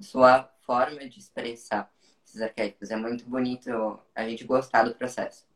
sua 0.00 0.44
forma 0.66 1.08
de 1.08 1.18
expressar 1.18 1.90
esses 2.26 2.42
arquétipos. 2.42 2.90
É 2.90 2.96
muito 2.96 3.24
bonito 3.24 3.98
a 4.14 4.28
gente 4.28 4.44
gostar 4.44 4.84
do 4.84 4.94
processo. 4.94 5.46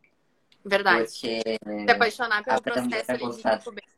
Verdade. 0.64 1.04
Porque 1.04 1.42
se 1.42 1.90
apaixonar 1.90 2.42
pelo 2.42 2.62
processo 2.62 3.10
ali 3.10 3.30
de 3.30 3.42
descoberta. 3.42 3.90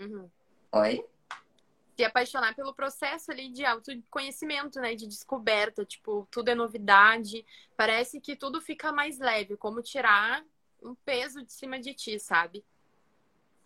Uhum. 0.00 0.30
Oi? 0.72 1.04
Se 1.96 2.04
apaixonar 2.04 2.54
pelo 2.54 2.74
processo 2.74 3.30
ali 3.30 3.50
de 3.50 3.64
autoconhecimento, 3.64 4.80
né? 4.80 4.94
De 4.94 5.06
descoberta. 5.06 5.84
Tipo, 5.84 6.26
tudo 6.30 6.48
é 6.48 6.54
novidade. 6.54 7.44
Parece 7.76 8.20
que 8.20 8.34
tudo 8.34 8.60
fica 8.60 8.90
mais 8.90 9.18
leve. 9.18 9.56
Como 9.56 9.82
tirar 9.82 10.42
um 10.82 10.94
peso 10.94 11.42
de 11.44 11.52
cima 11.52 11.78
de 11.78 11.94
ti, 11.94 12.18
sabe? 12.18 12.64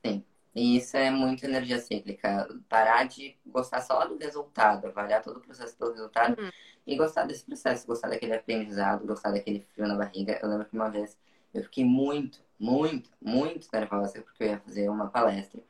Sim. 0.04 0.24
E 0.54 0.76
isso 0.76 0.96
é 0.96 1.10
muito 1.10 1.44
energia 1.44 1.78
cíclica. 1.80 2.48
Parar 2.68 3.04
de 3.04 3.36
gostar 3.44 3.80
só 3.80 4.06
do 4.06 4.16
resultado, 4.16 4.86
avaliar 4.86 5.22
todo 5.22 5.38
o 5.38 5.40
processo 5.40 5.76
pelo 5.76 5.92
resultado 5.92 6.40
uhum. 6.40 6.50
e 6.86 6.96
gostar 6.96 7.24
desse 7.24 7.44
processo, 7.44 7.86
gostar 7.86 8.08
daquele 8.08 8.34
aprendizado, 8.34 9.06
gostar 9.06 9.32
daquele 9.32 9.66
frio 9.72 9.88
na 9.88 9.96
barriga. 9.96 10.38
Eu 10.40 10.48
lembro 10.48 10.66
que 10.66 10.76
uma 10.76 10.90
vez 10.90 11.18
eu 11.52 11.62
fiquei 11.64 11.84
muito, 11.84 12.40
muito, 12.58 13.10
muito 13.20 13.68
nervosa 13.72 14.22
porque 14.22 14.44
eu 14.44 14.48
ia 14.48 14.60
fazer 14.60 14.88
uma 14.88 15.08
palestra. 15.08 15.60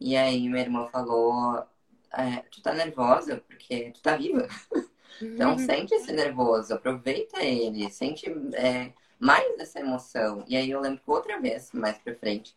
E 0.00 0.16
aí 0.16 0.48
minha 0.48 0.62
irmã 0.62 0.88
falou: 0.88 1.64
é, 2.12 2.38
Tu 2.50 2.60
tá 2.60 2.74
nervosa 2.74 3.42
porque 3.46 3.92
tu 3.92 4.02
tá 4.02 4.16
viva. 4.16 4.48
então 5.22 5.52
uhum. 5.52 5.58
sente 5.58 5.94
esse 5.94 6.12
nervoso, 6.12 6.74
aproveita 6.74 7.40
ele, 7.44 7.88
sente 7.90 8.26
é, 8.54 8.92
mais 9.22 9.56
essa 9.60 9.78
emoção. 9.78 10.44
E 10.48 10.56
aí 10.56 10.68
eu 10.68 10.80
lembro 10.80 11.00
que 11.00 11.08
outra 11.08 11.40
vez, 11.40 11.70
mais 11.72 11.96
pra 11.96 12.12
frente, 12.12 12.56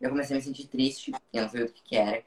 eu 0.00 0.10
comecei 0.10 0.34
a 0.34 0.38
me 0.40 0.44
sentir 0.44 0.66
triste, 0.66 1.12
eu 1.32 1.42
não 1.42 1.48
sabia 1.48 1.66
o 1.66 1.72
que, 1.72 1.82
que 1.82 1.96
era. 1.96 2.24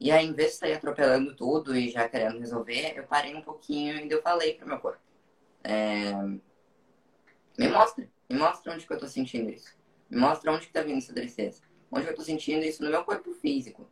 E 0.00 0.10
aí, 0.10 0.26
em 0.26 0.32
vez 0.32 0.52
de 0.52 0.56
sair 0.58 0.72
atropelando 0.72 1.36
tudo 1.36 1.76
e 1.76 1.88
já 1.90 2.08
querendo 2.08 2.40
resolver, 2.40 2.92
eu 2.96 3.04
parei 3.04 3.32
um 3.32 3.40
pouquinho 3.40 4.04
e 4.04 4.10
eu 4.10 4.20
falei 4.20 4.54
pro 4.54 4.66
meu 4.66 4.80
corpo. 4.80 4.98
É... 5.62 6.12
Me 7.56 7.68
mostra, 7.68 8.08
me 8.28 8.36
mostra 8.36 8.74
onde 8.74 8.84
que 8.84 8.92
eu 8.92 8.98
tô 8.98 9.06
sentindo 9.06 9.48
isso. 9.48 9.76
Me 10.10 10.18
mostra 10.18 10.52
onde 10.52 10.66
que 10.66 10.72
tá 10.72 10.82
vindo 10.82 10.98
essa 10.98 11.14
tristeza. 11.14 11.62
Onde 11.92 12.08
eu 12.08 12.16
tô 12.16 12.22
sentindo 12.22 12.64
isso 12.64 12.82
no 12.82 12.90
meu 12.90 13.04
corpo 13.04 13.32
físico. 13.34 13.88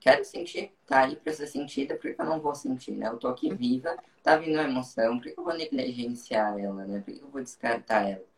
Quero 0.00 0.24
sentir, 0.24 0.72
tá 0.86 1.04
aí 1.04 1.14
pra 1.14 1.32
ser 1.32 1.46
sentida, 1.46 1.94
por 1.94 2.12
que 2.12 2.20
eu 2.20 2.26
não 2.26 2.40
vou 2.40 2.54
sentir, 2.56 2.92
né? 2.92 3.06
Eu 3.06 3.18
tô 3.18 3.28
aqui 3.28 3.54
viva, 3.54 3.96
tá 4.24 4.36
vindo 4.36 4.58
a 4.58 4.64
emoção, 4.64 5.18
por 5.20 5.32
que 5.32 5.38
eu 5.38 5.44
vou 5.44 5.54
negligenciar 5.54 6.58
ela, 6.58 6.84
né? 6.84 7.00
Por 7.00 7.14
que 7.14 7.20
eu 7.20 7.28
vou 7.28 7.42
descartar 7.42 8.08
ela? 8.08 8.29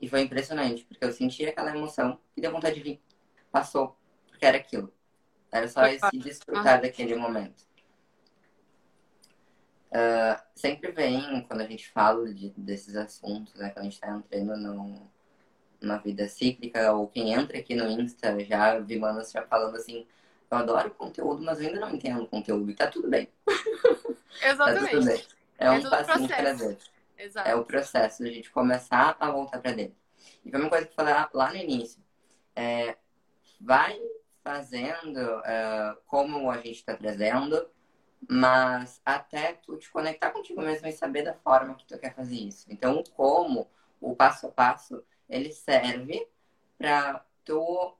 E 0.00 0.08
foi 0.08 0.22
impressionante, 0.22 0.84
porque 0.84 1.04
eu 1.04 1.12
senti 1.12 1.44
aquela 1.44 1.76
emoção 1.76 2.18
e 2.36 2.40
deu 2.40 2.50
vontade 2.50 2.76
de 2.76 2.82
vir 2.82 3.02
passou, 3.50 3.96
porque 4.28 4.44
era 4.46 4.56
aquilo. 4.56 4.92
Era 5.52 5.68
só 5.68 5.84
esse 5.86 6.18
desfrutar 6.18 6.80
daquele 6.80 7.16
momento. 7.16 7.68
Uh, 9.90 10.40
sempre 10.54 10.92
vem, 10.92 11.44
quando 11.48 11.62
a 11.62 11.66
gente 11.66 11.90
fala 11.90 12.32
de, 12.32 12.50
desses 12.56 12.94
assuntos, 12.94 13.54
né, 13.54 13.70
quando 13.70 13.80
a 13.80 13.82
gente 13.84 13.94
está 13.94 14.08
entrando 14.08 14.56
no, 14.56 15.10
numa 15.80 15.98
vida 15.98 16.28
cíclica, 16.28 16.92
ou 16.92 17.08
quem 17.08 17.32
entra 17.32 17.58
aqui 17.58 17.74
no 17.74 17.88
Insta, 17.88 18.38
já 18.44 18.78
vi 18.78 18.98
manas 18.98 19.32
já 19.32 19.42
falando 19.42 19.76
assim, 19.76 20.06
eu 20.48 20.58
adoro 20.58 20.90
conteúdo, 20.92 21.42
mas 21.42 21.60
eu 21.60 21.66
ainda 21.66 21.80
não 21.80 21.94
entendo 21.94 22.24
conteúdo, 22.26 22.70
e 22.70 22.74
tá 22.74 22.86
tudo 22.86 23.08
bem. 23.08 23.28
Exatamente. 24.40 24.84
tá 24.84 24.90
tudo 24.90 25.06
bem. 25.06 25.24
É, 25.58 25.66
é 25.66 25.70
um 25.72 25.82
passinho 25.90 26.28
cada 26.28 26.54
vez. 26.54 26.90
Exato. 27.20 27.48
É 27.48 27.54
o 27.54 27.64
processo 27.64 28.22
de 28.22 28.30
a 28.30 28.32
gente 28.32 28.50
começar 28.50 29.16
a 29.20 29.30
voltar 29.30 29.60
para 29.60 29.72
dentro. 29.72 29.96
E 30.44 30.50
foi 30.50 30.60
uma 30.60 30.70
coisa 30.70 30.86
que 30.86 30.92
eu 30.92 30.96
falei 30.96 31.14
lá 31.34 31.50
no 31.50 31.56
início. 31.56 32.02
É, 32.56 32.96
vai 33.60 34.00
fazendo 34.42 35.18
uh, 35.18 36.00
como 36.06 36.50
a 36.50 36.56
gente 36.56 36.76
está 36.76 36.96
trazendo, 36.96 37.68
mas 38.28 39.00
até 39.04 39.52
tu 39.52 39.76
te 39.76 39.90
conectar 39.90 40.30
contigo 40.30 40.62
mesmo 40.62 40.86
e 40.86 40.92
saber 40.92 41.22
da 41.22 41.34
forma 41.34 41.74
que 41.74 41.86
tu 41.86 41.98
quer 41.98 42.14
fazer 42.14 42.36
isso. 42.36 42.66
Então, 42.70 42.98
o 42.98 43.10
como, 43.10 43.70
o 44.00 44.16
passo 44.16 44.46
a 44.46 44.50
passo, 44.50 45.04
ele 45.28 45.52
serve 45.52 46.26
para 46.78 47.24
tu 47.44 47.96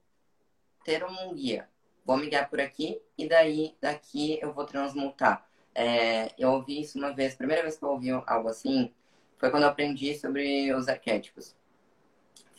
ter 0.83 1.05
um 1.05 1.35
guia. 1.35 1.69
Vou 2.05 2.17
me 2.17 2.29
guiar 2.29 2.49
por 2.49 2.61
aqui 2.61 3.01
e 3.19 3.29
daí 3.29 3.77
daqui 3.81 4.39
eu 4.41 4.53
vou 4.55 4.65
transmutar. 4.65 5.47
É, 5.75 6.33
eu 6.39 6.53
ouvi 6.53 6.81
isso 6.81 6.99
uma 6.99 7.13
vez, 7.13 7.35
primeira 7.35 7.63
vez 7.63 7.77
que 7.77 7.85
eu 7.85 7.91
ouvi 7.91 8.11
algo 8.11 8.49
assim 8.49 8.93
foi 9.41 9.51
quando 9.51 9.65
eu 9.65 9.71
aprendi 9.71 10.15
sobre 10.15 10.73
os 10.73 10.87
arquétipos 10.87 11.57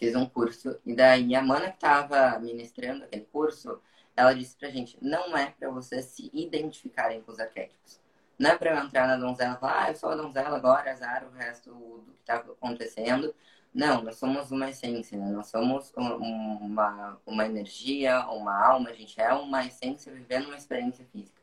fiz 0.02 0.16
um 0.16 0.26
curso, 0.26 0.80
e 0.84 0.96
daí 0.96 1.36
a 1.36 1.44
mana 1.44 1.68
que 1.70 1.76
estava 1.76 2.40
ministrando 2.40 3.04
aquele 3.04 3.24
curso, 3.26 3.80
ela 4.18 4.34
disse 4.34 4.58
pra 4.58 4.68
gente, 4.72 4.98
não 5.00 5.38
é 5.38 5.52
para 5.52 5.70
vocês 5.70 6.06
se 6.06 6.32
identificarem 6.34 7.22
com 7.22 7.32
os 7.32 7.40
arquétipos. 7.40 8.02
Não 8.38 8.50
é 8.50 8.58
para 8.58 8.72
eu 8.72 8.84
entrar 8.84 9.08
na 9.08 9.16
donzela 9.16 9.54
e 9.54 9.60
falar, 9.60 9.84
ah, 9.84 9.90
eu 9.92 9.96
sou 9.96 10.10
a 10.10 10.16
donzela 10.16 10.58
agora, 10.58 10.92
azar 10.92 11.24
o 11.24 11.30
resto 11.30 11.70
do 11.70 12.14
que 12.14 12.24
tá 12.26 12.38
acontecendo. 12.38 13.34
Não, 13.72 14.02
nós 14.02 14.16
somos 14.16 14.50
uma 14.50 14.72
essência, 14.72 15.16
né? 15.20 15.30
Nós 15.30 15.48
somos 15.48 15.94
uma, 15.96 17.20
uma 17.24 17.46
energia, 17.46 18.26
uma 18.30 18.60
alma, 18.60 18.90
a 18.90 18.94
gente 18.94 19.22
é 19.22 19.32
uma 19.32 19.64
essência 19.64 20.12
vivendo 20.12 20.48
uma 20.48 20.58
experiência 20.58 21.06
física. 21.14 21.40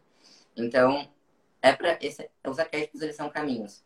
Então, 0.57 1.09
é 1.63 1.73
para 1.73 1.97
os 2.51 2.59
arquétipos 2.59 3.01
eles 3.03 3.15
são 3.15 3.31
caminhos. 3.31 3.85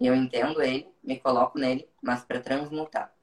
E 0.00 0.06
eu 0.06 0.14
entendo 0.14 0.62
ele, 0.62 0.88
me 1.04 1.20
coloco 1.20 1.58
nele, 1.58 1.86
mas 2.00 2.24
para 2.24 2.40
transmutar. 2.40 3.14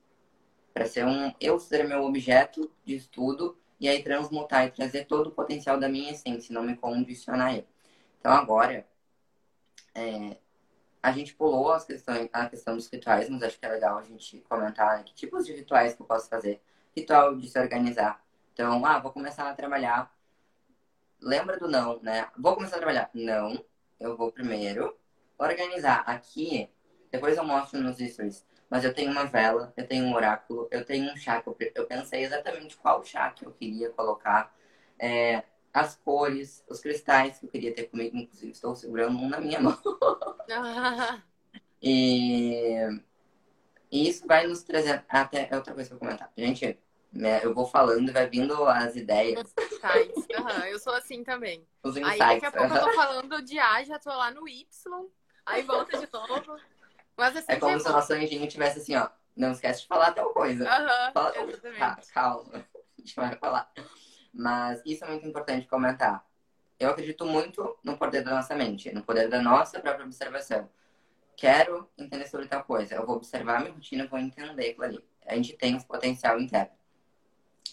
Para 0.73 0.85
ser 0.85 1.05
um 1.05 1.33
eu 1.41 1.59
ser 1.59 1.87
meu 1.87 2.03
objeto 2.03 2.71
de 2.85 2.95
estudo 2.95 3.57
e 3.79 3.89
aí 3.89 4.03
transmutar 4.03 4.65
e 4.67 4.71
trazer 4.71 5.05
todo 5.05 5.27
o 5.27 5.31
potencial 5.31 5.79
da 5.79 5.89
minha 5.89 6.11
essência, 6.11 6.53
não 6.53 6.61
me 6.61 6.77
condicionar 6.77 7.55
ele. 7.55 7.67
Então 8.19 8.31
agora 8.31 8.87
é, 9.95 10.37
a 11.01 11.11
gente 11.11 11.33
pulou 11.33 11.71
as 11.71 11.83
questões, 11.83 12.29
a 12.31 12.47
questão 12.47 12.75
dos 12.75 12.87
rituais, 12.87 13.27
mas 13.27 13.41
acho 13.41 13.59
que 13.59 13.65
é 13.65 13.69
legal 13.69 13.97
a 13.97 14.03
gente 14.03 14.39
comentar 14.41 14.97
né, 14.97 15.03
que 15.03 15.15
tipos 15.15 15.45
de 15.45 15.53
rituais 15.53 15.95
que 15.95 16.01
eu 16.01 16.05
posso 16.05 16.29
fazer. 16.29 16.61
Ritual 16.95 17.35
de 17.35 17.47
se 17.47 17.59
organizar. 17.59 18.23
Então, 18.53 18.85
ah, 18.85 18.99
vou 18.99 19.11
começar 19.11 19.49
a 19.49 19.53
trabalhar. 19.53 20.11
Lembra 21.21 21.57
do 21.57 21.67
não, 21.67 21.99
né? 22.01 22.27
Vou 22.37 22.55
começar 22.55 22.75
a 22.77 22.79
trabalhar. 22.79 23.09
Não, 23.13 23.63
eu 23.99 24.17
vou 24.17 24.31
primeiro 24.31 24.95
organizar 25.37 26.03
aqui. 26.05 26.69
Depois 27.11 27.37
eu 27.37 27.43
mostro 27.43 27.79
nos 27.81 27.97
stories. 27.97 28.45
Mas 28.69 28.83
eu 28.83 28.93
tenho 28.93 29.11
uma 29.11 29.25
vela, 29.25 29.73
eu 29.77 29.87
tenho 29.87 30.05
um 30.05 30.13
oráculo, 30.13 30.67
eu 30.71 30.83
tenho 30.83 31.11
um 31.11 31.15
chá 31.15 31.41
que 31.41 31.47
eu, 31.47 31.57
eu 31.73 31.85
pensei 31.85 32.23
exatamente 32.23 32.75
qual 32.75 33.03
chá 33.03 33.29
que 33.31 33.45
eu 33.45 33.51
queria 33.51 33.89
colocar. 33.91 34.53
É, 34.99 35.43
as 35.73 35.95
cores, 35.95 36.63
os 36.67 36.79
cristais 36.79 37.39
que 37.39 37.45
eu 37.45 37.49
queria 37.49 37.73
ter 37.73 37.83
comigo, 37.83 38.17
inclusive 38.17 38.51
estou 38.51 38.75
segurando 38.75 39.17
um 39.17 39.29
na 39.29 39.39
minha 39.39 39.59
mão. 39.61 39.77
e, 41.81 42.81
e 43.91 44.09
isso 44.09 44.27
vai 44.27 44.47
nos 44.47 44.63
trazer 44.63 45.05
até 45.07 45.47
é 45.49 45.55
outra 45.55 45.73
coisa 45.73 45.89
para 45.89 45.99
comentar. 45.99 46.31
Gente, 46.35 46.77
né, 47.13 47.41
eu 47.43 47.53
vou 47.53 47.65
falando 47.65 48.09
e 48.09 48.11
vai 48.11 48.27
vindo 48.27 48.65
as 48.65 48.95
ideias. 48.95 49.53
Uhum, 50.37 50.65
eu 50.65 50.79
sou 50.79 50.93
assim 50.93 51.23
também. 51.23 51.65
Os 51.83 51.95
insights. 51.95 52.21
Aí 52.21 52.41
daqui 52.41 52.45
a 52.47 52.51
pouco 52.51 52.73
eu 52.73 52.83
tô 52.83 52.93
falando 52.93 53.41
de 53.41 53.59
A, 53.59 53.83
já 53.83 53.99
tô 53.99 54.09
lá 54.09 54.31
no 54.31 54.47
Y, 54.47 54.65
aí 55.47 55.63
volta 55.63 55.97
de 55.97 56.07
novo. 56.11 56.59
Mas 57.15 57.35
assim, 57.35 57.51
é 57.51 57.55
como 57.55 57.75
é 57.75 57.79
se 57.79 57.89
o 57.89 57.91
nosso 57.91 58.13
anjinho 58.13 58.47
tivesse 58.47 58.79
assim, 58.79 58.95
ó. 58.95 59.09
Não 59.35 59.51
esquece 59.51 59.81
de 59.81 59.87
falar 59.87 60.11
tal 60.11 60.31
coisa. 60.31 60.63
Uhum, 60.63 61.13
Fala... 61.13 61.31
Tá, 61.77 61.99
calma. 62.13 62.51
A 62.97 63.01
gente 63.01 63.15
vai 63.15 63.35
falar. 63.35 63.71
Mas 64.33 64.81
isso 64.85 65.05
é 65.05 65.07
muito 65.07 65.27
importante 65.27 65.67
comentar. 65.67 66.25
Eu 66.79 66.89
acredito 66.89 67.25
muito 67.25 67.77
no 67.83 67.97
poder 67.97 68.23
da 68.23 68.31
nossa 68.31 68.55
mente, 68.55 68.91
no 68.91 69.03
poder 69.03 69.29
da 69.29 69.41
nossa 69.41 69.79
própria 69.79 70.05
observação. 70.05 70.69
Quero 71.35 71.89
entender 71.97 72.27
sobre 72.27 72.47
tal 72.47 72.63
coisa. 72.63 72.95
Eu 72.95 73.05
vou 73.05 73.15
observar 73.15 73.57
a 73.57 73.59
minha 73.61 73.73
rotina, 73.73 74.07
vou 74.07 74.19
entender 74.19 74.69
aquilo 74.69 74.85
ali. 74.85 75.05
A 75.25 75.35
gente 75.35 75.53
tem 75.53 75.75
esse 75.75 75.85
potencial 75.85 76.39
interno. 76.39 76.71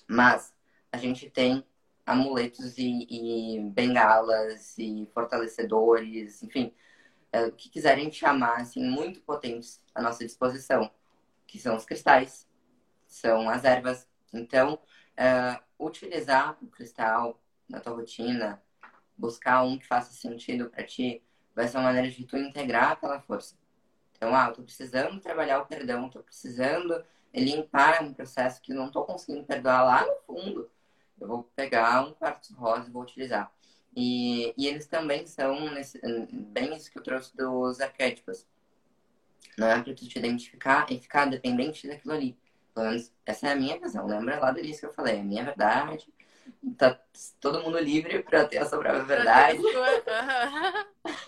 Mas 0.07 0.55
a 0.93 0.99
gente 0.99 1.29
tem 1.31 1.65
amuletos 2.07 2.77
e, 2.77 3.07
e 3.11 3.61
bengalas 3.71 4.77
e 4.79 5.09
fortalecedores, 5.15 6.43
enfim, 6.43 6.75
o 7.43 7.53
que 7.53 7.69
quiserem 7.69 8.11
chamar, 8.13 8.61
assim, 8.61 8.83
muito 8.83 9.21
potentes 9.23 9.83
à 9.95 10.01
nossa 10.01 10.25
disposição, 10.25 10.91
que 11.47 11.59
são 11.59 11.77
os 11.77 11.85
cristais, 11.85 12.49
são 13.07 13.49
as 13.49 13.65
ervas. 13.65 14.09
Então, 14.33 14.79
é, 15.17 15.61
utilizar 15.79 16.57
o 16.63 16.67
cristal 16.67 17.41
na 17.69 17.81
tua 17.81 17.95
rotina, 17.95 18.63
buscar 19.17 19.63
um 19.63 19.79
que 19.79 19.87
faça 19.87 20.13
sentido 20.13 20.71
para 20.71 20.85
ti, 20.85 21.23
vai 21.55 21.69
ser 21.69 21.77
uma 21.79 21.85
maneira 21.85 22.11
de 22.11 22.25
tu 22.25 22.37
integrar 22.37 22.93
aquela 22.93 23.21
força. 23.21 23.57
Então, 24.17 24.35
ah, 24.35 24.49
eu 24.49 24.55
tô 24.55 24.63
precisando 24.63 25.21
trabalhar 25.21 25.61
o 25.61 25.67
perdão, 25.67 26.09
tô 26.09 26.23
precisando 26.23 27.05
limpar 27.33 28.03
um 28.03 28.13
processo 28.13 28.61
que 28.63 28.73
não 28.73 28.91
tô 28.91 29.05
conseguindo 29.05 29.45
perdoar 29.45 29.85
lá 29.85 30.07
no 30.07 30.17
fundo. 30.27 30.71
Eu 31.21 31.29
vou 31.29 31.45
pegar 31.57 32.05
um 32.07 32.13
quartzo 32.13 32.55
rosa 32.55 32.89
e 32.89 32.93
vou 32.93 33.03
utilizar. 33.03 33.53
E, 33.97 34.53
e 34.57 34.67
eles 34.67 34.87
também 34.87 35.27
são 35.27 35.71
nesse, 35.73 36.01
bem 36.33 36.75
isso 36.77 36.91
que 36.91 36.99
eu 36.99 37.03
trouxe 37.03 37.37
dos 37.37 37.81
arquétipos. 37.81 38.47
Não 39.57 39.69
é 39.69 39.81
para 39.81 39.95
tu 39.95 40.09
te 40.09 40.19
identificar 40.19 40.87
e 40.91 40.99
ficar 40.99 41.27
dependente 41.27 41.87
daquilo 41.87 42.15
ali. 42.15 42.37
Pelo 42.75 42.87
menos 42.87 43.13
essa 43.25 43.49
é 43.49 43.53
a 43.53 43.57
minha 43.57 43.79
visão. 43.79 44.07
Lembra 44.07 44.41
lá 44.41 44.51
do 44.51 44.59
início 44.59 44.81
que 44.81 44.87
eu 44.87 44.93
falei, 44.93 45.17
é 45.17 45.21
a 45.21 45.25
minha 45.25 45.45
verdade. 45.45 46.13
Tá 46.77 46.99
todo 47.41 47.63
mundo 47.63 47.79
livre 47.79 48.23
para 48.23 48.45
ter 48.47 48.59
a 48.59 48.67
sua 48.67 48.81
própria 48.81 49.05
verdade. 49.05 49.61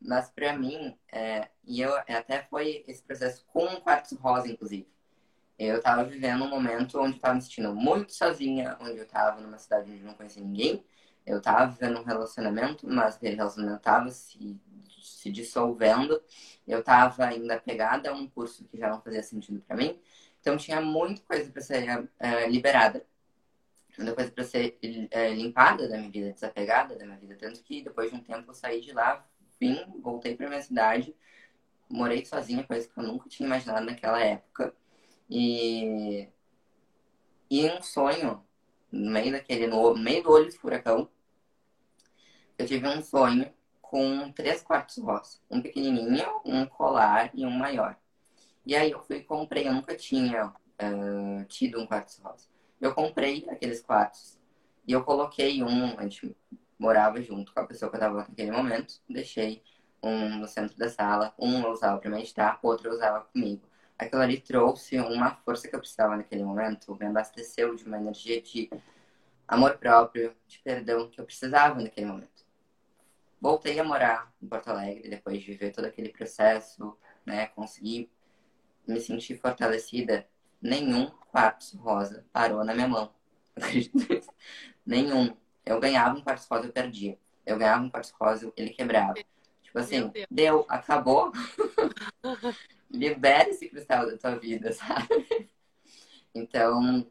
Mas 0.00 0.30
para 0.30 0.56
mim, 0.56 0.96
é, 1.10 1.48
e 1.64 1.80
eu 1.80 1.94
até 1.96 2.42
foi 2.42 2.84
esse 2.86 3.02
processo 3.02 3.44
com 3.46 3.64
um 3.64 3.80
quartzo 3.80 4.16
rosa, 4.16 4.48
inclusive. 4.48 4.86
Eu 5.58 5.80
tava 5.80 6.04
vivendo 6.04 6.44
um 6.44 6.48
momento 6.48 7.00
onde 7.00 7.16
eu 7.16 7.20
tava 7.20 7.34
me 7.34 7.42
sentindo 7.42 7.74
muito 7.74 8.12
sozinha, 8.12 8.76
onde 8.80 8.98
eu 8.98 9.06
tava 9.06 9.40
numa 9.40 9.58
cidade 9.58 9.90
onde 9.90 10.02
não 10.02 10.14
conhecia 10.14 10.42
ninguém. 10.42 10.84
Eu 11.26 11.40
tava 11.40 11.72
vivendo 11.72 11.98
um 11.98 12.04
relacionamento, 12.04 12.86
mas 12.86 13.16
aquele 13.16 13.36
relacionamento 13.36 13.80
tava 13.82 14.10
se, 14.10 14.60
se 15.02 15.30
dissolvendo. 15.30 16.22
Eu 16.66 16.82
tava 16.82 17.24
ainda 17.24 17.58
pegada 17.58 18.10
a 18.10 18.14
um 18.14 18.28
curso 18.28 18.64
que 18.64 18.78
já 18.78 18.90
não 18.90 19.00
fazia 19.00 19.22
sentido 19.22 19.60
para 19.60 19.76
mim. 19.76 19.98
Então 20.40 20.56
tinha 20.56 20.80
muita 20.80 21.22
coisa 21.22 21.50
para 21.50 21.62
ser 21.62 22.08
é, 22.18 22.48
liberada, 22.48 23.06
muita 23.96 24.14
coisa 24.14 24.30
para 24.30 24.44
ser 24.44 24.78
é, 25.10 25.30
limpada 25.30 25.88
da 25.88 25.96
minha 25.96 26.10
vida, 26.10 26.32
desapegada 26.32 26.96
da 26.96 27.06
minha 27.06 27.18
vida. 27.18 27.36
Tanto 27.36 27.62
que 27.62 27.82
depois 27.82 28.10
de 28.10 28.16
um 28.16 28.22
tempo 28.22 28.50
eu 28.50 28.54
saí 28.54 28.82
de 28.82 28.92
lá, 28.92 29.26
vim, 29.58 29.82
voltei 30.02 30.36
para 30.36 30.48
minha 30.48 30.60
cidade, 30.60 31.16
morei 31.88 32.24
sozinha, 32.26 32.64
coisa 32.64 32.86
que 32.86 32.98
eu 32.98 33.04
nunca 33.04 33.28
tinha 33.28 33.46
imaginado 33.46 33.86
naquela 33.86 34.22
época. 34.22 34.74
E, 35.30 36.28
e 37.50 37.66
um 37.70 37.80
sonho, 37.82 38.44
no 38.92 39.10
meio 39.10 39.32
daquele, 39.32 39.66
no 39.66 39.94
meio 39.96 40.22
do 40.22 40.30
olho 40.30 40.46
do 40.46 40.58
furacão, 40.58 41.08
eu 42.58 42.66
tive 42.66 42.86
um 42.88 43.02
sonho 43.02 43.52
com 43.80 44.32
três 44.32 44.62
quartos 44.62 44.98
rosa. 44.98 45.38
Um 45.50 45.60
pequenininho, 45.60 46.40
um 46.44 46.66
colar 46.66 47.30
e 47.34 47.44
um 47.44 47.50
maior. 47.50 47.96
E 48.66 48.74
aí 48.74 48.90
eu 48.90 49.00
fui 49.02 49.18
e 49.18 49.22
comprei, 49.22 49.68
eu 49.68 49.72
nunca 49.74 49.94
tinha 49.94 50.46
uh, 50.46 51.44
tido 51.46 51.80
um 51.80 51.86
quartzo 51.86 52.22
rosa. 52.22 52.48
Eu 52.80 52.94
comprei 52.94 53.46
aqueles 53.48 53.80
quartos 53.80 54.38
e 54.86 54.92
eu 54.92 55.04
coloquei 55.04 55.62
um, 55.62 55.98
a 55.98 56.02
gente 56.02 56.36
morava 56.78 57.20
junto 57.22 57.52
com 57.52 57.60
a 57.60 57.66
pessoa 57.66 57.90
que 57.90 57.96
eu 57.96 58.00
tava 58.00 58.18
naquele 58.18 58.50
momento, 58.50 59.00
deixei 59.08 59.62
um 60.02 60.38
no 60.38 60.46
centro 60.46 60.76
da 60.76 60.88
sala, 60.88 61.34
um 61.38 61.62
eu 61.62 61.70
usava 61.70 61.98
para 61.98 62.10
meditar, 62.10 62.58
outro 62.62 62.88
eu 62.88 62.94
usava 62.94 63.24
comigo. 63.24 63.62
Aquilo 63.98 64.22
ali 64.22 64.40
trouxe 64.40 64.98
uma 64.98 65.36
força 65.36 65.68
que 65.68 65.74
eu 65.74 65.80
precisava 65.80 66.16
naquele 66.16 66.44
momento, 66.44 66.96
me 66.98 67.06
abasteceu 67.06 67.74
de 67.74 67.84
uma 67.84 67.96
energia 67.96 68.40
de 68.42 68.68
amor 69.46 69.78
próprio, 69.78 70.34
de 70.46 70.58
perdão 70.58 71.08
que 71.08 71.20
eu 71.20 71.24
precisava 71.24 71.80
naquele 71.80 72.06
momento. 72.06 72.33
Voltei 73.44 73.78
a 73.78 73.84
morar 73.84 74.32
em 74.40 74.48
Porto 74.48 74.68
Alegre 74.68 75.06
depois 75.06 75.38
de 75.38 75.44
viver 75.44 75.70
todo 75.70 75.84
aquele 75.84 76.08
processo, 76.08 76.96
né? 77.26 77.48
Consegui 77.48 78.10
me 78.88 78.98
senti 78.98 79.36
fortalecida, 79.36 80.26
nenhum 80.62 81.10
quartzo 81.30 81.76
rosa 81.76 82.24
parou 82.32 82.64
na 82.64 82.72
minha 82.72 82.88
mão. 82.88 83.12
nenhum. 84.86 85.36
Eu 85.62 85.78
ganhava 85.78 86.16
um 86.16 86.22
quartzo 86.22 86.46
rosa, 86.50 86.68
eu 86.68 86.72
perdia. 86.72 87.18
Eu 87.44 87.58
ganhava 87.58 87.84
um 87.84 87.90
quartzo 87.90 88.14
rosa, 88.18 88.50
ele 88.56 88.70
quebrava. 88.70 89.12
Tipo 89.62 89.78
assim, 89.78 90.10
deu, 90.30 90.64
acabou. 90.66 91.30
Libere 92.90 93.50
esse 93.50 93.68
cristal 93.68 94.06
da 94.06 94.16
tua 94.16 94.36
vida, 94.36 94.72
sabe? 94.72 95.50
Então, 96.34 97.06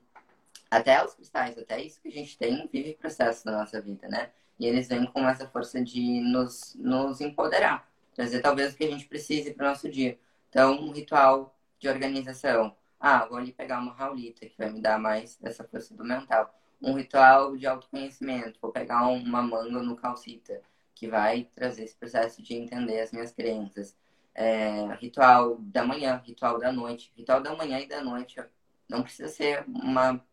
até 0.72 1.06
os 1.06 1.14
cristais, 1.14 1.60
até 1.60 1.80
isso 1.80 2.02
que 2.02 2.08
a 2.08 2.12
gente 2.12 2.36
tem, 2.40 2.68
vive 2.74 2.96
processo 2.96 3.46
na 3.46 3.60
nossa 3.60 3.80
vida, 3.80 4.08
né? 4.08 4.32
E 4.60 4.66
eles 4.66 4.88
vêm 4.88 5.06
com 5.06 5.28
essa 5.28 5.48
força 5.48 5.84
de 5.84 6.22
nos, 6.22 6.76
nos 6.80 7.22
empoderar, 7.22 7.90
trazer 8.14 8.42
talvez 8.42 8.74
o 8.74 8.78
que 8.78 8.86
a 8.86 8.90
gente 8.90 9.06
precise 9.06 9.54
para 9.54 9.66
o 9.66 9.70
nosso 9.70 9.90
dia. 9.90 10.20
Então, 10.50 10.80
um 10.80 10.92
ritual 10.92 11.56
de 11.80 11.90
organização. 11.90 12.76
Ah, 13.00 13.26
vou 13.26 13.38
ali 13.38 13.52
pegar 13.52 13.80
uma 13.80 13.94
raulita, 13.94 14.46
que 14.46 14.58
vai 14.58 14.72
me 14.72 14.82
dar 14.82 15.00
mais 15.00 15.38
essa 15.44 15.64
força 15.64 15.94
do 15.96 16.04
mental. 16.06 16.54
Um 16.82 16.94
ritual 16.94 17.58
de 17.58 17.68
autoconhecimento. 17.68 18.60
Vou 18.62 18.72
pegar 18.72 19.08
uma 19.08 19.42
manga 19.42 19.82
no 19.82 19.96
calcita, 19.96 20.62
que 20.96 21.08
vai 21.08 21.50
trazer 21.56 21.84
esse 21.84 21.96
processo 21.96 22.42
de 22.42 22.54
entender 22.54 23.02
as 23.02 23.12
minhas 23.12 23.32
crenças. 23.32 23.96
É, 24.36 24.94
ritual 24.96 25.58
da 25.60 25.84
manhã, 25.86 26.22
ritual 26.26 26.60
da 26.60 26.72
noite. 26.72 27.12
Ritual 27.18 27.42
da 27.42 27.56
manhã 27.56 27.80
e 27.80 27.88
da 27.88 28.02
noite 28.02 28.40
não 28.88 29.04
precisa 29.04 29.28
ser 29.30 29.66
uma, 29.68 30.24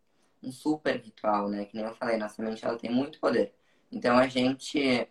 um 0.43 0.53
super 0.53 0.97
ritual, 1.01 1.49
né? 1.49 1.65
Que 1.65 1.77
nem 1.77 1.85
eu 1.85 1.95
falei, 1.95 2.17
nossa 2.17 2.43
mente 2.43 2.65
ela 2.65 2.79
tem 2.79 2.91
muito 2.91 3.19
poder. 3.21 3.55
Então 3.91 4.17
a 4.17 4.27
gente 4.29 5.09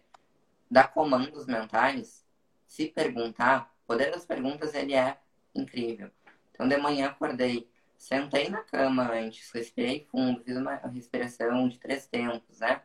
dá 0.69 0.87
comandos 0.87 1.45
mentais, 1.45 2.25
se 2.67 2.87
perguntar, 2.87 3.73
o 3.83 3.87
poder 3.87 4.11
das 4.11 4.25
perguntas 4.25 4.73
ele 4.73 4.93
é 4.93 5.17
incrível. 5.53 6.11
Então, 6.51 6.67
de 6.67 6.77
manhã 6.77 7.07
acordei, 7.07 7.69
sentei 7.97 8.49
na 8.49 8.61
cama 8.63 9.11
antes, 9.11 9.51
respirei 9.51 10.05
fundo, 10.11 10.43
fiz 10.43 10.55
uma 10.55 10.75
respiração 10.75 11.67
de 11.67 11.79
três 11.79 12.05
tempos, 12.05 12.59
né? 12.59 12.81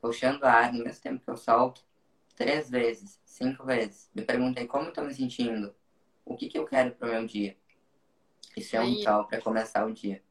Puxando 0.00 0.44
ar 0.44 0.72
no 0.72 0.84
mesmo 0.84 1.02
tempo 1.02 1.24
que 1.24 1.30
eu 1.30 1.36
solto, 1.36 1.84
três 2.36 2.70
vezes, 2.70 3.20
cinco 3.24 3.64
vezes. 3.64 4.10
Me 4.14 4.22
perguntei 4.22 4.66
como 4.66 4.86
eu 4.86 4.92
tô 4.92 5.02
me 5.02 5.12
sentindo, 5.12 5.74
o 6.24 6.36
que, 6.36 6.48
que 6.48 6.58
eu 6.58 6.64
quero 6.64 6.92
pro 6.92 7.08
meu 7.08 7.26
dia. 7.26 7.56
Isso 8.56 8.76
é 8.76 8.80
um 8.80 8.84
ritual 8.84 9.26
para 9.26 9.40
começar 9.40 9.86
o 9.86 9.92
dia. 9.92 10.22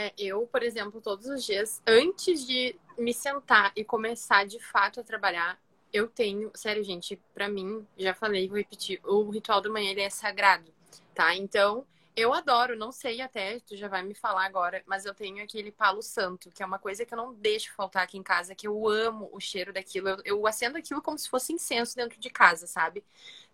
É, 0.00 0.14
eu, 0.16 0.46
por 0.46 0.62
exemplo, 0.62 0.98
todos 0.98 1.26
os 1.26 1.44
dias, 1.44 1.82
antes 1.86 2.46
de 2.46 2.74
me 2.96 3.12
sentar 3.12 3.70
e 3.76 3.84
começar 3.84 4.46
de 4.46 4.58
fato 4.58 4.98
a 4.98 5.04
trabalhar, 5.04 5.60
eu 5.92 6.08
tenho, 6.08 6.50
sério, 6.54 6.82
gente, 6.82 7.20
para 7.34 7.50
mim, 7.50 7.86
já 7.98 8.14
falei, 8.14 8.48
vou 8.48 8.56
repetir, 8.56 8.98
o 9.04 9.28
ritual 9.28 9.60
da 9.60 9.68
manhã 9.68 9.90
ele 9.90 10.00
é 10.00 10.08
sagrado, 10.08 10.72
tá? 11.14 11.34
Então, 11.34 11.84
eu 12.16 12.32
adoro, 12.32 12.74
não 12.78 12.90
sei 12.90 13.20
até, 13.20 13.60
tu 13.60 13.76
já 13.76 13.88
vai 13.88 14.02
me 14.02 14.14
falar 14.14 14.46
agora, 14.46 14.82
mas 14.86 15.04
eu 15.04 15.12
tenho 15.12 15.44
aquele 15.44 15.70
palo 15.70 16.02
santo, 16.02 16.50
que 16.50 16.62
é 16.62 16.66
uma 16.66 16.78
coisa 16.78 17.04
que 17.04 17.12
eu 17.12 17.18
não 17.18 17.34
deixo 17.34 17.74
faltar 17.74 18.04
aqui 18.04 18.16
em 18.16 18.22
casa, 18.22 18.54
que 18.54 18.66
eu 18.66 18.88
amo 18.88 19.28
o 19.34 19.40
cheiro 19.40 19.74
daquilo. 19.74 20.08
Eu, 20.08 20.22
eu 20.24 20.46
acendo 20.46 20.78
aquilo 20.78 21.02
como 21.02 21.18
se 21.18 21.28
fosse 21.28 21.52
incenso 21.52 21.94
dentro 21.94 22.18
de 22.18 22.30
casa, 22.30 22.66
sabe? 22.66 23.04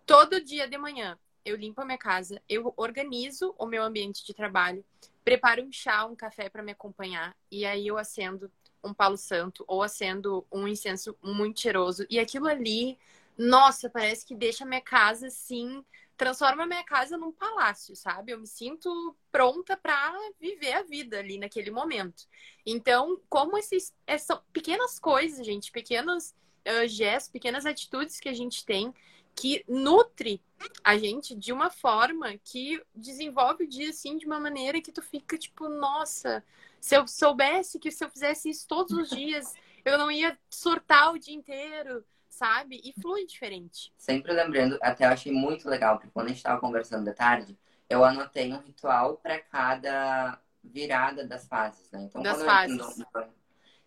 Todo 0.07 0.40
dia 0.40 0.68
de 0.68 0.78
manhã 0.78 1.18
eu 1.47 1.57
limpo 1.57 1.80
a 1.80 1.84
minha 1.84 1.97
casa, 1.97 2.42
eu 2.49 2.74
organizo 2.76 3.55
o 3.57 3.64
meu 3.64 3.82
ambiente 3.82 4.26
de 4.26 4.34
trabalho, 4.34 4.84
preparo 5.24 5.62
um 5.62 5.72
chá, 5.72 6.05
um 6.05 6.16
café 6.16 6.51
para 6.51 6.62
me 6.62 6.72
acompanhar, 6.72 7.36
e 7.51 7.64
aí 7.64 7.86
eu 7.86 7.97
acendo 7.97 8.51
um 8.82 8.92
palo 8.92 9.16
santo 9.16 9.64
ou 9.66 9.82
acendo 9.82 10.47
um 10.53 10.66
incenso 10.66 11.16
muito 11.22 11.61
cheiroso. 11.61 12.05
E 12.11 12.18
aquilo 12.18 12.49
ali, 12.49 12.99
nossa, 13.38 13.88
parece 13.88 14.26
que 14.26 14.34
deixa 14.34 14.64
a 14.64 14.66
minha 14.66 14.80
casa 14.80 15.28
assim, 15.28 15.84
transforma 16.16 16.64
a 16.64 16.66
minha 16.66 16.84
casa 16.84 17.16
num 17.16 17.32
palácio, 17.32 17.94
sabe? 17.94 18.32
Eu 18.32 18.40
me 18.40 18.47
sinto 18.47 19.16
pronta 19.30 19.76
para 19.76 20.12
viver 20.40 20.72
a 20.72 20.82
vida 20.82 21.18
ali 21.18 21.38
naquele 21.38 21.70
momento. 21.70 22.24
Então, 22.64 23.20
como 23.28 23.57
esses 23.57 23.94
essas 24.07 24.38
pequenas 24.53 24.99
coisas, 24.99 25.44
gente, 25.44 25.70
pequenos 25.70 26.34
uh, 26.66 26.88
gestos, 26.88 27.30
pequenas 27.30 27.66
atitudes 27.66 28.18
que 28.18 28.28
a 28.28 28.34
gente 28.34 28.64
tem 28.64 28.92
que 29.37 29.62
nutre 29.68 30.43
a 30.82 30.97
gente 30.97 31.34
de 31.34 31.53
uma 31.53 31.70
forma 31.70 32.37
que 32.43 32.82
desenvolve 32.95 33.64
o 33.64 33.68
dia 33.68 33.91
assim 33.91 34.16
de 34.16 34.26
uma 34.26 34.41
maneira 34.41 34.80
que 34.80 34.91
tu 34.91 35.03
fica 35.03 35.37
tipo, 35.37 35.68
nossa, 35.68 36.43
se 36.80 36.97
eu 36.97 37.07
soubesse 37.07 37.78
que 37.78 37.91
se 37.91 38.03
eu 38.03 38.09
fizesse 38.09 38.49
isso 38.49 38.66
todos 38.66 38.97
os 38.97 39.11
dias, 39.11 39.55
eu 39.84 39.99
não 39.99 40.11
ia 40.11 40.37
surtar 40.49 41.12
o 41.12 41.18
dia 41.18 41.34
inteiro, 41.34 42.03
sabe? 42.30 42.80
E 42.82 42.93
flui 43.01 43.26
diferente. 43.26 43.93
Sempre 43.99 44.32
lembrando, 44.32 44.78
até 44.80 45.05
eu 45.05 45.11
achei 45.11 45.30
muito 45.30 45.68
legal, 45.68 45.97
porque 45.97 46.11
quando 46.12 46.26
a 46.26 46.28
gente 46.30 46.39
estava 46.39 46.61
conversando 46.61 47.05
da 47.05 47.12
tarde, 47.12 47.57
eu 47.89 48.05
anotei 48.05 48.53
um 48.53 48.61
ritual 48.61 49.18
para 49.18 49.39
cada 49.39 50.41
virada 50.64 51.26
das 51.26 51.47
fases, 51.47 51.91
né? 51.91 52.03
Então, 52.03 52.22
das 52.22 52.43
fases. 52.43 53.05
Eu... 53.14 53.28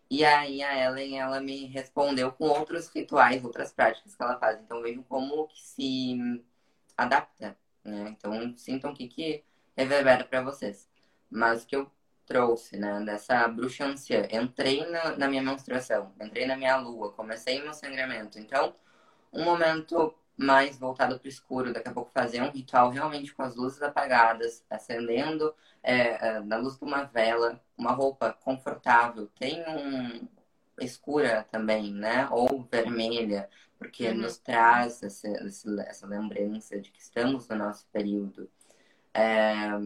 E 0.10 0.26
aí 0.26 0.64
a 0.64 0.76
Ellen, 0.76 1.20
ela 1.20 1.40
me 1.40 1.66
respondeu 1.68 2.32
com 2.32 2.46
outros 2.46 2.88
rituais, 2.90 3.44
outras 3.46 3.72
práticas 3.72 4.16
que 4.16 4.24
ela 4.24 4.40
faz. 4.40 4.60
Então 4.62 4.82
vejo 4.82 5.04
como 5.04 5.48
que 5.48 5.62
se 5.62 6.44
adapta, 6.98 7.58
né? 7.84 8.10
Então 8.10 8.56
sintam 8.58 8.92
o 8.92 8.96
que 8.96 9.08
que 9.08 9.44
reverbera 9.78 10.24
para 10.26 10.42
vocês. 10.42 10.90
Mas 11.30 11.64
o 11.64 11.68
que 11.68 11.76
eu 11.76 11.92
trouxe, 12.26 12.78
né? 12.78 13.02
Dessa 13.02 13.48
bruxa 13.48 13.86
anciã. 13.86 14.28
Entrei 14.32 14.86
na, 14.90 15.18
na 15.18 15.28
minha 15.28 15.44
menstruação, 15.44 16.14
entrei 16.22 16.46
na 16.48 16.58
minha 16.58 16.78
lua, 16.78 17.12
comecei 17.14 17.62
meu 17.62 17.74
sangramento. 17.74 18.40
Então, 18.40 18.74
um 19.34 19.44
momento 19.44 20.14
mais 20.40 20.80
voltado 20.80 21.20
para 21.20 21.26
o 21.26 21.30
escuro, 21.30 21.74
daqui 21.74 21.90
a 21.90 21.94
pouco 21.94 22.12
fazer 22.14 22.42
um 22.42 22.50
ritual 22.50 22.90
realmente 22.90 23.34
com 23.34 23.44
as 23.44 23.56
luzes 23.56 23.82
apagadas, 23.82 24.64
acendendo 24.70 25.54
é, 25.84 26.38
é 26.38 26.40
na 26.40 26.58
luz 26.58 26.78
de 26.78 26.86
uma 26.86 27.04
vela, 27.04 27.62
uma 27.78 27.92
roupa 27.92 28.32
confortável, 28.32 29.28
tem 29.38 29.62
um 29.68 30.28
escura 30.80 31.46
também, 31.52 31.94
né? 31.94 32.28
Ou 32.32 32.64
vermelha, 32.72 33.50
porque 33.78 34.08
uhum. 34.10 34.18
nos 34.20 34.38
traz 34.38 35.04
essa, 35.04 35.28
essa 35.28 36.08
lembrança 36.08 36.80
de 36.80 36.90
que 36.90 37.02
estamos 37.02 37.50
no 37.50 37.58
nosso 37.58 37.86
período. 37.92 38.50
É, 39.14 39.78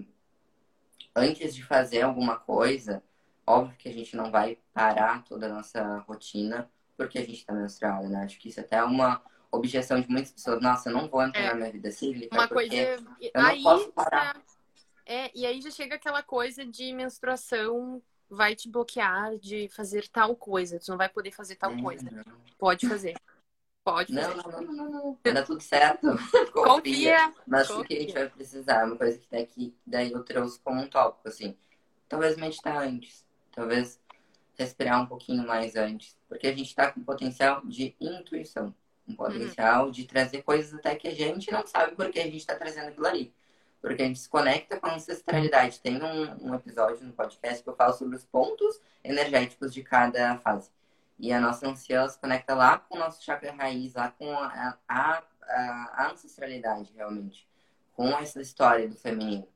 antes 1.15 1.55
de 1.55 1.63
fazer 1.63 2.03
alguma 2.03 2.37
coisa, 2.37 3.01
óbvio 3.45 3.75
que 3.77 3.89
a 3.89 3.93
gente 3.93 4.15
não 4.15 4.29
vai 4.29 4.59
parar 4.71 5.23
toda 5.23 5.47
a 5.47 5.53
nossa 5.53 5.97
rotina 6.07 6.69
porque 6.95 7.17
a 7.17 7.21
gente 7.21 7.39
está 7.39 7.53
menstruada, 7.53 8.07
né? 8.07 8.23
Acho 8.23 8.39
que 8.39 8.49
isso 8.49 8.59
até 8.59 8.75
é 8.75 8.83
uma 8.83 9.19
objeção 9.55 10.01
de 10.01 10.09
muitas 10.09 10.31
pessoas. 10.31 10.61
Nossa, 10.61 10.89
eu 10.89 10.93
não 10.93 11.07
vou 11.07 11.23
entrar 11.23 11.41
é. 11.41 11.49
na 11.49 11.55
minha 11.55 11.71
vida 11.71 11.91
cívica 11.91 12.35
uma 12.35 12.47
porque 12.47 12.69
coisa... 12.69 13.05
eu 13.21 13.31
não 13.41 13.49
aí, 13.49 13.63
posso 13.63 13.91
parar. 13.91 14.41
É, 15.05 15.31
e 15.35 15.45
aí 15.45 15.61
já 15.61 15.69
chega 15.69 15.95
aquela 15.95 16.23
coisa 16.23 16.65
de 16.65 16.93
menstruação 16.93 18.01
vai 18.29 18.55
te 18.55 18.69
bloquear 18.69 19.37
de 19.37 19.69
fazer 19.69 20.07
tal 20.07 20.35
coisa. 20.35 20.79
Tu 20.79 20.89
não 20.89 20.97
vai 20.97 21.09
poder 21.09 21.31
fazer 21.31 21.55
tal 21.55 21.75
coisa. 21.77 22.09
Pode 22.57 22.87
fazer. 22.87 23.15
Pode 23.83 24.13
não, 24.13 24.37
não, 24.37 24.43
não, 24.43 24.61
não, 24.61 24.91
não. 24.91 25.19
Vai 25.21 25.33
dar 25.33 25.43
tudo 25.43 25.61
certo. 25.61 26.07
Confia. 26.53 26.63
Confia. 26.63 27.33
Mas 27.45 27.69
o 27.69 27.83
que 27.83 27.93
a 27.95 27.99
gente 27.99 28.13
vai 28.13 28.29
precisar? 28.29 28.85
Uma 28.85 28.95
coisa 28.95 29.19
que 29.19 29.27
daqui, 29.29 29.75
daí 29.85 30.11
eu 30.11 30.23
trouxe 30.23 30.59
como 30.61 30.81
um 30.81 30.87
tópico, 30.87 31.27
assim. 31.27 31.55
Talvez 32.07 32.37
meditar 32.37 32.77
antes. 32.77 33.25
Talvez 33.51 33.99
respirar 34.57 35.01
um 35.01 35.05
pouquinho 35.05 35.45
mais 35.45 35.75
antes. 35.75 36.17
Porque 36.29 36.47
a 36.47 36.51
gente 36.55 36.67
está 36.67 36.91
com 36.91 37.03
potencial 37.03 37.61
de 37.65 37.93
intuição. 37.99 38.73
Um 39.07 39.15
potencial 39.15 39.85
uhum. 39.85 39.91
de 39.91 40.05
trazer 40.05 40.43
coisas 40.43 40.73
até 40.73 40.95
que 40.95 41.07
a 41.07 41.13
gente 41.13 41.51
não 41.51 41.65
sabe 41.67 41.95
porque 41.95 42.19
a 42.19 42.23
gente 42.23 42.37
está 42.37 42.55
trazendo 42.55 42.87
aquilo 42.87 43.07
ali. 43.07 43.33
Porque 43.81 44.01
a 44.01 44.05
gente 44.05 44.19
se 44.19 44.29
conecta 44.29 44.79
com 44.79 44.87
a 44.87 44.95
ancestralidade. 44.95 45.81
Tem 45.81 46.01
um, 46.01 46.49
um 46.49 46.55
episódio 46.55 47.05
no 47.05 47.11
podcast 47.11 47.61
que 47.61 47.69
eu 47.69 47.75
falo 47.75 47.93
sobre 47.93 48.15
os 48.15 48.23
pontos 48.23 48.79
energéticos 49.03 49.73
de 49.73 49.83
cada 49.83 50.37
fase. 50.37 50.71
E 51.19 51.31
a 51.31 51.39
nossa 51.39 51.67
anciã 51.67 52.07
se 52.07 52.17
conecta 52.17 52.55
lá 52.55 52.77
com 52.77 52.95
o 52.95 52.99
nosso 52.99 53.23
chakra 53.23 53.51
raiz, 53.51 53.93
lá 53.93 54.09
com 54.11 54.31
a, 54.31 54.77
a, 54.87 55.23
a, 55.47 56.11
ancestralidade, 56.11 56.91
realmente. 56.95 57.47
Com 57.93 58.07
essa 58.17 58.41
história 58.41 58.87
do 58.87 58.95
feminino. 58.95 59.47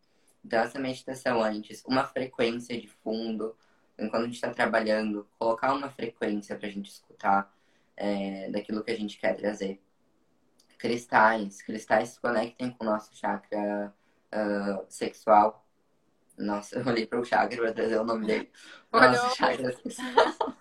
Então, 0.46 0.60
essa 0.60 0.80
meditação 0.80 1.42
antes, 1.42 1.84
uma 1.86 2.04
frequência 2.04 2.80
de 2.80 2.88
fundo, 2.88 3.56
enquanto 3.98 4.24
a 4.24 4.26
gente 4.26 4.36
está 4.36 4.50
trabalhando, 4.50 5.28
colocar 5.40 5.74
uma 5.74 5.90
frequência 5.90 6.56
para 6.56 6.68
a 6.68 6.72
gente 6.72 6.90
escutar 6.90 7.52
é, 7.98 8.50
daquilo 8.50 8.84
que 8.84 8.92
a 8.92 8.98
gente 8.98 9.18
quer 9.18 9.36
trazer. 9.36 9.82
Cristais. 10.78 11.62
Cristais 11.62 12.10
se 12.10 12.22
conectem 12.22 12.72
com 12.72 12.86
o 12.86 12.88
nosso 12.88 13.16
chakra 13.16 13.94
uh, 14.34 14.86
sexual. 14.88 15.68
Nossa, 16.38 16.78
eu 16.78 16.86
olhei 16.86 17.08
para 17.08 17.20
o 17.20 17.26
chakra 17.26 17.58
para 17.58 17.74
trazer 17.74 18.00
o 18.00 18.06
nome 18.06 18.28
dele. 18.28 18.52
Nosso 18.94 19.36
chakra 19.36 19.76
sexual 19.76 20.56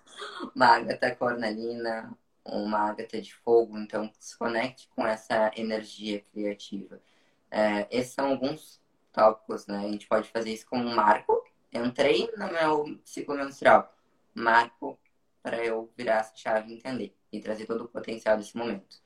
uma 0.55 0.67
ágata 0.67 1.15
cornalina, 1.15 2.17
uma 2.43 2.89
ágata 2.89 3.21
de 3.21 3.33
fogo, 3.33 3.77
então 3.77 4.11
se 4.19 4.37
conecte 4.37 4.89
com 4.95 5.05
essa 5.05 5.51
energia 5.55 6.21
criativa. 6.31 7.01
É, 7.51 7.87
esses 7.91 8.13
são 8.13 8.29
alguns 8.29 8.81
tópicos, 9.11 9.67
né? 9.67 9.79
A 9.79 9.91
gente 9.91 10.07
pode 10.07 10.29
fazer 10.29 10.51
isso 10.51 10.65
com 10.67 10.77
um 10.77 10.95
marco. 10.95 11.43
Entrei 11.71 12.29
no 12.37 12.47
meu 12.51 12.99
ciclo 13.03 13.35
menstrual. 13.35 13.93
Marco 14.33 14.99
para 15.41 15.63
eu 15.63 15.91
virar 15.95 16.17
essa 16.17 16.35
chave 16.35 16.71
e 16.71 16.77
entender. 16.77 17.15
E 17.31 17.39
trazer 17.39 17.65
todo 17.65 17.85
o 17.85 17.87
potencial 17.87 18.37
desse 18.37 18.55
momento. 18.55 19.01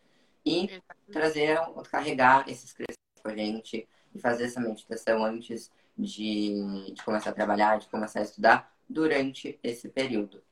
E 0.46 0.82
trazer, 1.12 1.58
carregar 1.90 2.48
esses 2.50 2.74
crescimentos 2.74 3.22
com 3.22 3.30
a 3.30 3.36
gente 3.36 3.88
e 4.14 4.20
fazer 4.20 4.46
essa 4.46 4.60
meditação 4.60 5.24
antes 5.24 5.72
de, 5.98 6.92
de 6.94 7.04
começar 7.04 7.30
a 7.30 7.34
trabalhar, 7.34 7.80
de 7.80 7.88
começar 7.88 8.20
a 8.20 8.24
estudar, 8.24 8.76
durante 8.90 9.60
esse 9.64 9.90
período. 9.90 10.44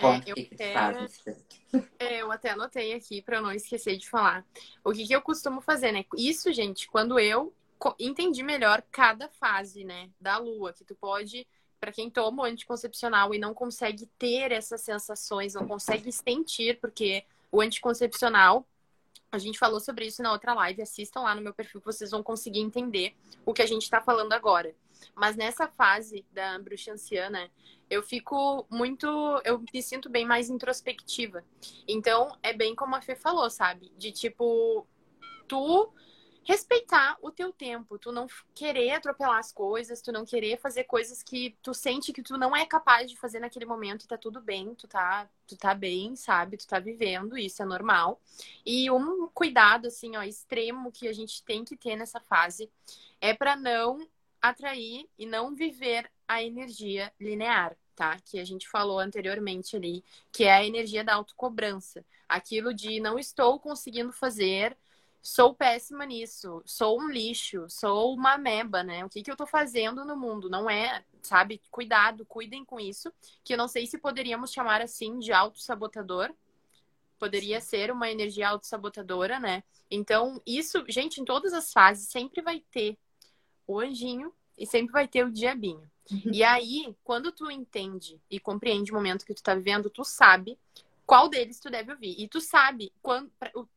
Conta 0.00 0.28
é, 0.28 0.32
eu, 0.32 0.34
que 0.34 0.54
até, 0.54 0.74
é, 1.98 2.22
eu 2.22 2.32
até 2.32 2.50
anotei 2.50 2.94
aqui 2.94 3.22
para 3.22 3.40
não 3.40 3.52
esquecer 3.52 3.96
de 3.96 4.08
falar. 4.08 4.44
O 4.82 4.92
que, 4.92 5.06
que 5.06 5.14
eu 5.14 5.22
costumo 5.22 5.60
fazer, 5.60 5.92
né? 5.92 6.04
Isso, 6.16 6.52
gente, 6.52 6.88
quando 6.88 7.18
eu 7.18 7.54
entendi 7.98 8.42
melhor 8.42 8.82
cada 8.90 9.28
fase, 9.28 9.84
né, 9.84 10.10
da 10.20 10.38
lua, 10.38 10.72
que 10.72 10.84
tu 10.84 10.94
pode, 10.94 11.46
para 11.84 11.92
quem 11.92 12.08
toma 12.08 12.44
o 12.44 12.46
anticoncepcional 12.46 13.34
e 13.34 13.38
não 13.38 13.52
consegue 13.52 14.06
ter 14.18 14.52
essas 14.52 14.80
sensações, 14.80 15.52
não 15.52 15.68
consegue 15.68 16.10
sentir, 16.10 16.80
porque 16.80 17.26
o 17.52 17.60
anticoncepcional, 17.60 18.66
a 19.30 19.36
gente 19.36 19.58
falou 19.58 19.78
sobre 19.78 20.06
isso 20.06 20.22
na 20.22 20.32
outra 20.32 20.54
live, 20.54 20.80
assistam 20.80 21.20
lá 21.20 21.34
no 21.34 21.42
meu 21.42 21.52
perfil 21.52 21.82
que 21.82 21.86
vocês 21.86 22.10
vão 22.10 22.22
conseguir 22.22 22.60
entender 22.60 23.14
o 23.44 23.52
que 23.52 23.60
a 23.60 23.66
gente 23.66 23.82
está 23.82 24.00
falando 24.00 24.32
agora. 24.32 24.74
Mas 25.14 25.36
nessa 25.36 25.68
fase 25.68 26.24
da 26.32 26.58
bruxa 26.58 26.90
anciana, 26.90 27.50
eu 27.90 28.02
fico 28.02 28.66
muito. 28.70 29.06
Eu 29.44 29.62
me 29.70 29.82
sinto 29.82 30.08
bem 30.08 30.24
mais 30.24 30.48
introspectiva. 30.48 31.44
Então, 31.86 32.34
é 32.42 32.54
bem 32.54 32.74
como 32.74 32.96
a 32.96 33.02
Fê 33.02 33.14
falou, 33.14 33.50
sabe? 33.50 33.92
De 33.98 34.10
tipo, 34.10 34.86
tu 35.46 35.92
respeitar 36.44 37.16
o 37.22 37.30
teu 37.30 37.52
tempo, 37.52 37.98
tu 37.98 38.12
não 38.12 38.26
querer 38.54 38.90
atropelar 38.92 39.38
as 39.38 39.50
coisas, 39.50 40.02
tu 40.02 40.12
não 40.12 40.24
querer 40.24 40.58
fazer 40.58 40.84
coisas 40.84 41.22
que 41.22 41.56
tu 41.62 41.72
sente 41.72 42.12
que 42.12 42.22
tu 42.22 42.36
não 42.36 42.54
é 42.54 42.66
capaz 42.66 43.10
de 43.10 43.16
fazer 43.16 43.40
naquele 43.40 43.64
momento 43.64 44.04
e 44.04 44.08
tá 44.08 44.18
tudo 44.18 44.40
bem, 44.40 44.74
tu 44.74 44.86
tá, 44.86 45.28
tu 45.46 45.56
tá 45.56 45.74
bem, 45.74 46.14
sabe? 46.14 46.56
Tu 46.56 46.66
tá 46.66 46.78
vivendo, 46.78 47.38
isso 47.38 47.62
é 47.62 47.64
normal. 47.64 48.20
E 48.64 48.90
um 48.90 49.26
cuidado 49.28 49.88
assim, 49.88 50.16
ó, 50.16 50.22
extremo 50.22 50.92
que 50.92 51.08
a 51.08 51.12
gente 51.12 51.42
tem 51.42 51.64
que 51.64 51.76
ter 51.76 51.96
nessa 51.96 52.20
fase 52.20 52.70
é 53.20 53.32
para 53.32 53.56
não 53.56 54.06
atrair 54.40 55.08
e 55.18 55.24
não 55.24 55.54
viver 55.54 56.10
a 56.28 56.42
energia 56.42 57.10
linear, 57.18 57.74
tá? 57.96 58.18
Que 58.24 58.38
a 58.38 58.44
gente 58.44 58.68
falou 58.68 58.98
anteriormente 58.98 59.76
ali, 59.76 60.04
que 60.30 60.44
é 60.44 60.52
a 60.52 60.64
energia 60.64 61.02
da 61.02 61.14
autocobrança. 61.14 62.04
Aquilo 62.28 62.74
de 62.74 63.00
não 63.00 63.18
estou 63.18 63.58
conseguindo 63.58 64.12
fazer 64.12 64.76
sou 65.24 65.54
péssima 65.54 66.04
nisso, 66.04 66.62
sou 66.66 67.00
um 67.00 67.08
lixo, 67.08 67.64
sou 67.70 68.14
uma 68.14 68.34
ameba, 68.34 68.82
né? 68.82 69.02
O 69.06 69.08
que, 69.08 69.22
que 69.22 69.30
eu 69.30 69.36
tô 69.36 69.46
fazendo 69.46 70.04
no 70.04 70.14
mundo? 70.14 70.50
Não 70.50 70.68
é, 70.68 71.02
sabe? 71.22 71.62
Cuidado, 71.70 72.26
cuidem 72.26 72.62
com 72.62 72.78
isso, 72.78 73.10
que 73.42 73.54
eu 73.54 73.56
não 73.56 73.66
sei 73.66 73.86
se 73.86 73.96
poderíamos 73.96 74.52
chamar 74.52 74.82
assim 74.82 75.18
de 75.18 75.32
autossabotador. 75.32 76.30
Poderia 77.18 77.58
ser 77.58 77.90
uma 77.90 78.10
energia 78.10 78.50
autossabotadora, 78.50 79.40
né? 79.40 79.64
Então, 79.90 80.42
isso, 80.46 80.84
gente, 80.88 81.22
em 81.22 81.24
todas 81.24 81.54
as 81.54 81.72
fases 81.72 82.06
sempre 82.10 82.42
vai 82.42 82.60
ter 82.70 82.98
o 83.66 83.80
anjinho 83.80 84.30
e 84.58 84.66
sempre 84.66 84.92
vai 84.92 85.08
ter 85.08 85.24
o 85.24 85.32
diabinho. 85.32 85.90
E 86.30 86.44
aí, 86.44 86.94
quando 87.02 87.32
tu 87.32 87.50
entende 87.50 88.20
e 88.30 88.38
compreende 88.38 88.92
o 88.92 88.94
momento 88.94 89.24
que 89.24 89.32
tu 89.32 89.42
tá 89.42 89.54
vivendo, 89.54 89.88
tu 89.88 90.04
sabe 90.04 90.58
qual 91.06 91.28
deles 91.28 91.60
tu 91.60 91.70
deve 91.70 91.92
ouvir. 91.92 92.14
E 92.18 92.28
tu 92.28 92.40
sabe, 92.40 92.92
quando, 93.02 93.30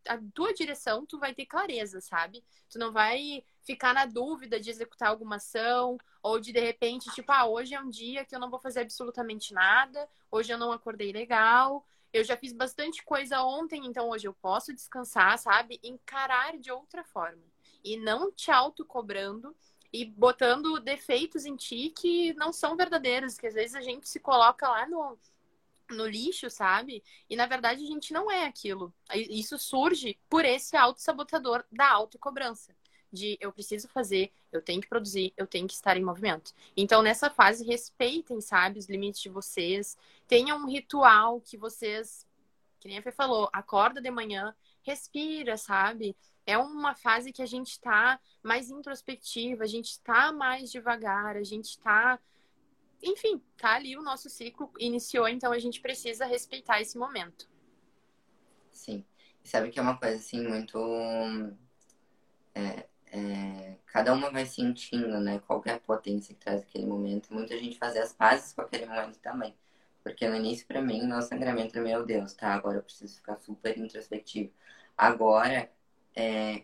a 0.08 0.20
tua 0.34 0.54
direção, 0.54 1.06
tu 1.06 1.20
vai 1.20 1.34
ter 1.34 1.46
clareza, 1.46 2.00
sabe? 2.00 2.44
Tu 2.70 2.80
não 2.80 2.92
vai 2.92 3.44
ficar 3.64 3.94
na 3.94 4.06
dúvida 4.06 4.60
de 4.60 4.70
executar 4.70 5.10
alguma 5.10 5.36
ação, 5.36 5.98
ou 6.24 6.40
de 6.40 6.54
de 6.54 6.60
repente, 6.60 7.10
tipo, 7.12 7.32
ah, 7.32 7.46
hoje 7.46 7.76
é 7.76 7.82
um 7.82 7.90
dia 7.90 8.26
que 8.26 8.36
eu 8.36 8.40
não 8.40 8.50
vou 8.50 8.60
fazer 8.60 8.82
absolutamente 8.82 9.54
nada, 9.54 10.08
hoje 10.32 10.54
eu 10.54 10.58
não 10.58 10.72
acordei 10.72 11.12
legal, 11.12 11.86
eu 12.14 12.24
já 12.24 12.38
fiz 12.38 12.54
bastante 12.54 13.04
coisa 13.04 13.42
ontem, 13.44 13.86
então 13.86 14.10
hoje 14.10 14.28
eu 14.28 14.34
posso 14.34 14.74
descansar, 14.74 15.38
sabe? 15.38 15.80
Encarar 15.84 16.58
de 16.58 16.72
outra 16.72 17.04
forma. 17.04 17.44
E 17.84 17.98
não 17.98 18.32
te 18.32 18.52
autocobrando 18.52 19.56
e 19.92 20.06
botando 20.06 20.80
defeitos 20.80 21.46
em 21.46 21.56
ti 21.56 21.94
que 21.98 22.34
não 22.34 22.52
são 22.52 22.76
verdadeiros, 22.76 23.38
que 23.38 23.48
às 23.48 23.54
vezes 23.54 23.76
a 23.76 23.82
gente 23.82 24.08
se 24.08 24.20
coloca 24.20 24.68
lá 24.68 24.88
no 24.88 25.18
no 25.90 26.06
lixo, 26.06 26.50
sabe? 26.50 27.04
E 27.30 27.36
na 27.36 27.46
verdade 27.46 27.84
a 27.84 27.88
gente 27.88 28.14
não 28.14 28.32
é 28.32 28.46
aquilo. 28.46 28.94
Isso 29.14 29.58
surge 29.58 30.18
por 30.30 30.46
esse 30.46 30.76
auto-sabotador 30.76 31.64
da 31.72 31.90
autocobrança. 31.90 32.76
De 33.12 33.38
eu 33.40 33.54
preciso 33.54 33.88
fazer, 33.88 34.34
eu 34.52 34.62
tenho 34.62 34.82
que 34.82 34.88
produzir, 34.88 35.34
eu 35.38 35.48
tenho 35.48 35.66
que 35.66 35.74
estar 35.74 35.96
em 35.96 36.04
movimento. 36.04 36.54
Então, 36.76 37.02
nessa 37.02 37.30
fase, 37.30 37.66
respeitem, 37.66 38.42
sabe, 38.42 38.80
os 38.80 38.90
limites 38.90 39.22
de 39.22 39.30
vocês. 39.30 39.98
Tenham 40.28 40.58
um 40.58 40.68
ritual 40.68 41.40
que 41.40 41.56
vocês, 41.56 42.28
que 42.82 42.88
nem 42.90 42.98
a 42.98 43.02
Fê 43.02 43.12
falou, 43.12 43.50
acorda 43.54 44.02
de 44.02 44.12
manhã, 44.12 44.54
respira, 44.82 45.56
sabe? 45.56 46.18
É 46.46 46.58
uma 46.58 46.96
fase 46.96 47.32
que 47.32 47.42
a 47.42 47.46
gente 47.46 47.80
tá 47.80 48.20
mais 48.44 48.70
introspectiva, 48.70 49.64
a 49.64 49.68
gente 49.68 50.00
tá 50.02 50.32
mais 50.34 50.70
devagar, 50.70 51.38
a 51.38 51.44
gente 51.44 51.80
tá 51.80 52.20
enfim, 53.02 53.42
tá 53.58 53.76
ali 53.76 53.98
o 53.98 54.02
nosso 54.02 54.30
ciclo 54.30 54.72
iniciou, 54.80 55.28
então 55.28 55.52
a 55.52 55.60
gente 55.60 55.82
precisa 55.82 56.26
respeitar 56.26 56.82
esse 56.82 56.98
momento. 56.98 57.50
Sim. 58.72 59.06
E 59.44 59.48
sabe 59.48 59.70
que 59.70 59.80
é 59.80 59.82
uma 59.82 59.98
coisa 59.98 60.18
assim 60.18 60.48
muito. 60.48 60.78
É, 62.54 62.88
é, 63.12 63.76
cada 63.86 64.14
uma 64.14 64.32
vai 64.32 64.46
sentindo, 64.46 65.20
né? 65.20 65.40
Qual 65.46 65.62
é 65.66 65.72
a 65.74 65.80
potência 65.80 66.34
que 66.34 66.42
traz 66.42 66.62
aquele 66.62 66.86
momento. 66.86 67.34
Muita 67.34 67.58
gente 67.58 67.78
fazer 67.78 68.00
as 68.00 68.14
pazes 68.14 68.54
com 68.54 68.62
aquele 68.62 68.86
momento 68.86 69.20
também. 69.20 69.56
Porque 70.04 70.28
no 70.28 70.36
início, 70.36 70.66
para 70.68 70.82
mim, 70.82 71.06
meu 71.06 71.22
sangramento 71.22 71.78
é 71.78 71.82
meu 71.82 72.06
Deus, 72.06 72.34
tá? 72.34 72.54
Agora 72.54 72.78
eu 72.78 72.84
preciso 72.84 73.16
ficar 73.16 73.38
super 73.38 73.78
introspectivo. 73.78 74.52
Agora, 74.98 75.70
é, 76.16 76.64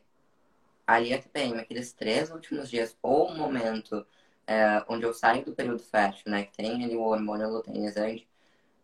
ali 0.88 1.14
a 1.14 1.22
TPM, 1.22 1.60
aqueles 1.60 1.94
três 1.94 2.32
últimos 2.32 2.70
dias, 2.70 2.98
ou 3.02 3.30
o 3.30 3.38
momento 3.38 4.06
é, 4.48 4.84
onde 4.88 5.06
eu 5.06 5.14
saio 5.14 5.46
do 5.46 5.54
período 5.54 5.84
fértil, 5.84 6.32
né, 6.32 6.44
que 6.44 6.58
tem 6.58 6.84
ali 6.84 6.96
o 6.96 7.04
hormônio 7.04 7.50
luteinizante, 7.50 8.28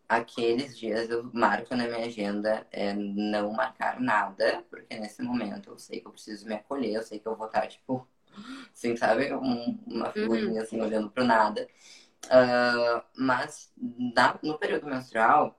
aqueles 0.08 0.76
dias 0.76 1.08
eu 1.08 1.30
marco 1.32 1.74
na 1.76 1.86
minha 1.86 2.06
agenda 2.06 2.66
é, 2.72 2.92
não 2.92 3.52
marcar 3.52 4.00
nada, 4.00 4.64
porque 4.68 4.98
nesse 4.98 5.22
momento 5.22 5.70
eu 5.70 5.78
sei 5.78 6.00
que 6.00 6.08
eu 6.08 6.12
preciso 6.12 6.46
me 6.46 6.54
acolher, 6.54 6.94
eu 6.94 7.02
sei 7.02 7.20
que 7.20 7.26
eu 7.26 7.36
vou 7.36 7.46
estar, 7.46 7.66
tipo, 7.68 8.06
assim, 8.72 8.96
sabe, 8.96 9.32
um, 9.32 9.78
uma 9.86 10.06
uhum. 10.06 10.12
figurinha 10.12 10.62
assim, 10.62 10.80
olhando 10.80 11.10
pro 11.10 11.24
nada. 11.24 11.68
Uh, 12.26 13.02
mas 13.16 13.72
no 14.42 14.58
período 14.58 14.86
menstrual, 14.86 15.58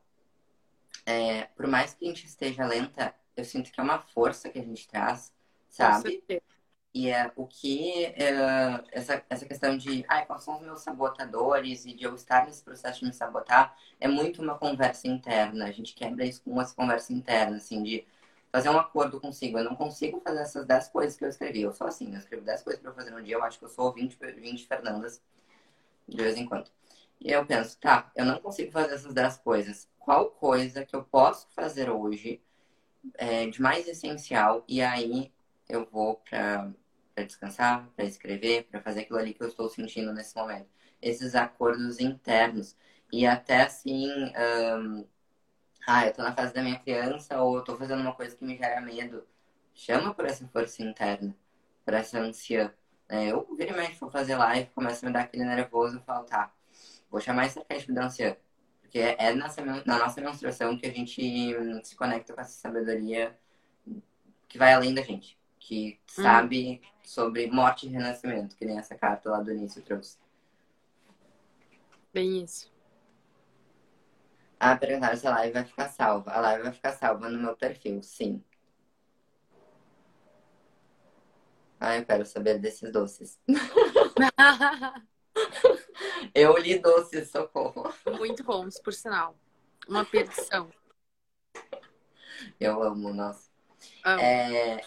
é, 1.06 1.44
por 1.56 1.66
mais 1.66 1.94
que 1.94 2.06
a 2.06 2.08
gente 2.10 2.26
esteja 2.26 2.66
lenta, 2.66 3.16
eu 3.36 3.46
sinto 3.46 3.72
que 3.72 3.80
é 3.80 3.84
uma 3.84 4.00
força 4.00 4.50
que 4.50 4.60
a 4.60 4.64
gente 4.64 4.88
traz, 4.88 5.34
sabe? 5.70 6.24
E 6.94 7.10
é 7.10 7.32
o 7.38 7.48
que 7.48 8.06
é, 8.06 8.84
essa, 8.92 9.24
essa 9.30 9.46
questão 9.46 9.78
de 9.78 10.04
ah, 10.10 10.26
quais 10.26 10.44
são 10.44 10.56
os 10.56 10.62
meus 10.62 10.82
sabotadores 10.82 11.86
e 11.86 11.94
de 11.94 12.04
eu 12.04 12.14
estar 12.16 12.46
nesse 12.46 12.62
processo 12.64 13.00
de 13.00 13.06
me 13.06 13.14
sabotar 13.14 13.78
é 14.00 14.08
muito 14.10 14.42
uma 14.42 14.58
conversa 14.58 15.08
interna. 15.08 15.66
A 15.66 15.72
gente 15.72 15.94
quebra 15.96 16.26
isso 16.26 16.44
com 16.44 16.52
uma 16.52 16.70
conversa 16.74 17.14
interna, 17.14 17.58
assim, 17.58 17.82
de 17.82 18.06
fazer 18.52 18.70
um 18.70 18.78
acordo 18.78 19.22
consigo. 19.22 19.58
Eu 19.58 19.64
não 19.64 19.76
consigo 19.76 20.20
fazer 20.20 20.42
essas 20.42 20.66
10 20.66 20.90
coisas 20.90 21.18
que 21.18 21.24
eu 21.24 21.30
escrevi. 21.30 21.62
Eu 21.62 21.72
sou 21.74 21.88
assim, 21.88 22.12
eu 22.14 22.20
escrevo 22.20 22.44
10 22.44 22.62
coisas 22.64 22.82
para 22.82 22.92
fazer 22.94 23.12
no 23.12 23.24
dia, 23.24 23.36
eu 23.36 23.44
acho 23.44 23.58
que 23.58 23.66
eu 23.66 23.70
sou 23.70 23.94
20, 23.94 24.18
20 24.38 24.68
Fernandas 24.68 25.22
de 26.08 26.18
vez 26.18 26.38
em 26.38 26.46
quando. 26.46 26.70
E 27.20 27.32
eu 27.32 27.46
penso, 27.46 27.78
tá, 27.80 28.12
eu 28.16 28.26
não 28.26 28.40
consigo 28.40 28.72
fazer 28.72 28.96
essas 28.96 29.14
10 29.14 29.38
coisas. 29.38 29.88
Qual 30.00 30.30
coisa 30.32 30.86
que 30.86 30.96
eu 30.96 31.04
posso 31.04 31.48
fazer 31.56 31.90
hoje 31.90 32.42
é, 33.16 33.48
de 33.48 33.62
mais 33.62 33.88
essencial? 33.88 34.64
E 34.68 34.82
aí 34.82 35.32
eu 35.70 35.86
vou 35.90 36.16
para 36.18 36.72
para 37.14 37.24
descansar, 37.26 37.88
para 37.96 38.06
escrever, 38.06 38.66
para 38.66 38.82
fazer 38.82 39.02
aquilo 39.02 39.20
ali 39.20 39.34
que 39.34 39.44
eu 39.44 39.48
estou 39.48 39.70
sentindo 39.70 40.14
nesse 40.14 40.36
momento. 40.36 40.68
Esses 41.02 41.36
acordos 41.36 42.00
internos. 42.00 42.76
E 43.12 43.26
até 43.26 43.64
assim, 43.64 44.08
ah, 45.88 46.06
eu 46.08 46.14
tô 46.14 46.22
na 46.24 46.34
fase 46.36 46.54
da 46.54 46.62
minha 46.62 46.80
criança 46.80 47.42
ou 47.42 47.58
eu 47.58 47.64
tô 47.64 47.76
fazendo 47.78 48.02
uma 48.02 48.14
coisa 48.14 48.36
que 48.36 48.44
me 48.46 48.58
gera 48.58 48.82
medo. 48.82 49.26
Chama 49.74 50.14
por 50.14 50.26
essa 50.26 50.48
força 50.48 50.84
interna, 50.84 51.36
por 51.86 51.94
essa 51.94 52.20
anciã. 52.20 52.74
É, 53.10 53.28
eu 53.32 53.46
vira 53.56 53.72
e 53.72 53.76
mexe, 53.76 54.00
vou 54.00 54.10
fazer 54.12 54.36
live, 54.38 54.70
começa 54.74 55.06
a 55.06 55.08
me 55.08 55.14
dar 55.14 55.22
aquele 55.22 55.44
nervoso 55.44 55.98
e 55.98 56.02
falo, 56.02 56.26
tá, 56.26 56.54
vou 57.10 57.20
chamar 57.20 57.48
esse 57.48 57.60
arquétipo 57.60 57.94
da 57.94 58.06
anciã. 58.06 58.38
Porque 58.82 59.00
é 59.00 59.34
nessa, 59.36 59.64
na 59.64 60.00
nossa 60.00 60.22
menstruação 60.22 60.78
que 60.78 60.86
a 60.86 60.92
gente 60.92 61.22
se 61.84 61.96
conecta 61.96 62.34
com 62.34 62.42
essa 62.42 62.54
sabedoria 62.54 63.38
que 64.48 64.58
vai 64.58 64.74
além 64.74 64.94
da 64.94 65.02
gente 65.02 65.41
que 65.62 66.00
hum. 66.18 66.24
sabe 66.24 66.82
sobre 67.04 67.46
morte 67.48 67.86
e 67.86 67.90
renascimento, 67.90 68.56
que 68.56 68.66
nem 68.66 68.80
essa 68.80 68.96
carta 68.96 69.30
lá 69.30 69.40
do 69.40 69.52
início 69.52 69.84
trouxe. 69.84 70.18
Bem 72.12 72.44
isso. 72.44 72.72
Ah, 74.60 74.76
perguntaram 74.76 75.16
se 75.16 75.28
a 75.28 75.32
live 75.32 75.54
vai 75.54 75.64
ficar 75.64 75.90
salva. 75.90 76.32
A 76.32 76.42
live 76.42 76.64
vai 76.64 76.74
ficar 76.74 76.94
salva 76.94 77.30
no 77.30 77.40
meu 77.40 77.56
perfil, 77.56 78.02
sim. 78.02 78.44
Ah, 81.80 81.96
eu 81.98 82.06
quero 82.06 82.26
saber 82.26 82.58
desses 82.60 82.92
doces. 82.92 83.40
eu 86.34 86.58
li 86.58 86.80
doces, 86.80 87.30
socorro. 87.30 87.94
Muito 88.18 88.44
bons, 88.44 88.80
por 88.80 88.94
sinal. 88.94 89.38
Uma 89.88 90.06
perdição. 90.06 90.72
Eu 92.60 92.82
amo, 92.84 93.14
nossa. 93.14 93.50
Amo. 94.04 94.22
É, 94.22 94.82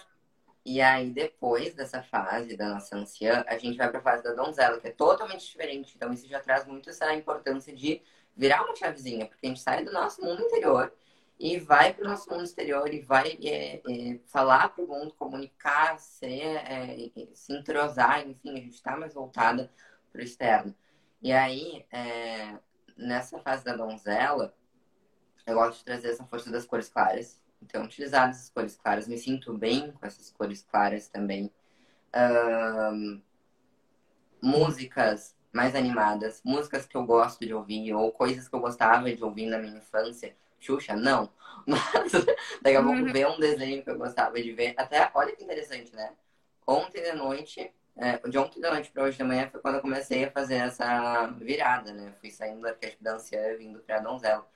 e 0.65 0.81
aí, 0.81 1.11
depois 1.11 1.75
dessa 1.75 2.03
fase 2.03 2.57
da 2.57 2.71
nossa 2.71 2.97
anciã, 2.97 3.45
a 3.47 3.59
gente 3.59 3.77
vai 3.77 3.91
para 3.91 3.99
a 3.99 4.03
fase 4.03 4.23
da 4.23 4.33
donzela, 4.33 4.81
que 4.81 4.89
é 4.89 4.93
totalmente 4.93 5.47
diferente. 5.47 5.93
Então, 5.95 6.12
isso 6.12 6.27
já 6.27 6.41
traz 6.41 6.67
muito 6.67 6.89
essa 6.89 7.12
importância 7.15 7.75
de 7.75 8.01
virar 8.35 8.65
uma 8.65 8.75
chavezinha, 8.75 9.27
porque 9.27 9.47
a 9.47 9.49
gente 9.51 9.61
sai 9.61 9.85
do 9.85 9.93
nosso 9.93 10.23
mundo 10.23 10.43
interior 10.43 10.93
e 11.39 11.59
vai 11.59 11.93
para 11.93 12.05
o 12.05 12.09
nosso 12.09 12.31
mundo 12.31 12.45
exterior 12.45 12.93
e 12.93 13.01
vai 13.01 13.39
é, 13.43 13.77
é, 13.77 14.19
falar 14.27 14.71
para 14.71 14.85
o 14.85 14.89
mundo, 14.89 15.12
comunicar, 15.15 15.99
ser, 15.99 16.57
é, 16.57 17.11
se 17.35 17.53
entrosar, 17.53 18.27
enfim, 18.27 18.53
a 18.53 18.61
gente 18.61 18.75
está 18.75 18.97
mais 18.97 19.12
voltada 19.12 19.71
para 20.11 20.21
o 20.21 20.25
externo. 20.25 20.75
E 21.21 21.33
aí, 21.33 21.85
é, 21.93 22.59
nessa 22.97 23.39
fase 23.41 23.65
da 23.65 23.77
donzela, 23.77 24.55
eu 25.47 25.55
gosto 25.55 25.79
de 25.79 25.85
trazer 25.85 26.09
essa 26.09 26.25
força 26.25 26.51
das 26.51 26.65
cores 26.65 26.89
claras, 26.89 27.39
então, 27.65 27.85
utilizar 27.85 28.29
essas 28.29 28.51
cores 28.51 28.77
claras, 28.77 29.09
me 29.09 29.17
sinto 29.17 29.53
bem 29.55 29.91
com 29.93 30.07
essas 30.07 30.31
cores 30.31 30.62
claras 30.62 31.09
também. 31.09 31.51
Músicas 34.41 35.35
mais 35.53 35.75
animadas, 35.75 36.43
músicas 36.45 36.85
que 36.85 36.97
eu 36.97 37.05
gosto 37.07 37.45
de 37.47 37.55
ouvir, 37.55 37.95
ou 37.95 38.12
coisas 38.12 38.49
que 38.49 38.55
eu 38.55 38.61
gostava 38.61 39.15
de 39.15 39.25
ouvir 39.25 39.47
na 39.47 39.59
minha 39.59 39.79
infância. 39.79 40.37
Xuxa, 40.61 40.97
não. 40.97 41.31
Mas 41.67 42.12
daqui 42.62 42.77
a 42.77 42.83
pouco 42.83 42.99
uhum. 42.99 43.12
ver 43.12 43.27
um 43.27 43.39
desenho 43.39 43.83
que 43.83 43.91
eu 43.91 43.99
gostava 43.99 44.41
de 44.41 44.53
ver. 44.53 44.75
Até, 44.77 45.11
olha 45.15 45.35
que 45.35 45.45
interessante, 45.45 45.95
né? 45.95 46.12
Ontem 46.67 47.03
de 47.03 47.12
noite, 47.12 47.73
é, 47.97 48.19
de 48.19 48.39
ontem 48.39 48.61
da 48.61 48.73
noite 48.73 48.91
para 48.91 49.05
hoje 49.05 49.17
de 49.17 49.25
manhã 49.25 49.49
foi 49.51 49.61
quando 49.61 49.77
eu 49.77 49.81
comecei 49.81 50.25
a 50.25 50.31
fazer 50.31 50.57
essa 50.57 51.27
virada, 51.39 51.93
né? 51.93 52.12
Fui 52.21 52.31
saindo 52.31 52.62
da 52.62 52.71
arquétipo 52.71 53.05
da 53.05 53.15
anciã 53.15 53.57
vindo 53.57 53.79
pra 53.81 54.01
donzela. 54.01 54.47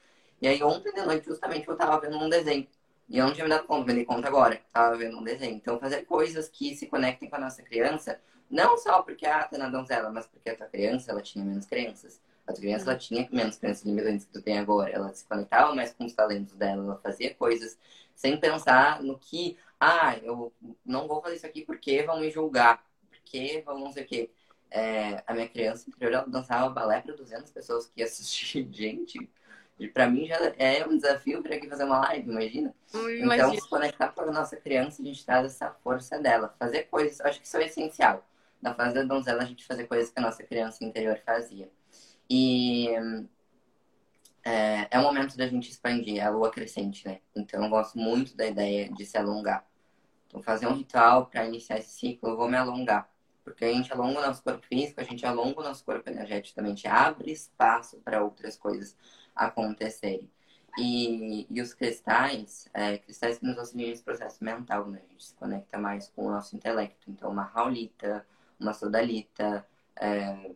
E 0.41 0.49
aí 0.49 0.63
ontem 0.63 0.93
de 0.93 1.03
noite, 1.03 1.27
justamente, 1.27 1.69
eu 1.69 1.77
tava 1.77 2.01
vendo 2.01 2.17
um 2.19 2.29
desenho. 2.29 2.67
E 3.09 3.19
eu 3.19 3.27
não 3.27 3.33
tinha 3.33 3.45
me 3.45 3.51
dado 3.51 3.67
conta, 3.67 3.87
me 3.87 3.95
dei 3.95 4.05
conta 4.05 4.29
agora. 4.29 4.61
Tava 4.73 4.97
vendo 4.97 5.19
um 5.19 5.25
desenho. 5.25 5.57
Então, 5.57 5.79
fazer 5.79 6.05
coisas 6.05 6.49
que 6.49 6.77
se 6.77 6.87
conectem 6.87 7.29
com 7.29 7.37
a 7.37 7.41
nossa 7.41 7.63
criança, 7.63 8.21
não 8.51 8.77
só 8.77 9.03
porque 9.03 9.27
a 9.27 9.45
tá 9.45 9.57
na 9.59 9.69
donzela, 9.69 10.11
mas 10.11 10.27
porque 10.27 10.51
a 10.51 10.57
tua 10.57 10.67
criança, 10.67 11.11
ela 11.11 11.23
tinha 11.23 11.45
menos 11.45 11.67
crenças. 11.67 12.21
A 12.47 12.53
tua 12.53 12.61
criança, 12.61 12.91
ela 12.91 12.99
tinha 12.99 13.29
menos 13.33 13.57
crenças 13.57 13.85
limitantes 13.85 14.27
que 14.27 14.33
tu 14.33 14.43
tem 14.43 14.59
agora. 14.59 14.91
Ela 14.91 15.13
se 15.15 15.25
conectava 15.25 15.75
mais 15.75 15.93
com 15.95 16.05
os 16.05 16.13
talentos 16.13 16.55
dela, 16.55 16.83
ela 16.85 17.01
fazia 17.03 17.35
coisas 17.35 17.79
sem 18.15 18.39
pensar 18.39 19.03
no 19.03 19.19
que, 19.19 19.57
ah, 19.79 20.17
eu 20.23 20.53
não 20.85 21.07
vou 21.07 21.23
fazer 21.23 21.37
isso 21.37 21.47
aqui 21.47 21.65
porque 21.65 22.03
vão 22.03 22.21
me 22.21 22.31
julgar, 22.31 22.85
porque 23.09 23.63
vão 23.65 23.79
não 23.79 23.93
sei 23.93 24.03
o 24.05 24.07
quê. 24.07 24.31
É, 24.71 25.23
a 25.27 25.33
minha 25.33 25.49
criança 25.49 25.89
interior, 25.89 26.13
ela 26.15 26.27
dançava 26.27 26.69
balé 26.69 27.01
para 27.01 27.15
200 27.15 27.51
pessoas 27.53 27.87
que 27.87 28.03
assistiam. 28.03 28.69
Gente, 28.73 29.31
para 29.87 30.09
mim 30.09 30.27
já 30.27 30.37
é 30.59 30.85
um 30.85 30.97
desafio 30.97 31.41
para 31.41 31.55
aqui 31.55 31.69
fazer 31.69 31.85
uma 31.85 32.01
live, 32.01 32.29
imagina? 32.29 32.75
Imagina. 32.93 33.35
Então, 33.35 33.55
se 33.55 33.69
conectar 33.69 34.09
com 34.09 34.23
a 34.23 34.33
nossa 34.33 34.57
criança, 34.57 35.01
a 35.01 35.05
gente 35.05 35.25
traz 35.25 35.47
essa 35.47 35.71
força 35.85 36.19
dela. 36.19 36.53
Fazer 36.59 36.85
coisas, 36.85 37.21
acho 37.21 37.41
que 37.41 37.47
isso 37.47 37.57
é 37.57 37.67
essencial. 37.67 38.27
Na 38.61 38.75
fase 38.75 38.95
da 38.95 39.05
donzela, 39.05 39.43
a 39.43 39.47
gente 39.47 39.65
fazer 39.65 39.87
coisas 39.87 40.11
que 40.11 40.19
a 40.19 40.23
nossa 40.23 40.43
criança 40.43 40.85
interior 40.85 41.21
fazia. 41.25 41.71
E 42.29 42.89
é, 44.45 44.89
é 44.91 44.99
o 44.99 45.03
momento 45.03 45.37
da 45.37 45.47
gente 45.47 45.71
expandir, 45.71 46.19
é 46.19 46.23
a 46.23 46.31
lua 46.31 46.51
crescente, 46.51 47.07
né? 47.07 47.21
Então, 47.37 47.63
eu 47.63 47.71
gosto 47.71 47.97
muito 47.97 48.37
da 48.37 48.47
ideia 48.47 48.93
de 48.93 49.07
se 49.07 49.17
alongar. 49.17 49.65
Então, 50.27 50.43
fazer 50.43 50.67
um 50.67 50.75
ritual 50.75 51.27
para 51.27 51.47
iniciar 51.47 51.79
esse 51.79 51.91
ciclo, 51.91 52.31
eu 52.31 52.37
vou 52.37 52.49
me 52.49 52.57
alongar. 52.57 53.09
Porque 53.45 53.65
a 53.65 53.73
gente 53.73 53.93
alonga 53.93 54.19
o 54.19 54.27
nosso 54.27 54.43
corpo 54.43 54.67
físico, 54.67 55.01
a 55.01 55.05
gente 55.05 55.25
alonga 55.25 55.61
o 55.61 55.63
nosso 55.63 55.85
corpo 55.85 56.11
energético 56.11 56.57
também, 56.57 56.73
a 56.73 56.75
gente 56.75 56.89
abre 56.89 57.31
espaço 57.31 57.99
para 58.01 58.23
outras 58.23 58.57
coisas 58.57 58.97
acontecerem. 59.39 60.31
E, 60.79 61.47
e 61.51 61.61
os 61.61 61.75
cristais, 61.75 62.69
é, 62.73 62.99
cristais 62.99 63.39
que 63.39 63.47
nos 63.47 63.59
auxiliam 63.59 63.89
nesse 63.89 64.03
processo 64.03 64.45
mental, 64.45 64.87
né? 64.89 65.01
A 65.05 65.13
gente 65.13 65.25
se 65.25 65.35
conecta 65.35 65.79
mais 65.79 66.09
com 66.09 66.27
o 66.27 66.31
nosso 66.31 66.55
intelecto. 66.55 67.11
Então, 67.11 67.31
uma 67.31 67.43
raulita, 67.43 68.25
uma 68.61 68.73
sodalita, 68.73 69.67
é, 69.97 70.55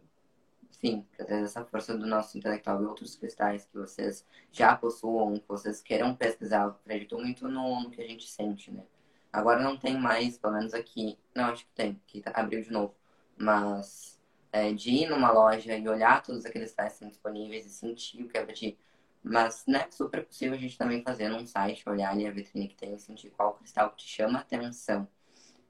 enfim, 0.71 1.07
para 1.17 1.25
trazer 1.27 1.45
essa 1.45 1.65
força 1.65 1.97
do 1.97 2.07
nosso 2.07 2.39
intelectual 2.39 2.83
e 2.83 2.87
outros 2.87 3.17
cristais 3.17 3.65
que 3.65 3.77
vocês 3.77 4.25
já 4.53 4.77
possuam, 4.77 5.39
que 5.39 5.49
vocês 5.49 5.81
queiram 5.83 6.15
pesquisar. 6.15 6.65
Eu 6.65 6.71
acredito 6.71 7.19
muito 7.19 7.49
no, 7.49 7.83
no 7.83 7.91
que 7.91 8.01
a 8.01 8.07
gente 8.07 8.29
sente, 8.29 8.71
né? 8.71 8.85
Agora 9.33 9.61
não 9.61 9.77
tem 9.77 9.99
mais, 9.99 10.39
pelo 10.39 10.55
menos 10.55 10.75
aqui. 10.75 11.19
Não, 11.35 11.47
acho 11.47 11.65
que 11.65 11.73
tem, 11.73 12.01
que 12.07 12.23
abriu 12.35 12.63
de 12.63 12.71
novo. 12.71 12.95
Mas 13.37 14.21
é, 14.53 14.73
de 14.73 14.91
ir 14.91 15.09
numa 15.09 15.33
loja 15.33 15.77
e 15.77 15.89
olhar 15.89 16.23
todos 16.23 16.45
aqueles 16.45 16.75
estão 16.79 17.09
disponíveis 17.09 17.67
e 17.67 17.71
sentir 17.71 18.23
o 18.23 18.29
que 18.29 18.37
é 18.39 18.45
pra 18.45 18.55
ti. 18.55 18.79
Mas, 19.23 19.65
né, 19.67 19.89
super 19.91 20.25
possível 20.25 20.55
a 20.55 20.61
gente 20.61 20.77
também 20.77 21.03
fazer 21.03 21.29
num 21.29 21.47
site, 21.47 21.89
olhar 21.89 22.11
ali 22.11 22.27
a 22.27 22.31
vitrine 22.31 22.69
que 22.69 22.77
tem 22.77 22.95
e 22.95 22.99
sentir 22.99 23.31
qual 23.31 23.55
cristal 23.55 23.91
que 23.91 23.97
te 23.99 24.09
chama 24.09 24.39
a 24.39 24.43
atenção. 24.43 25.09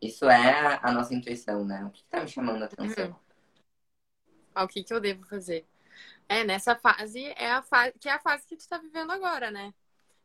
Isso 0.01 0.29
é 0.29 0.81
a 0.83 0.91
nossa 0.91 1.15
intuição, 1.15 1.65
né? 1.65 1.85
O 1.85 1.91
que, 1.91 2.03
que 2.03 2.09
tá 2.09 2.21
me 2.21 2.29
chamando 2.29 2.63
a 2.63 2.67
atenção? 2.67 3.07
Uhum. 3.07 4.63
O 4.65 4.69
que, 4.69 4.83
que 4.83 4.93
eu 4.93 5.01
devo 5.01 5.25
fazer? 5.27 5.65
É, 6.29 6.45
nessa 6.45 6.75
fase 6.75 7.25
é 7.37 7.51
a 7.51 7.63
fase 7.63 7.93
que 7.99 8.09
é 8.09 8.13
a 8.13 8.19
fase 8.19 8.47
que 8.47 8.57
tu 8.57 8.69
tá 8.69 8.79
vivendo 8.79 9.13
agora, 9.13 9.51
né? 9.51 9.73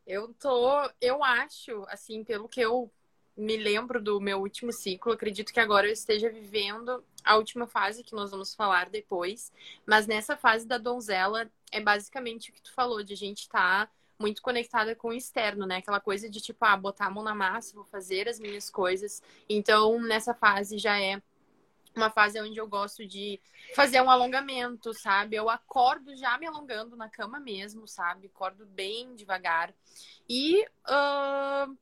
Eu 0.06 0.32
tô, 0.34 0.90
eu 1.00 1.22
acho, 1.22 1.84
assim, 1.88 2.24
pelo 2.24 2.48
que 2.48 2.60
eu 2.60 2.90
me 3.36 3.56
lembro 3.56 4.02
do 4.02 4.20
meu 4.20 4.40
último 4.40 4.72
ciclo. 4.72 5.12
Acredito 5.12 5.52
que 5.52 5.60
agora 5.60 5.86
eu 5.86 5.92
esteja 5.92 6.30
vivendo 6.30 7.04
a 7.24 7.36
última 7.36 7.66
fase 7.66 8.02
que 8.02 8.14
nós 8.14 8.30
vamos 8.30 8.54
falar 8.54 8.88
depois. 8.88 9.52
Mas 9.86 10.06
nessa 10.06 10.36
fase 10.36 10.66
da 10.66 10.78
donzela 10.78 11.50
é 11.70 11.80
basicamente 11.80 12.50
o 12.50 12.52
que 12.52 12.62
tu 12.62 12.72
falou, 12.72 13.02
de 13.02 13.12
a 13.12 13.16
gente 13.16 13.42
estar 13.42 13.86
tá 13.86 13.92
muito 14.18 14.42
conectada 14.42 14.94
com 14.96 15.08
o 15.08 15.12
externo, 15.12 15.66
né? 15.66 15.76
Aquela 15.76 16.00
coisa 16.00 16.28
de 16.28 16.40
tipo, 16.40 16.64
ah, 16.64 16.76
botar 16.76 17.06
a 17.06 17.10
mão 17.10 17.22
na 17.22 17.34
massa, 17.34 17.74
vou 17.74 17.84
fazer 17.84 18.28
as 18.28 18.40
minhas 18.40 18.68
coisas. 18.68 19.22
Então, 19.48 20.00
nessa 20.00 20.34
fase 20.34 20.78
já 20.78 21.00
é 21.00 21.22
uma 21.94 22.10
fase 22.10 22.40
onde 22.40 22.58
eu 22.58 22.66
gosto 22.66 23.06
de 23.06 23.40
fazer 23.74 24.00
um 24.00 24.10
alongamento, 24.10 24.94
sabe? 24.94 25.36
Eu 25.36 25.48
acordo 25.48 26.16
já 26.16 26.38
me 26.38 26.46
alongando 26.46 26.96
na 26.96 27.08
cama 27.08 27.40
mesmo, 27.40 27.86
sabe? 27.86 28.26
Acordo 28.26 28.66
bem 28.66 29.14
devagar. 29.14 29.74
E 30.28 30.64
uh, 30.64 31.76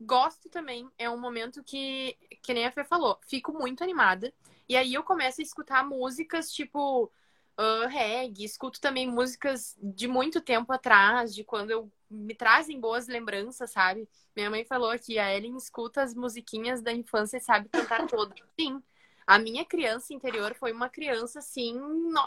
gosto 0.00 0.48
também, 0.48 0.90
é 0.98 1.08
um 1.10 1.20
momento 1.20 1.62
que, 1.62 2.16
que 2.42 2.54
nem 2.54 2.66
a 2.66 2.72
Fê 2.72 2.84
falou, 2.84 3.18
fico 3.26 3.52
muito 3.52 3.84
animada. 3.84 4.32
E 4.68 4.76
aí 4.76 4.94
eu 4.94 5.02
começo 5.02 5.40
a 5.40 5.44
escutar 5.44 5.84
músicas 5.84 6.50
tipo 6.52 7.04
uh, 7.04 7.86
reggae, 7.88 8.44
escuto 8.44 8.80
também 8.80 9.06
músicas 9.10 9.76
de 9.82 10.08
muito 10.08 10.40
tempo 10.40 10.72
atrás, 10.72 11.34
de 11.34 11.44
quando 11.44 11.70
eu 11.70 11.92
me 12.10 12.34
trazem 12.34 12.80
boas 12.80 13.06
lembranças, 13.06 13.70
sabe? 13.70 14.08
Minha 14.34 14.50
mãe 14.50 14.64
falou 14.64 14.98
que 14.98 15.18
a 15.18 15.34
Ellen 15.34 15.56
escuta 15.56 16.02
as 16.02 16.14
musiquinhas 16.14 16.80
da 16.80 16.92
infância 16.92 17.36
e 17.36 17.40
sabe 17.40 17.68
cantar 17.68 18.06
todas. 18.06 18.38
Sim. 18.58 18.82
A 19.26 19.38
minha 19.38 19.64
criança 19.64 20.12
interior 20.12 20.54
foi 20.54 20.72
uma 20.72 20.88
criança 20.88 21.38
assim, 21.38 21.78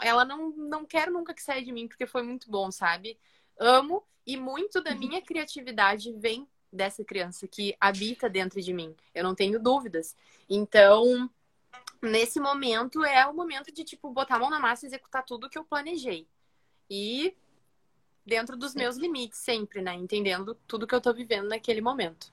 ela 0.02 0.24
não, 0.24 0.50
não 0.50 0.86
quer 0.86 1.10
nunca 1.10 1.34
que 1.34 1.42
saia 1.42 1.62
de 1.62 1.70
mim, 1.70 1.86
porque 1.86 2.06
foi 2.06 2.22
muito 2.22 2.50
bom, 2.50 2.70
sabe? 2.70 3.18
Amo 3.58 4.02
e 4.26 4.38
muito 4.38 4.80
da 4.82 4.94
minha 4.94 5.20
criatividade 5.20 6.12
vem 6.12 6.48
dessa 6.74 7.04
criança 7.04 7.46
que 7.46 7.76
habita 7.80 8.28
dentro 8.28 8.60
de 8.60 8.72
mim. 8.72 8.94
Eu 9.14 9.24
não 9.24 9.34
tenho 9.34 9.60
dúvidas. 9.60 10.16
Então, 10.48 11.30
nesse 12.02 12.40
momento 12.40 13.04
é 13.04 13.26
o 13.26 13.34
momento 13.34 13.72
de 13.72 13.84
tipo 13.84 14.10
botar 14.10 14.36
a 14.36 14.38
mão 14.38 14.50
na 14.50 14.60
massa 14.60 14.84
e 14.84 14.88
executar 14.88 15.24
tudo 15.24 15.48
que 15.48 15.56
eu 15.56 15.64
planejei. 15.64 16.26
E 16.90 17.34
dentro 18.26 18.56
dos 18.56 18.74
meus 18.74 18.96
limites 18.96 19.38
sempre, 19.38 19.80
né, 19.80 19.94
entendendo 19.94 20.54
tudo 20.66 20.86
que 20.86 20.94
eu 20.94 21.00
tô 21.00 21.12
vivendo 21.12 21.48
naquele 21.48 21.80
momento. 21.80 22.32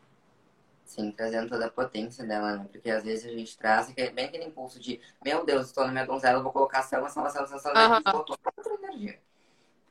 Sim, 0.83 1.11
trazendo 1.11 1.49
toda 1.49 1.67
a 1.67 1.71
potência 1.71 2.25
dela, 2.25 2.57
né? 2.57 2.67
Porque 2.69 2.89
às 2.89 3.01
vezes 3.01 3.25
a 3.25 3.33
gente 3.33 3.57
traz 3.57 3.89
aquele, 3.89 4.09
bem 4.09 4.25
aquele 4.25 4.43
impulso 4.43 4.77
de, 4.77 4.99
meu 5.23 5.45
Deus, 5.45 5.67
estou 5.67 5.85
na 5.85 5.91
minha 5.91 6.05
donzela, 6.05 6.43
vou 6.43 6.51
colocar 6.51 6.79
ação, 6.79 7.05
ação, 7.05 7.23
ação, 7.23 7.43
ação, 7.43 7.55
ação, 7.55 7.71
uhum. 7.73 8.11
voltou 8.11 8.37
outra 8.57 8.73
energia. 8.73 9.17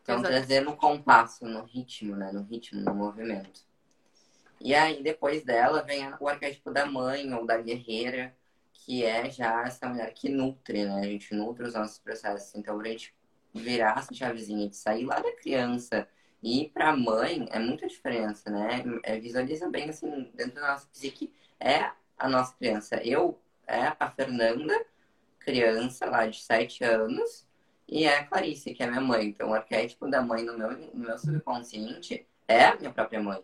Então, 0.03 0.16
Exato. 0.16 0.28
trazer 0.28 0.61
no 0.61 0.76
compasso, 0.76 1.46
no 1.46 1.64
ritmo, 1.64 2.16
né? 2.16 2.30
No 2.32 2.42
ritmo, 2.42 2.82
no 2.82 2.94
movimento. 2.94 3.62
E 4.61 4.74
aí, 4.74 5.02
depois 5.02 5.42
dela, 5.42 5.82
vem 5.82 6.06
o 6.20 6.28
arquétipo 6.28 6.70
da 6.70 6.84
mãe 6.84 7.32
ou 7.32 7.46
da 7.46 7.56
guerreira, 7.56 8.36
que 8.72 9.04
é 9.04 9.30
já 9.30 9.62
essa 9.66 9.88
mulher 9.88 10.12
que 10.12 10.28
nutre, 10.28 10.84
né? 10.84 11.00
A 11.00 11.04
gente 11.04 11.34
nutre 11.34 11.64
os 11.66 11.74
nossos 11.74 11.98
processos. 11.98 12.54
Então, 12.54 12.78
pra 12.78 12.90
gente 12.90 13.14
virar 13.54 13.98
essa 13.98 14.12
chavezinha 14.14 14.68
de 14.68 14.76
sair 14.76 15.04
lá 15.06 15.18
da 15.18 15.32
criança 15.36 16.06
e 16.42 16.62
ir 16.62 16.70
pra 16.70 16.94
mãe, 16.94 17.48
é 17.50 17.58
muita 17.58 17.86
diferença, 17.88 18.50
né? 18.50 18.84
É, 19.02 19.18
visualiza 19.18 19.68
bem, 19.70 19.88
assim, 19.88 20.30
dentro 20.34 20.56
da 20.56 20.72
nossa 20.72 20.86
psique, 20.88 21.32
é 21.58 21.90
a 22.18 22.28
nossa 22.28 22.54
criança. 22.56 22.96
Eu, 23.02 23.40
é 23.66 23.92
a 23.98 24.11
Fernanda, 24.11 24.74
criança 25.38 26.06
lá 26.06 26.26
de 26.26 26.40
7 26.42 26.84
anos, 26.84 27.46
e 27.88 28.04
é 28.04 28.18
a 28.18 28.26
Clarice, 28.26 28.74
que 28.74 28.82
é 28.82 28.86
minha 28.86 29.00
mãe. 29.00 29.28
Então, 29.28 29.50
o 29.50 29.54
arquétipo 29.54 30.08
da 30.08 30.22
mãe 30.22 30.44
no 30.44 30.56
meu, 30.58 30.70
no 30.72 31.00
meu 31.06 31.18
subconsciente 31.18 32.26
é 32.46 32.66
a 32.66 32.76
minha 32.76 32.92
própria 32.92 33.22
mãe 33.22 33.42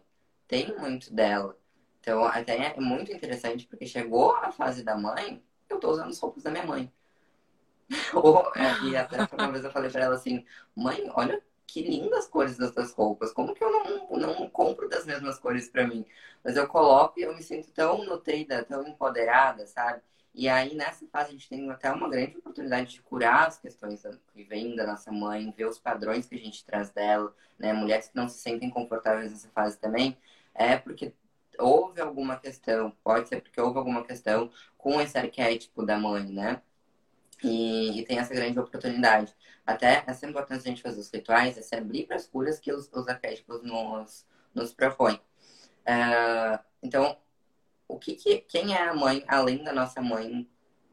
tem 0.48 0.76
muito 0.78 1.12
dela. 1.12 1.56
Então, 2.00 2.24
até 2.24 2.56
é 2.76 2.80
muito 2.80 3.12
interessante, 3.12 3.66
porque 3.66 3.86
chegou 3.86 4.34
a 4.36 4.52
fase 4.52 4.82
da 4.84 4.96
mãe, 4.96 5.42
eu 5.68 5.78
tô 5.80 5.90
usando 5.90 6.10
as 6.10 6.18
roupas 6.18 6.42
da 6.42 6.50
minha 6.50 6.66
mãe. 6.66 6.92
É, 8.56 8.84
e 8.84 8.96
até 8.96 9.16
uma 9.32 9.52
vez 9.52 9.64
eu 9.64 9.70
falei 9.70 9.90
pra 9.90 10.02
ela 10.04 10.16
assim, 10.16 10.44
mãe, 10.74 11.08
olha 11.14 11.40
que 11.66 11.82
lindas 11.82 12.26
cores 12.28 12.56
das 12.56 12.70
tuas 12.70 12.92
roupas. 12.92 13.32
Como 13.32 13.54
que 13.54 13.62
eu 13.62 13.70
não, 13.70 14.18
não 14.18 14.48
compro 14.48 14.88
das 14.88 15.04
mesmas 15.04 15.38
cores 15.38 15.68
para 15.68 15.86
mim? 15.86 16.04
Mas 16.42 16.56
eu 16.56 16.66
coloco 16.66 17.18
e 17.18 17.22
eu 17.22 17.34
me 17.34 17.42
sinto 17.42 17.70
tão 17.72 18.04
nutrida, 18.04 18.64
tão 18.64 18.86
empoderada, 18.86 19.66
sabe? 19.66 20.00
E 20.34 20.48
aí, 20.48 20.74
nessa 20.74 21.06
fase, 21.06 21.30
a 21.30 21.32
gente 21.32 21.48
tem 21.48 21.70
até 21.70 21.90
uma 21.90 22.08
grande 22.10 22.36
oportunidade 22.36 22.92
de 22.92 23.02
curar 23.02 23.48
as 23.48 23.58
questões 23.58 24.02
que 24.32 24.44
vêm 24.44 24.76
da 24.76 24.86
nossa 24.86 25.10
mãe, 25.10 25.52
ver 25.56 25.66
os 25.66 25.78
padrões 25.78 26.26
que 26.26 26.34
a 26.34 26.38
gente 26.38 26.64
traz 26.64 26.90
dela, 26.90 27.34
né? 27.58 27.72
Mulheres 27.72 28.08
que 28.08 28.16
não 28.16 28.28
se 28.28 28.38
sentem 28.38 28.68
confortáveis 28.70 29.32
nessa 29.32 29.48
fase 29.48 29.78
também, 29.78 30.16
é 30.56 30.76
porque 30.76 31.12
houve 31.58 32.00
alguma 32.00 32.38
questão, 32.38 32.90
pode 33.02 33.28
ser 33.28 33.40
porque 33.40 33.60
houve 33.60 33.78
alguma 33.78 34.04
questão 34.04 34.50
com 34.76 35.00
esse 35.00 35.16
arquétipo 35.16 35.84
da 35.84 35.98
mãe, 35.98 36.24
né? 36.24 36.62
E, 37.42 38.00
e 38.00 38.04
tem 38.04 38.18
essa 38.18 38.34
grande 38.34 38.58
oportunidade. 38.58 39.34
Até 39.66 40.04
essa 40.06 40.26
importância 40.26 40.62
de 40.62 40.68
a 40.68 40.70
gente 40.72 40.82
fazer 40.82 41.00
os 41.00 41.10
rituais 41.10 41.58
é 41.58 41.62
se 41.62 41.74
abrir 41.74 42.06
para 42.06 42.16
as 42.16 42.26
curas 42.26 42.58
que 42.58 42.72
os, 42.72 42.90
os 42.92 43.08
arquétipos 43.08 43.62
nos, 43.62 44.26
nos 44.54 44.72
propõem. 44.72 45.16
Uh, 45.16 46.58
então, 46.82 47.18
o 47.88 47.98
que, 47.98 48.14
que, 48.14 48.38
quem 48.38 48.74
é 48.74 48.82
a 48.88 48.94
mãe 48.94 49.24
além 49.28 49.62
da 49.62 49.72
nossa 49.72 50.00
mãe 50.00 50.48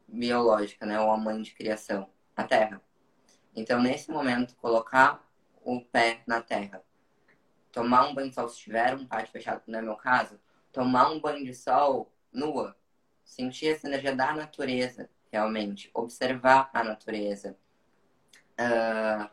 biológica, 0.06 0.86
né? 0.86 1.00
Ou 1.00 1.10
a 1.10 1.16
mãe 1.16 1.40
de 1.42 1.54
criação? 1.54 2.08
A 2.36 2.44
terra. 2.44 2.80
Então, 3.54 3.80
nesse 3.80 4.10
momento, 4.10 4.56
colocar 4.56 5.24
o 5.62 5.80
pé 5.80 6.22
na 6.26 6.40
terra 6.40 6.82
tomar 7.74 8.08
um 8.08 8.14
banho 8.14 8.28
de 8.28 8.36
sol 8.36 8.48
se 8.48 8.60
tiver 8.60 8.94
um 8.94 9.04
pátio 9.04 9.32
fechado, 9.32 9.62
não 9.66 9.80
é 9.80 9.82
meu 9.82 9.96
caso, 9.96 10.38
tomar 10.72 11.10
um 11.10 11.18
banho 11.18 11.44
de 11.44 11.52
sol 11.52 12.10
nua, 12.32 12.76
sentir 13.24 13.68
essa 13.68 13.88
energia 13.88 14.14
da 14.14 14.32
natureza, 14.32 15.10
realmente, 15.32 15.90
observar 15.92 16.70
a 16.72 16.84
natureza. 16.84 17.56
Uh, 18.52 19.28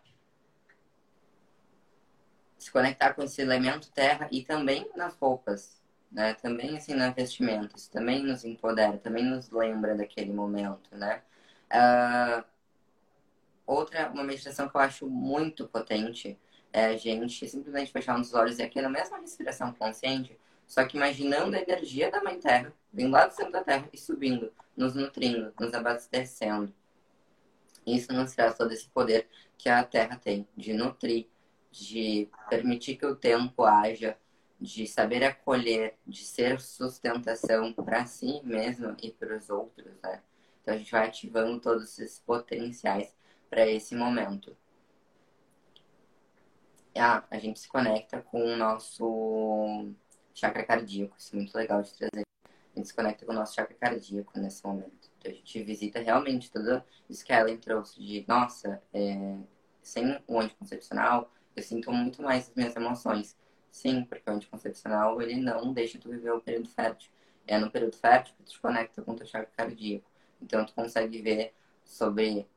se 2.58 2.72
conectar 2.72 3.14
com 3.14 3.22
esse 3.22 3.40
elemento 3.42 3.92
terra 3.92 4.28
e 4.32 4.44
também 4.44 4.90
nas 4.96 5.16
roupas, 5.16 5.80
né? 6.12 6.34
Também 6.34 6.78
assim 6.78 6.96
na 6.96 7.12
vestimentos, 7.12 7.88
também 7.88 8.24
nos 8.24 8.44
empodera, 8.44 8.98
também 8.98 9.24
nos 9.24 9.52
lembra 9.52 9.96
daquele 9.96 10.34
momento, 10.34 10.96
né? 10.96 11.22
Uh, 11.72 12.44
outra 13.68 14.10
uma 14.10 14.24
meditação 14.24 14.68
que 14.68 14.76
eu 14.76 14.82
acho 14.82 15.08
muito 15.08 15.68
potente 15.68 16.40
é 16.74 16.86
a 16.86 16.98
gente 16.98 17.48
simplesmente 17.48 17.92
fechar 17.92 18.20
os 18.20 18.34
olhos 18.34 18.60
e 18.60 18.64
aqui 18.64 18.82
na 18.82 18.90
mesma 18.90 19.20
respiração 19.20 19.74
consciente, 19.74 20.38
Só 20.68 20.86
que 20.86 20.96
imaginando 20.96 21.56
a 21.56 21.60
energia 21.60 22.10
da 22.10 22.24
Mãe 22.24 22.40
Terra, 22.40 22.74
vindo 22.94 23.12
lá 23.12 23.28
do 23.28 23.34
centro 23.34 23.52
da 23.52 23.64
Terra 23.64 23.90
e 23.92 23.98
subindo, 23.98 24.54
nos 24.76 24.96
nutrindo, 24.96 25.54
nos 25.60 25.74
abastecendo. 25.74 26.74
Isso 27.86 28.14
nos 28.14 28.34
traz 28.34 28.56
todo 28.56 28.72
esse 28.72 28.88
poder 28.88 29.28
que 29.58 29.68
a 29.68 29.84
Terra 29.84 30.16
tem 30.16 30.48
de 30.56 30.72
nutrir, 30.72 31.28
de 31.72 32.30
permitir 32.50 32.96
que 32.96 33.06
o 33.06 33.16
tempo 33.16 33.64
haja, 33.64 34.18
de 34.60 34.88
saber 34.88 35.24
acolher, 35.24 35.96
de 36.06 36.24
ser 36.24 36.62
sustentação 36.62 37.74
para 37.74 38.06
si 38.06 38.40
mesmo 38.44 38.96
e 39.02 39.12
para 39.12 39.36
os 39.36 39.50
outros, 39.50 39.92
né? 40.02 40.22
Então 40.62 40.76
a 40.76 40.78
gente 40.78 40.92
vai 40.92 41.08
ativando 41.08 41.60
todos 41.60 42.00
esses 42.00 42.20
potenciais 42.20 43.14
para 43.50 43.68
esse 43.68 43.96
momento. 43.96 44.56
Ah, 46.96 47.24
a 47.30 47.40
gente 47.40 47.60
se 47.60 47.68
conecta 47.68 48.22
com 48.22 48.44
o 48.44 48.58
nosso 48.58 49.94
chakra 50.34 50.64
cardíaco, 50.64 51.16
isso 51.18 51.34
é 51.36 51.38
muito 51.38 51.56
legal 51.56 51.82
de 51.82 51.94
trazer. 51.94 52.26
A 52.46 52.80
gente 52.80 52.88
se 52.88 52.94
conecta 52.94 53.26
com 53.26 53.32
o 53.32 53.36
nosso 53.36 53.56
chakra 53.56 53.76
cardíaco 53.76 54.38
nesse 54.40 54.66
momento. 54.66 55.10
Então 55.18 55.32
a 55.32 55.36
gente 55.36 55.64
visita 55.64 56.00
realmente 56.00 56.52
tudo 56.52 56.84
isso 57.10 57.26
que 57.26 57.34
a 57.34 57.42
Ellen 57.42 57.58
trouxe 57.58 58.02
de, 58.02 58.26
nossa, 58.28 58.82
é, 58.94 59.38
sem 59.82 60.20
o 60.28 60.40
anticoncepcional, 60.40 61.32
eu 61.56 61.64
sinto 61.64 61.92
muito 61.92 62.22
mais 62.22 62.50
as 62.50 62.56
minhas 62.56 62.76
emoções. 62.76 63.38
Sim, 63.72 64.04
porque 64.06 64.30
o 64.30 64.34
anticoncepcional, 64.34 65.22
ele 65.22 65.36
não 65.36 65.74
deixa 65.74 65.98
tu 65.98 66.10
viver 66.10 66.32
o 66.32 66.42
período 66.42 66.70
fértil. 66.70 67.12
É 67.48 67.58
no 67.58 67.72
período 67.72 67.96
fértil 67.96 68.36
que 68.38 68.44
tu 68.44 68.52
te 68.54 68.60
conecta 68.60 69.02
com 69.02 69.12
o 69.14 69.16
teu 69.16 69.26
chakra 69.26 69.52
cardíaco. 69.56 70.10
Então, 70.42 70.66
tu 70.66 70.74
consegue 70.74 71.22
ver 71.22 71.54
sobre 71.84 72.48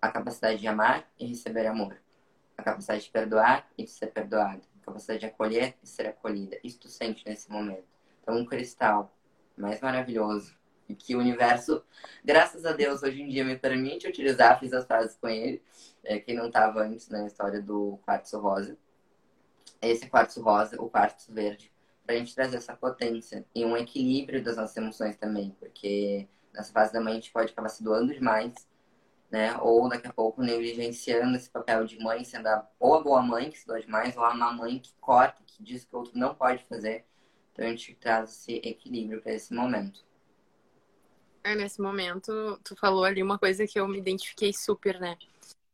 a 0.00 0.10
capacidade 0.10 0.60
de 0.60 0.66
amar 0.66 1.08
e 1.18 1.26
receber 1.26 1.66
amor. 1.66 1.96
A 2.58 2.62
capacidade 2.62 3.04
de 3.04 3.10
perdoar 3.10 3.66
e 3.78 3.84
de 3.84 3.90
ser 3.90 4.08
perdoado. 4.08 4.60
A 4.82 4.84
capacidade 4.84 5.20
de 5.20 5.26
acolher 5.26 5.74
e 5.82 5.86
ser 5.86 6.08
acolhida. 6.08 6.58
Isso 6.62 6.80
tu 6.80 6.88
sente 6.88 7.24
nesse 7.26 7.50
momento. 7.50 7.86
Então, 8.22 8.36
um 8.36 8.44
cristal 8.44 9.14
mais 9.56 9.80
maravilhoso 9.80 10.54
e 10.88 10.94
que 10.94 11.14
o 11.14 11.18
universo, 11.18 11.82
graças 12.24 12.66
a 12.66 12.72
Deus, 12.72 13.02
hoje 13.02 13.22
em 13.22 13.28
dia 13.28 13.44
me 13.44 13.56
permite 13.56 14.06
utilizar. 14.06 14.58
Fiz 14.58 14.72
as 14.74 14.84
frases 14.84 15.16
com 15.16 15.28
ele. 15.28 15.62
É, 16.04 16.18
quem 16.18 16.34
não 16.34 16.48
estava 16.48 16.82
antes 16.82 17.08
na 17.08 17.26
história 17.26 17.62
do 17.62 17.98
quartzo 18.04 18.38
rosa 18.38 18.76
esse 19.80 20.08
quartzo 20.08 20.42
rosa, 20.42 20.80
o 20.80 20.88
quartzo 20.88 21.32
verde, 21.32 21.72
para 22.04 22.14
a 22.14 22.18
gente 22.18 22.34
trazer 22.34 22.56
essa 22.56 22.74
potência 22.74 23.44
e 23.54 23.64
um 23.64 23.76
equilíbrio 23.76 24.42
das 24.42 24.56
nossas 24.56 24.76
emoções 24.76 25.16
também, 25.16 25.54
porque 25.58 26.26
nessa 26.52 26.72
fase 26.72 26.92
da 26.92 27.00
mãe 27.00 27.12
a 27.12 27.16
gente 27.16 27.30
pode 27.30 27.52
acabar 27.52 27.68
se 27.68 27.82
doando 27.82 28.12
demais, 28.12 28.67
né? 29.30 29.56
Ou 29.58 29.88
daqui 29.88 30.06
a 30.06 30.12
pouco 30.12 30.42
negligenciando 30.42 31.36
esse 31.36 31.50
papel 31.50 31.84
de 31.84 31.98
mãe, 31.98 32.24
sendo 32.24 32.46
a, 32.46 32.68
ou 32.78 32.94
a 32.94 33.02
boa 33.02 33.22
mãe 33.22 33.50
que 33.50 33.58
se 33.58 33.66
doa 33.66 33.80
demais, 33.80 34.16
ou 34.16 34.24
a 34.24 34.34
má 34.34 34.52
mãe 34.52 34.78
que 34.78 34.92
corta, 35.00 35.42
que 35.46 35.62
diz 35.62 35.84
que 35.84 35.94
o 35.94 35.98
outro 35.98 36.18
não 36.18 36.34
pode 36.34 36.64
fazer. 36.64 37.04
Então 37.52 37.66
a 37.66 37.70
gente 37.70 37.94
traz 37.94 38.30
esse 38.30 38.54
equilíbrio 38.64 39.20
para 39.20 39.32
esse 39.32 39.52
momento. 39.52 40.04
É, 41.44 41.54
nesse 41.54 41.80
momento, 41.80 42.60
tu 42.62 42.76
falou 42.76 43.04
ali 43.04 43.22
uma 43.22 43.38
coisa 43.38 43.66
que 43.66 43.78
eu 43.78 43.88
me 43.88 43.98
identifiquei 43.98 44.52
super, 44.52 45.00
né? 45.00 45.16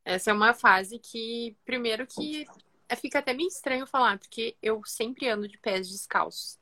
Essa 0.05 0.31
é 0.31 0.35
uma 0.35 0.53
fase 0.53 0.99
que, 0.99 1.57
primeiro 1.65 2.07
que 2.07 2.47
é, 2.89 2.95
fica 2.95 3.19
até 3.19 3.33
meio 3.33 3.49
estranho 3.49 3.87
falar, 3.87 4.19
porque 4.19 4.57
eu 4.63 4.83
sempre 4.85 5.29
ando 5.29 5.49
de 5.49 5.59
pés 5.59 5.89
descalços. 5.89 6.59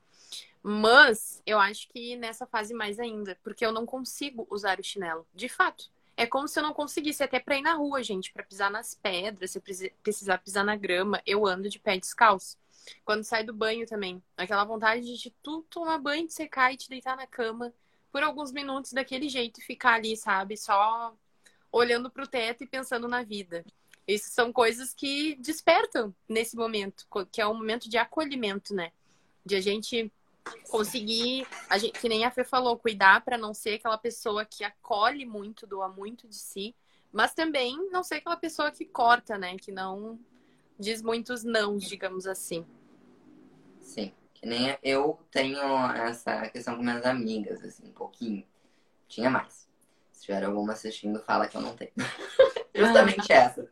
Mas 0.61 1.41
eu 1.45 1.59
acho 1.59 1.89
que 1.89 2.15
nessa 2.15 2.47
fase 2.47 2.73
mais 2.73 2.97
ainda, 2.99 3.37
porque 3.43 3.65
eu 3.65 3.71
não 3.71 3.85
consigo 3.85 4.47
usar 4.49 4.79
o 4.79 4.83
chinelo. 4.83 5.27
De 5.33 5.49
fato. 5.49 5.91
É 6.15 6.27
como 6.27 6.47
se 6.47 6.59
eu 6.59 6.63
não 6.63 6.73
conseguisse 6.73 7.23
até 7.23 7.39
pra 7.39 7.57
ir 7.57 7.61
na 7.61 7.73
rua, 7.73 8.03
gente, 8.03 8.31
para 8.31 8.43
pisar 8.43 8.69
nas 8.69 8.93
pedras, 8.93 9.51
se 9.51 9.59
precisar 10.03 10.37
pisar 10.37 10.63
na 10.63 10.75
grama, 10.75 11.21
eu 11.25 11.45
ando 11.45 11.69
de 11.69 11.79
pé 11.79 11.97
descalço. 11.97 12.57
Quando 13.03 13.23
sai 13.23 13.43
do 13.43 13.53
banho 13.53 13.87
também, 13.87 14.21
aquela 14.37 14.63
vontade 14.63 15.17
de 15.17 15.31
tu 15.41 15.65
tomar 15.69 15.97
banho, 15.97 16.27
de 16.27 16.33
secar 16.33 16.73
e 16.73 16.77
te 16.77 16.89
deitar 16.89 17.15
na 17.15 17.25
cama 17.25 17.73
por 18.11 18.21
alguns 18.21 18.51
minutos 18.51 18.93
daquele 18.93 19.27
jeito 19.27 19.59
e 19.59 19.63
ficar 19.63 19.95
ali, 19.95 20.15
sabe, 20.15 20.55
só 20.55 21.15
olhando 21.71 22.11
pro 22.11 22.27
teto 22.27 22.63
e 22.63 22.67
pensando 22.67 23.07
na 23.07 23.23
vida. 23.23 23.65
Isso 24.07 24.29
são 24.29 24.53
coisas 24.53 24.93
que 24.93 25.35
despertam 25.35 26.13
nesse 26.29 26.55
momento, 26.55 27.07
que 27.31 27.41
é 27.41 27.47
um 27.47 27.55
momento 27.55 27.89
de 27.89 27.97
acolhimento, 27.97 28.75
né? 28.75 28.91
De 29.45 29.55
a 29.55 29.61
gente 29.61 30.11
conseguir, 30.69 31.47
a 31.69 31.77
gente, 31.77 31.99
que 31.99 32.09
nem 32.09 32.25
a 32.25 32.31
Fê 32.31 32.43
falou, 32.43 32.77
cuidar 32.77 33.23
para 33.23 33.37
não 33.37 33.53
ser 33.53 33.75
aquela 33.75 33.97
pessoa 33.97 34.45
que 34.45 34.63
acolhe 34.63 35.25
muito, 35.25 35.67
doa 35.67 35.87
muito 35.87 36.27
de 36.27 36.35
si, 36.35 36.75
mas 37.11 37.33
também 37.33 37.89
não 37.91 38.03
ser 38.03 38.15
aquela 38.15 38.37
pessoa 38.37 38.71
que 38.71 38.85
corta, 38.85 39.37
né? 39.37 39.55
Que 39.57 39.71
não 39.71 40.19
diz 40.79 41.01
muitos 41.01 41.43
não, 41.43 41.77
digamos 41.77 42.25
assim. 42.25 42.65
Sim, 43.79 44.11
que 44.33 44.45
nem 44.45 44.77
eu 44.81 45.19
tenho 45.29 45.61
essa 45.93 46.49
questão 46.49 46.75
com 46.75 46.83
minhas 46.83 47.05
amigas, 47.05 47.63
assim, 47.63 47.87
um 47.87 47.93
pouquinho. 47.93 48.45
Tinha 49.07 49.29
mais. 49.29 49.67
Se 50.11 50.23
tiver 50.25 50.43
alguma 50.43 50.73
assistindo, 50.73 51.19
fala 51.19 51.47
que 51.47 51.55
eu 51.55 51.61
não 51.61 51.75
tenho. 51.75 51.91
Justamente 52.73 53.31
essa 53.31 53.69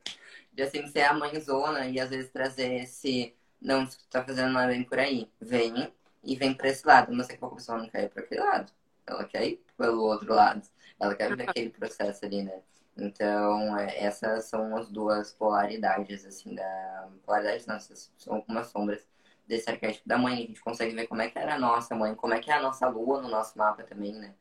de 0.54 0.64
assim 0.64 0.86
ser 0.88 1.04
a 1.04 1.14
mãezona 1.14 1.88
e 1.88 2.00
às 2.00 2.10
vezes 2.10 2.30
trazer 2.30 2.84
esse 2.84 3.34
não, 3.62 3.86
se 3.86 3.98
tu 3.98 4.06
tá 4.10 4.24
fazendo 4.24 4.52
nada 4.52 4.68
bem 4.68 4.84
por 4.84 4.98
aí, 4.98 5.30
vem 5.40 5.94
e 6.24 6.36
vem 6.36 6.54
pra 6.54 6.70
esse 6.70 6.86
lado. 6.86 7.12
Não 7.12 7.24
sei 7.24 7.38
que 7.38 7.46
a 7.46 7.48
pessoa 7.50 7.78
não 7.78 7.90
quer 7.90 8.06
ir 8.06 8.10
pra 8.10 8.24
aquele 8.24 8.42
lado. 8.42 8.72
Ela 9.06 9.26
quer 9.26 9.48
ir 9.48 9.64
pelo 9.78 10.04
outro 10.04 10.34
lado. 10.34 10.62
Ela 11.00 11.16
quer 11.16 11.36
ver 11.36 11.50
aquele 11.50 11.70
processo 11.70 12.26
ali, 12.26 12.44
né? 12.44 12.62
Então, 12.98 13.78
é, 13.78 14.04
essas 14.04 14.46
são 14.46 14.76
as 14.78 14.90
duas 14.90 15.34
polaridades, 15.34 16.26
assim, 16.26 16.56
da. 16.56 17.10
Polaridades, 17.26 17.66
não, 17.66 17.80
são 17.80 18.36
algumas 18.36 18.68
sombras 18.68 19.08
desse 19.48 19.70
arquétipo 19.70 20.08
da 20.08 20.18
mãe. 20.18 20.34
A 20.34 20.48
gente 20.48 20.62
consegue 20.62 20.96
ver 20.96 21.08
como 21.08 21.22
é 21.22 21.30
que 21.30 21.40
era 21.40 21.56
a 21.56 21.60
nossa 21.60 21.96
mãe, 21.96 22.16
como 22.16 22.34
é 22.34 22.40
que 22.40 22.52
é 22.52 22.56
a 22.56 22.62
nossa 22.62 22.88
lua 22.88 23.22
no 23.22 23.30
nosso 23.30 23.58
mapa 23.58 23.84
também, 23.84 24.14
né? 24.14 24.34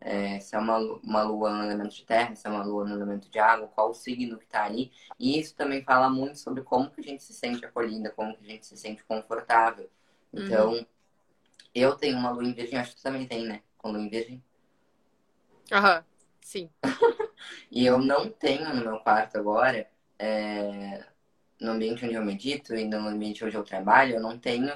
é, 0.00 0.40
se 0.40 0.56
é 0.56 0.58
uma, 0.58 0.78
uma 0.78 1.22
lua 1.22 1.50
no 1.50 1.64
elemento 1.64 1.94
de 1.94 2.04
terra, 2.04 2.34
se 2.34 2.46
é 2.46 2.50
uma 2.50 2.64
lua 2.64 2.84
no 2.84 2.94
elemento 2.94 3.28
de 3.28 3.38
água, 3.38 3.68
qual 3.68 3.90
o 3.90 3.94
signo 3.94 4.38
que 4.38 4.44
está 4.44 4.64
ali. 4.64 4.90
E 5.18 5.38
isso 5.38 5.54
também 5.54 5.82
fala 5.82 6.08
muito 6.08 6.38
sobre 6.38 6.62
como 6.62 6.90
que 6.90 7.00
a 7.00 7.04
gente 7.04 7.22
se 7.22 7.34
sente 7.34 7.64
acolhida, 7.64 8.10
como 8.10 8.34
que 8.36 8.44
a 8.44 8.48
gente 8.48 8.66
se 8.66 8.76
sente 8.76 9.04
confortável. 9.04 9.90
Então, 10.32 10.72
uhum. 10.72 10.86
Eu 11.74 11.94
tenho 11.96 12.18
uma 12.18 12.30
lua 12.30 12.44
em 12.44 12.52
virgem, 12.52 12.78
acho 12.78 12.90
que 12.90 12.96
tu 12.96 13.02
também 13.02 13.26
tem, 13.26 13.44
né? 13.44 13.62
Com 13.78 13.90
lua 13.90 14.00
em 14.00 14.08
virgem. 14.08 14.42
Aham, 15.72 16.04
sim. 16.40 16.70
e 17.70 17.86
eu 17.86 17.98
não 17.98 18.28
tenho 18.28 18.74
no 18.74 18.84
meu 18.84 18.98
quarto 19.00 19.38
agora, 19.38 19.88
é, 20.18 21.04
no 21.60 21.72
ambiente 21.72 22.04
onde 22.04 22.14
eu 22.14 22.24
medito 22.24 22.74
e 22.74 22.84
no 22.84 23.06
ambiente 23.06 23.44
onde 23.44 23.56
eu 23.56 23.62
trabalho, 23.62 24.16
eu 24.16 24.20
não 24.20 24.38
tenho 24.38 24.72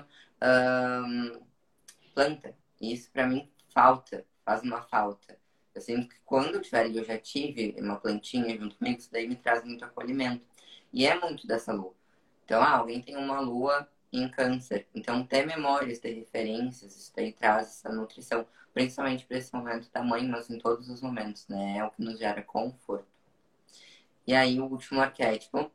planta. 2.15 2.57
E 2.81 2.93
isso 2.93 3.11
para 3.11 3.27
mim 3.27 3.51
falta 3.73 4.25
faz 4.45 4.63
uma 4.63 4.83
falta. 4.83 5.39
Eu 5.75 5.81
sinto 5.81 6.09
que 6.09 6.21
quando 6.25 6.55
eu 6.55 6.63
tiver, 6.63 6.95
eu 6.95 7.03
já 7.03 7.19
tive 7.19 7.75
uma 7.79 7.97
plantinha 7.97 8.57
junto 8.57 8.77
comigo, 8.77 8.99
isso 8.99 9.11
daí 9.11 9.27
me 9.27 9.35
traz 9.35 9.65
muito 9.65 9.85
acolhimento. 9.85 10.45
E 10.93 11.07
é 11.07 11.19
muito 11.19 11.47
dessa 11.47 11.73
lua. 11.73 11.95
Então, 12.45 12.63
ah, 12.63 12.77
alguém 12.77 13.03
tem 13.03 13.17
uma 13.17 13.41
lua 13.41 13.89
em 14.17 14.29
câncer. 14.29 14.87
Então, 14.95 15.27
ter 15.27 15.47
memórias, 15.47 15.99
ter 15.99 16.13
referências, 16.13 16.97
isso 16.97 17.13
daí 17.15 17.33
traz 17.33 17.69
essa 17.69 17.93
nutrição, 17.93 18.47
principalmente 18.73 19.25
para 19.25 19.39
esse 19.39 19.55
momento 19.55 19.91
da 19.93 20.03
mãe, 20.03 20.27
mas 20.27 20.51
em 20.51 20.59
todos 20.59 20.89
os 20.89 21.01
momentos, 21.01 21.47
né? 21.49 21.79
É 21.79 21.85
o 21.85 21.91
que 21.91 22.03
nos 22.03 22.19
gera 22.19 22.43
conforto. 22.43 23.07
E 24.27 24.35
aí, 24.35 24.61
o 24.61 24.67
último 24.67 25.01
arquétipo, 25.01 25.71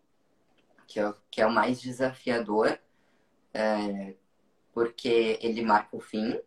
que 0.87 0.99
é, 0.99 1.13
que 1.29 1.41
é 1.41 1.45
o 1.45 1.51
mais 1.51 1.79
desafiador, 1.79 2.79
é, 3.53 4.15
porque 4.73 5.37
ele 5.41 5.61
marca 5.61 5.95
o 5.95 5.99
fim, 5.99 6.39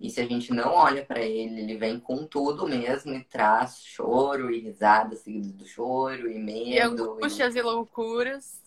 e 0.00 0.10
se 0.10 0.20
a 0.20 0.26
gente 0.26 0.52
não 0.52 0.72
olha 0.72 1.04
para 1.04 1.20
ele, 1.20 1.60
ele 1.60 1.76
vem 1.76 1.98
com 1.98 2.26
tudo 2.26 2.66
mesmo 2.66 3.14
e 3.14 3.24
traz 3.24 3.78
choro 3.84 4.50
e 4.50 4.60
risada 4.60 5.14
seguido 5.16 5.52
do 5.52 5.64
choro 5.64 6.30
e 6.30 6.38
medo. 6.38 6.68
E 6.68 6.80
angústias 6.80 7.54
e, 7.54 7.58
e 7.58 7.62
loucuras. 7.62 8.63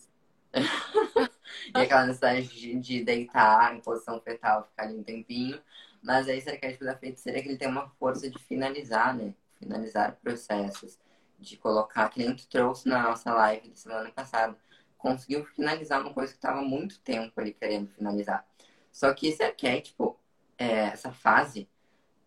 e 1.74 1.78
aquela 1.78 2.06
necessidade 2.06 2.48
de, 2.48 2.74
de, 2.78 3.04
deitar 3.04 3.74
em 3.74 3.80
posição 3.80 4.20
fetal, 4.20 4.64
ficar 4.64 4.84
ali 4.84 4.96
um 4.96 5.02
tempinho. 5.02 5.60
Mas 6.02 6.28
aí 6.28 6.38
esse 6.38 6.48
arquétipo 6.48 6.84
da 6.84 6.96
feiticeira 6.96 7.38
é 7.38 7.42
que 7.42 7.48
ele 7.48 7.58
tem 7.58 7.68
uma 7.68 7.88
força 7.98 8.30
de 8.30 8.38
finalizar, 8.38 9.16
né? 9.16 9.34
Finalizar 9.58 10.16
processos. 10.22 10.98
De 11.38 11.56
colocar, 11.56 12.08
que 12.08 12.18
nem 12.18 12.34
tu 12.34 12.48
trouxe 12.48 12.88
na 12.88 13.00
nossa 13.00 13.32
live 13.32 13.68
de 13.68 13.78
semana 13.78 14.10
passada. 14.10 14.56
Conseguiu 14.96 15.44
finalizar 15.44 16.00
uma 16.00 16.12
coisa 16.12 16.32
que 16.32 16.38
estava 16.38 16.60
muito 16.62 16.98
tempo 17.00 17.40
ali 17.40 17.52
querendo 17.52 17.88
finalizar. 17.90 18.44
Só 18.90 19.14
que 19.14 19.28
esse 19.28 19.42
arquétipo, 19.42 20.18
é, 20.56 20.86
essa 20.88 21.12
fase, 21.12 21.68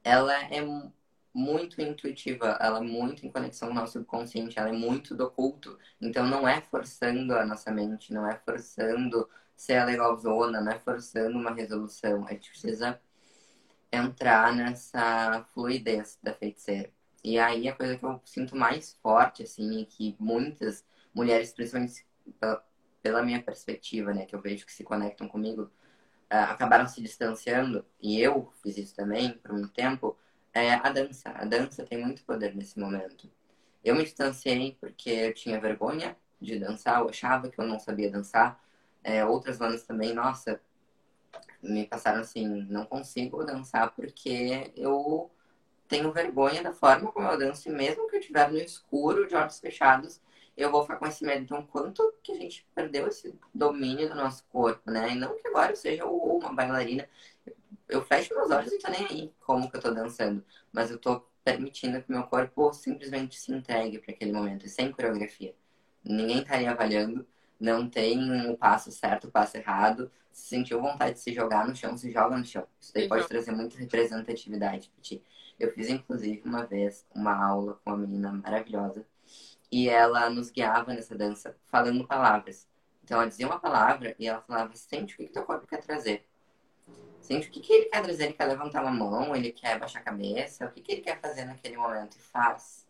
ela 0.04 0.34
é 0.46 0.62
muito 1.34 1.82
intuitiva, 1.82 2.58
ela 2.60 2.80
é 2.80 2.82
muito 2.82 3.26
em 3.26 3.32
conexão 3.32 3.70
com 3.70 3.74
o 3.74 3.78
nosso 3.78 3.94
subconsciente, 3.94 4.60
ela 4.60 4.70
é 4.70 4.74
muito 4.74 5.16
do 5.16 5.26
oculto. 5.26 5.78
Então 6.00 6.28
não 6.28 6.48
é 6.48 6.62
forçando 6.62 7.34
a 7.36 7.46
nossa 7.46 7.72
mente, 7.72 8.14
não 8.14 8.28
é 8.30 8.36
forçando 8.38 9.30
ser 9.56 9.78
a 9.78 9.86
legalzona, 9.86 10.60
não 10.62 10.72
é 10.72 10.80
forçando 10.80 11.38
uma 11.38 11.52
resolução. 11.52 12.26
A 12.28 12.34
gente 12.34 12.50
precisa 12.50 13.00
entrar 13.92 14.56
nessa 14.56 15.46
fluidez 15.54 16.18
da 16.22 16.34
feiticeira. 16.34 16.92
E 17.24 17.38
aí 17.38 17.68
a 17.68 17.76
coisa 17.76 17.98
que 17.98 18.06
eu 18.06 18.20
sinto 18.26 18.56
mais 18.56 18.98
forte, 19.02 19.44
assim, 19.44 19.82
é 19.82 19.86
que 19.86 20.16
muitas 20.20 20.84
mulheres, 21.14 21.54
principalmente 21.54 22.06
pela, 22.40 22.66
pela 23.02 23.24
minha 23.24 23.42
perspectiva, 23.42 24.14
né, 24.14 24.26
que 24.26 24.36
eu 24.36 24.42
vejo 24.42 24.66
que 24.66 24.74
se 24.74 24.84
conectam 24.84 25.28
comigo, 25.28 25.70
acabaram 26.30 26.88
se 26.88 27.02
distanciando, 27.02 27.86
e 28.02 28.20
eu 28.20 28.52
fiz 28.64 28.78
isso 28.78 28.96
também 28.96 29.34
por 29.34 29.52
muito 29.52 29.70
tempo, 29.70 30.18
é 30.54 30.74
a 30.74 30.90
dança. 30.92 31.30
A 31.32 31.46
dança 31.46 31.86
tem 31.86 32.00
muito 32.00 32.24
poder 32.24 32.56
nesse 32.56 32.80
momento. 32.80 33.30
Eu 33.84 33.96
me 33.96 34.04
distanciei 34.04 34.78
porque 34.80 35.10
eu 35.10 35.34
tinha 35.34 35.60
vergonha 35.60 36.16
de 36.40 36.60
dançar, 36.60 37.02
eu 37.02 37.10
achava 37.10 37.50
que 37.50 37.60
eu 37.60 37.66
não 37.66 37.80
sabia 37.80 38.12
dançar. 38.12 38.62
É, 39.04 39.26
outras 39.26 39.58
bandas 39.58 39.84
também, 39.84 40.14
nossa, 40.14 40.62
me 41.62 41.86
passaram 41.88 42.22
assim, 42.22 42.48
não 42.48 42.86
consigo 42.86 43.44
dançar 43.44 43.92
porque 43.96 44.72
eu 44.76 45.32
tenho 45.88 46.12
vergonha 46.12 46.64
da 46.64 46.74
forma 46.74 47.12
como 47.12 47.28
eu 47.28 47.38
danço, 47.38 47.68
e 47.68 47.72
mesmo 47.72 48.08
que 48.08 48.16
eu 48.16 48.20
estiver 48.20 48.50
no 48.50 48.58
escuro, 48.58 49.28
de 49.28 49.36
olhos 49.36 49.60
fechados, 49.60 50.22
eu 50.56 50.72
vou 50.72 50.84
ficar 50.84 50.98
com 50.98 51.06
esse 51.08 51.24
medo. 51.24 51.44
Então, 51.44 51.66
quanto 51.66 52.14
que 52.24 52.32
a 52.32 52.36
gente 52.36 52.66
perdeu 52.74 53.08
esse 53.08 53.38
domínio 53.54 54.10
do 54.10 54.16
nosso 54.16 54.46
corpo, 54.52 54.90
né? 54.90 55.12
E 55.12 55.16
não 55.16 55.36
que 55.38 55.48
agora 55.48 55.72
eu 55.72 55.76
seja 55.76 56.06
uma 56.06 56.54
bailarina. 56.54 57.08
Eu 57.92 58.02
fecho 58.02 58.34
meus 58.34 58.50
olhos 58.50 58.72
e 58.72 58.80
tô 58.80 58.90
nem 58.90 59.06
aí 59.06 59.34
como 59.42 59.70
que 59.70 59.76
eu 59.76 59.82
tô 59.82 59.92
dançando. 59.92 60.44
Mas 60.72 60.90
eu 60.90 60.98
tô 60.98 61.20
permitindo 61.44 62.02
que 62.02 62.10
meu 62.10 62.24
corpo 62.24 62.72
simplesmente 62.72 63.38
se 63.38 63.52
entregue 63.52 64.00
para 64.00 64.14
aquele 64.14 64.32
momento, 64.32 64.68
sem 64.70 64.90
coreografia. 64.92 65.54
Ninguém 66.04 66.42
tá 66.42 66.56
aí 66.56 66.66
avaliando, 66.66 67.28
não 67.60 67.90
tem 67.90 68.50
o 68.50 68.58
passo 68.58 68.92
certo, 68.92 69.28
o 69.28 69.32
passo 69.32 69.58
errado. 69.58 70.10
Se 70.32 70.48
sentiu 70.48 70.82
vontade 70.82 71.16
de 71.16 71.20
se 71.20 71.34
jogar 71.34 71.68
no 71.68 71.76
chão, 71.76 71.98
se 71.98 72.10
joga 72.10 72.38
no 72.38 72.46
chão. 72.46 72.66
Isso 72.80 72.94
daí 72.94 73.10
pode 73.10 73.28
trazer 73.28 73.52
muita 73.52 73.78
representatividade 73.78 74.90
pra 74.90 75.02
ti. 75.02 75.22
Eu 75.60 75.72
fiz, 75.74 75.90
inclusive, 75.90 76.42
uma 76.46 76.66
vez 76.66 77.06
uma 77.14 77.36
aula 77.36 77.78
com 77.84 77.92
uma 77.92 77.98
menina 77.98 78.32
maravilhosa 78.32 79.06
e 79.70 79.90
ela 79.90 80.30
nos 80.30 80.50
guiava 80.50 80.94
nessa 80.94 81.14
dança 81.16 81.58
falando 81.68 82.08
palavras. 82.08 82.68
Então 83.04 83.20
ela 83.20 83.30
dizia 83.30 83.48
uma 83.48 83.60
palavra 83.60 84.16
e 84.18 84.28
ela 84.28 84.42
falava: 84.42 84.74
sente 84.76 85.14
o 85.14 85.18
que, 85.18 85.26
que 85.26 85.34
teu 85.34 85.44
corpo 85.44 85.68
quer 85.68 85.82
trazer. 85.82 86.26
Sente 87.22 87.48
o 87.48 87.52
que, 87.52 87.60
que 87.60 87.74
ele 87.74 87.86
quer 87.86 88.02
trazer. 88.02 88.24
Ele 88.26 88.34
quer 88.34 88.46
levantar 88.46 88.82
uma 88.82 88.92
mão, 88.92 89.36
ele 89.36 89.52
quer 89.52 89.80
baixar 89.80 90.00
a 90.00 90.04
cabeça, 90.04 90.66
o 90.66 90.72
que, 90.72 90.82
que 90.82 90.92
ele 90.94 91.02
quer 91.02 91.20
fazer 91.20 91.46
naquele 91.46 91.78
momento 91.78 92.18
e 92.18 92.22
faz. 92.22 92.88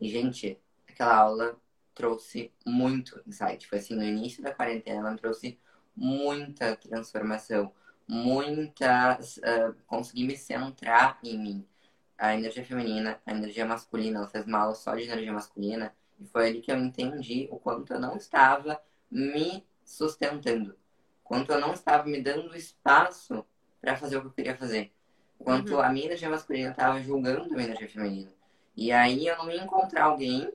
E, 0.00 0.08
gente, 0.08 0.58
aquela 0.88 1.16
aula 1.16 1.56
trouxe 1.94 2.52
muito 2.66 3.20
insight. 3.26 3.66
Foi 3.66 3.78
assim, 3.78 3.94
no 3.94 4.04
início 4.04 4.42
da 4.42 4.54
quarentena, 4.54 5.08
ela 5.08 5.16
trouxe 5.16 5.58
muita 5.96 6.76
transformação, 6.76 7.72
muita. 8.08 9.18
Uh, 9.20 9.74
consegui 9.86 10.24
me 10.26 10.36
centrar 10.36 11.18
em 11.22 11.38
mim. 11.38 11.68
A 12.16 12.34
energia 12.34 12.64
feminina, 12.64 13.20
a 13.26 13.32
energia 13.32 13.66
masculina, 13.66 14.18
ela 14.18 14.28
fez 14.28 14.46
mal 14.46 14.74
só 14.74 14.94
de 14.94 15.02
energia 15.02 15.32
masculina. 15.32 15.94
E 16.18 16.26
foi 16.26 16.48
ali 16.48 16.60
que 16.60 16.70
eu 16.70 16.78
entendi 16.78 17.48
o 17.50 17.58
quanto 17.58 17.92
eu 17.92 18.00
não 18.00 18.16
estava 18.16 18.80
me 19.10 19.66
sustentando. 19.84 20.76
Quanto 21.24 21.50
eu 21.50 21.60
não 21.60 21.72
estava 21.72 22.04
me 22.04 22.20
dando 22.20 22.54
espaço 22.54 23.44
para 23.80 23.96
fazer 23.96 24.18
o 24.18 24.20
que 24.20 24.26
eu 24.26 24.32
queria 24.32 24.56
fazer. 24.56 24.92
Quanto 25.38 25.74
uhum. 25.74 25.80
a 25.80 25.88
minha 25.88 26.06
energia 26.06 26.30
masculina 26.30 26.70
estava 26.70 27.00
julgando 27.02 27.44
a 27.44 27.48
minha 27.48 27.64
energia 27.64 27.88
feminina. 27.88 28.32
E 28.76 28.92
aí 28.92 29.26
eu 29.26 29.36
não 29.38 29.50
ia 29.50 29.62
encontrar 29.62 30.04
alguém 30.04 30.52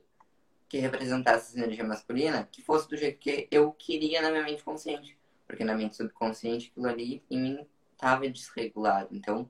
que 0.68 0.78
representasse 0.78 1.50
essa 1.50 1.58
energia 1.58 1.84
masculina 1.84 2.48
que 2.52 2.62
fosse 2.62 2.88
do 2.88 2.96
jeito 2.96 3.18
que 3.18 3.48
eu 3.50 3.72
queria 3.72 4.22
na 4.22 4.30
minha 4.30 4.44
mente 4.44 4.64
consciente. 4.64 5.18
Porque 5.48 5.64
na 5.64 5.76
mente 5.76 5.96
subconsciente 5.96 6.70
aquilo 6.72 6.88
ali 6.88 7.24
em 7.30 7.42
mim 7.42 7.68
estava 7.94 8.30
desregulado. 8.30 9.10
Então, 9.12 9.50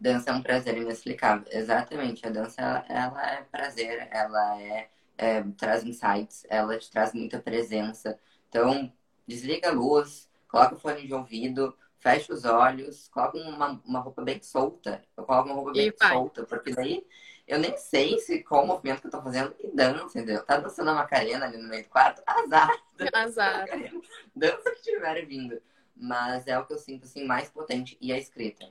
dança 0.00 0.30
é 0.30 0.32
um 0.32 0.42
prazer 0.42 0.76
inexplicável. 0.76 1.46
Exatamente, 1.50 2.26
a 2.26 2.30
dança 2.30 2.60
ela, 2.60 2.84
ela 2.88 3.32
é 3.32 3.42
prazer, 3.42 4.08
ela 4.10 4.62
é, 4.62 4.88
é, 5.16 5.42
traz 5.56 5.84
insights, 5.84 6.46
ela 6.48 6.78
te 6.78 6.90
traz 6.90 7.12
muita 7.12 7.40
presença. 7.40 8.18
Então, 8.48 8.92
desliga 9.28 9.68
a 9.68 9.72
luz, 9.72 10.28
coloca 10.48 10.74
o 10.74 10.78
fone 10.78 11.06
de 11.06 11.14
ouvido, 11.14 11.76
fecha 11.98 12.32
os 12.32 12.44
olhos, 12.44 13.08
coloca 13.08 13.38
uma, 13.38 13.80
uma 13.84 14.00
roupa 14.00 14.22
bem 14.22 14.42
solta. 14.42 15.04
Eu 15.16 15.24
coloco 15.24 15.50
uma 15.50 15.54
roupa 15.56 15.72
bem 15.72 15.92
solta, 15.96 16.44
porque 16.44 16.72
daí 16.72 17.06
eu 17.46 17.58
nem 17.58 17.76
sei 17.76 18.18
se 18.18 18.42
qual 18.42 18.64
o 18.64 18.66
movimento 18.66 19.02
que 19.02 19.06
eu 19.06 19.10
tô 19.10 19.22
fazendo 19.22 19.54
e 19.60 19.68
dança, 19.68 20.18
entendeu? 20.18 20.44
Tá 20.44 20.56
dançando 20.56 20.90
a 20.90 20.94
Macarena 20.94 21.46
ali 21.46 21.58
no 21.58 21.68
meio 21.68 21.82
do 21.82 21.88
quarto, 21.88 22.22
azar. 22.26 22.70
Azar. 23.12 23.66
Dança 24.34 24.70
que 24.70 24.78
estiver 24.78 25.26
vindo. 25.26 25.60
Mas 25.94 26.46
é 26.46 26.58
o 26.58 26.64
que 26.64 26.72
eu 26.72 26.78
sinto, 26.78 27.04
assim, 27.04 27.24
mais 27.24 27.50
potente. 27.50 27.96
E 28.00 28.12
a 28.12 28.18
escrita. 28.18 28.70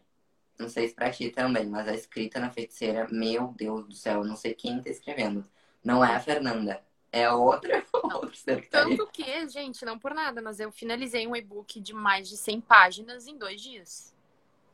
Não 0.57 0.69
sei 0.69 0.87
se 0.87 0.95
pra 0.95 1.11
ti 1.11 1.29
também, 1.29 1.67
mas 1.67 1.87
a 1.87 1.93
escrita 1.93 2.39
na 2.39 2.49
feiticeira, 2.49 3.07
meu 3.11 3.53
Deus 3.55 3.85
do 3.85 3.93
céu, 3.93 4.21
eu 4.21 4.25
não 4.25 4.35
sei 4.35 4.53
quem 4.53 4.81
tá 4.81 4.89
escrevendo. 4.89 5.45
Não 5.83 6.03
é 6.03 6.15
a 6.15 6.19
Fernanda. 6.19 6.81
É 7.17 7.31
outra, 7.31 7.83
outra 7.91 8.35
secretaria. 8.35 8.97
Tanto 8.97 9.11
que, 9.11 9.49
gente, 9.49 9.83
não 9.83 9.97
por 9.97 10.13
nada, 10.13 10.39
mas 10.39 10.59
eu 10.59 10.71
finalizei 10.71 11.25
um 11.25 11.35
e-book 11.35 11.79
de 11.79 11.93
mais 11.93 12.29
de 12.29 12.37
100 12.37 12.61
páginas 12.61 13.27
em 13.27 13.35
dois 13.35 13.59
dias. 13.59 14.13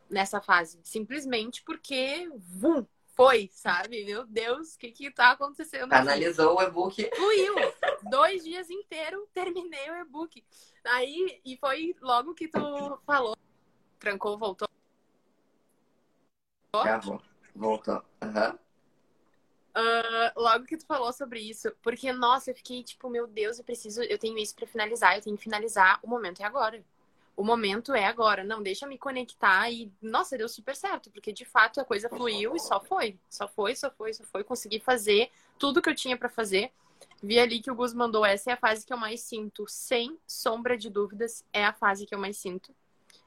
Nessa 0.09 0.41
fase. 0.41 0.77
Simplesmente 0.83 1.63
porque, 1.63 2.29
vum, 2.35 2.85
foi, 3.15 3.49
sabe? 3.53 4.03
Meu 4.03 4.25
Deus, 4.25 4.75
o 4.75 4.79
que 4.79 4.91
que 4.91 5.09
tá 5.09 5.31
acontecendo? 5.31 5.93
Analisou 5.93 6.57
o 6.57 6.61
e-book. 6.61 7.09
Fluiu. 7.15 7.55
Dois 8.09 8.43
dias 8.43 8.69
inteiros, 8.69 9.25
terminei 9.33 9.89
o 9.89 9.95
e-book. 9.95 10.43
Aí, 10.83 11.39
e 11.45 11.55
foi 11.57 11.95
logo 12.01 12.33
que 12.33 12.49
tu 12.49 12.99
falou. 13.05 13.37
Trancou, 13.99 14.37
voltou. 14.37 14.67
Gravou. 16.73 17.21
Voltou. 17.55 18.03
Uhum. 18.21 18.62
Uh, 19.75 20.39
logo 20.39 20.65
que 20.65 20.77
tu 20.77 20.85
falou 20.85 21.11
sobre 21.11 21.39
isso, 21.39 21.71
porque, 21.81 22.11
nossa, 22.13 22.51
eu 22.51 22.55
fiquei 22.55 22.83
tipo, 22.83 23.09
meu 23.09 23.25
Deus, 23.25 23.57
eu 23.57 23.63
preciso, 23.63 24.03
eu 24.03 24.19
tenho 24.19 24.37
isso 24.37 24.55
para 24.55 24.67
finalizar, 24.67 25.15
eu 25.15 25.21
tenho 25.21 25.35
que 25.35 25.43
finalizar, 25.43 25.99
o 26.03 26.07
momento 26.07 26.41
é 26.41 26.45
agora 26.45 26.83
o 27.35 27.43
momento 27.43 27.93
é 27.93 28.05
agora. 28.05 28.43
Não, 28.43 28.61
deixa 28.61 28.87
me 28.87 28.97
conectar 28.97 29.69
e, 29.69 29.91
nossa, 30.01 30.37
deu 30.37 30.47
super 30.47 30.75
certo, 30.75 31.09
porque 31.11 31.31
de 31.31 31.45
fato 31.45 31.81
a 31.81 31.85
coisa 31.85 32.09
fluiu 32.09 32.55
e 32.55 32.59
só 32.59 32.79
foi. 32.79 33.17
Só 33.29 33.47
foi, 33.47 33.75
só 33.75 33.89
foi, 33.91 34.13
só 34.13 34.23
foi. 34.23 34.43
Consegui 34.43 34.79
fazer 34.79 35.29
tudo 35.57 35.81
que 35.81 35.89
eu 35.89 35.95
tinha 35.95 36.17
para 36.17 36.29
fazer. 36.29 36.71
Vi 37.21 37.39
ali 37.39 37.61
que 37.61 37.71
o 37.71 37.75
Gus 37.75 37.93
mandou, 37.93 38.25
essa 38.25 38.51
é 38.51 38.53
a 38.53 38.57
fase 38.57 38.85
que 38.85 38.93
eu 38.93 38.97
mais 38.97 39.21
sinto, 39.21 39.65
sem 39.67 40.17
sombra 40.27 40.77
de 40.77 40.89
dúvidas, 40.89 41.43
é 41.53 41.65
a 41.65 41.73
fase 41.73 42.05
que 42.05 42.13
eu 42.13 42.19
mais 42.19 42.37
sinto. 42.37 42.73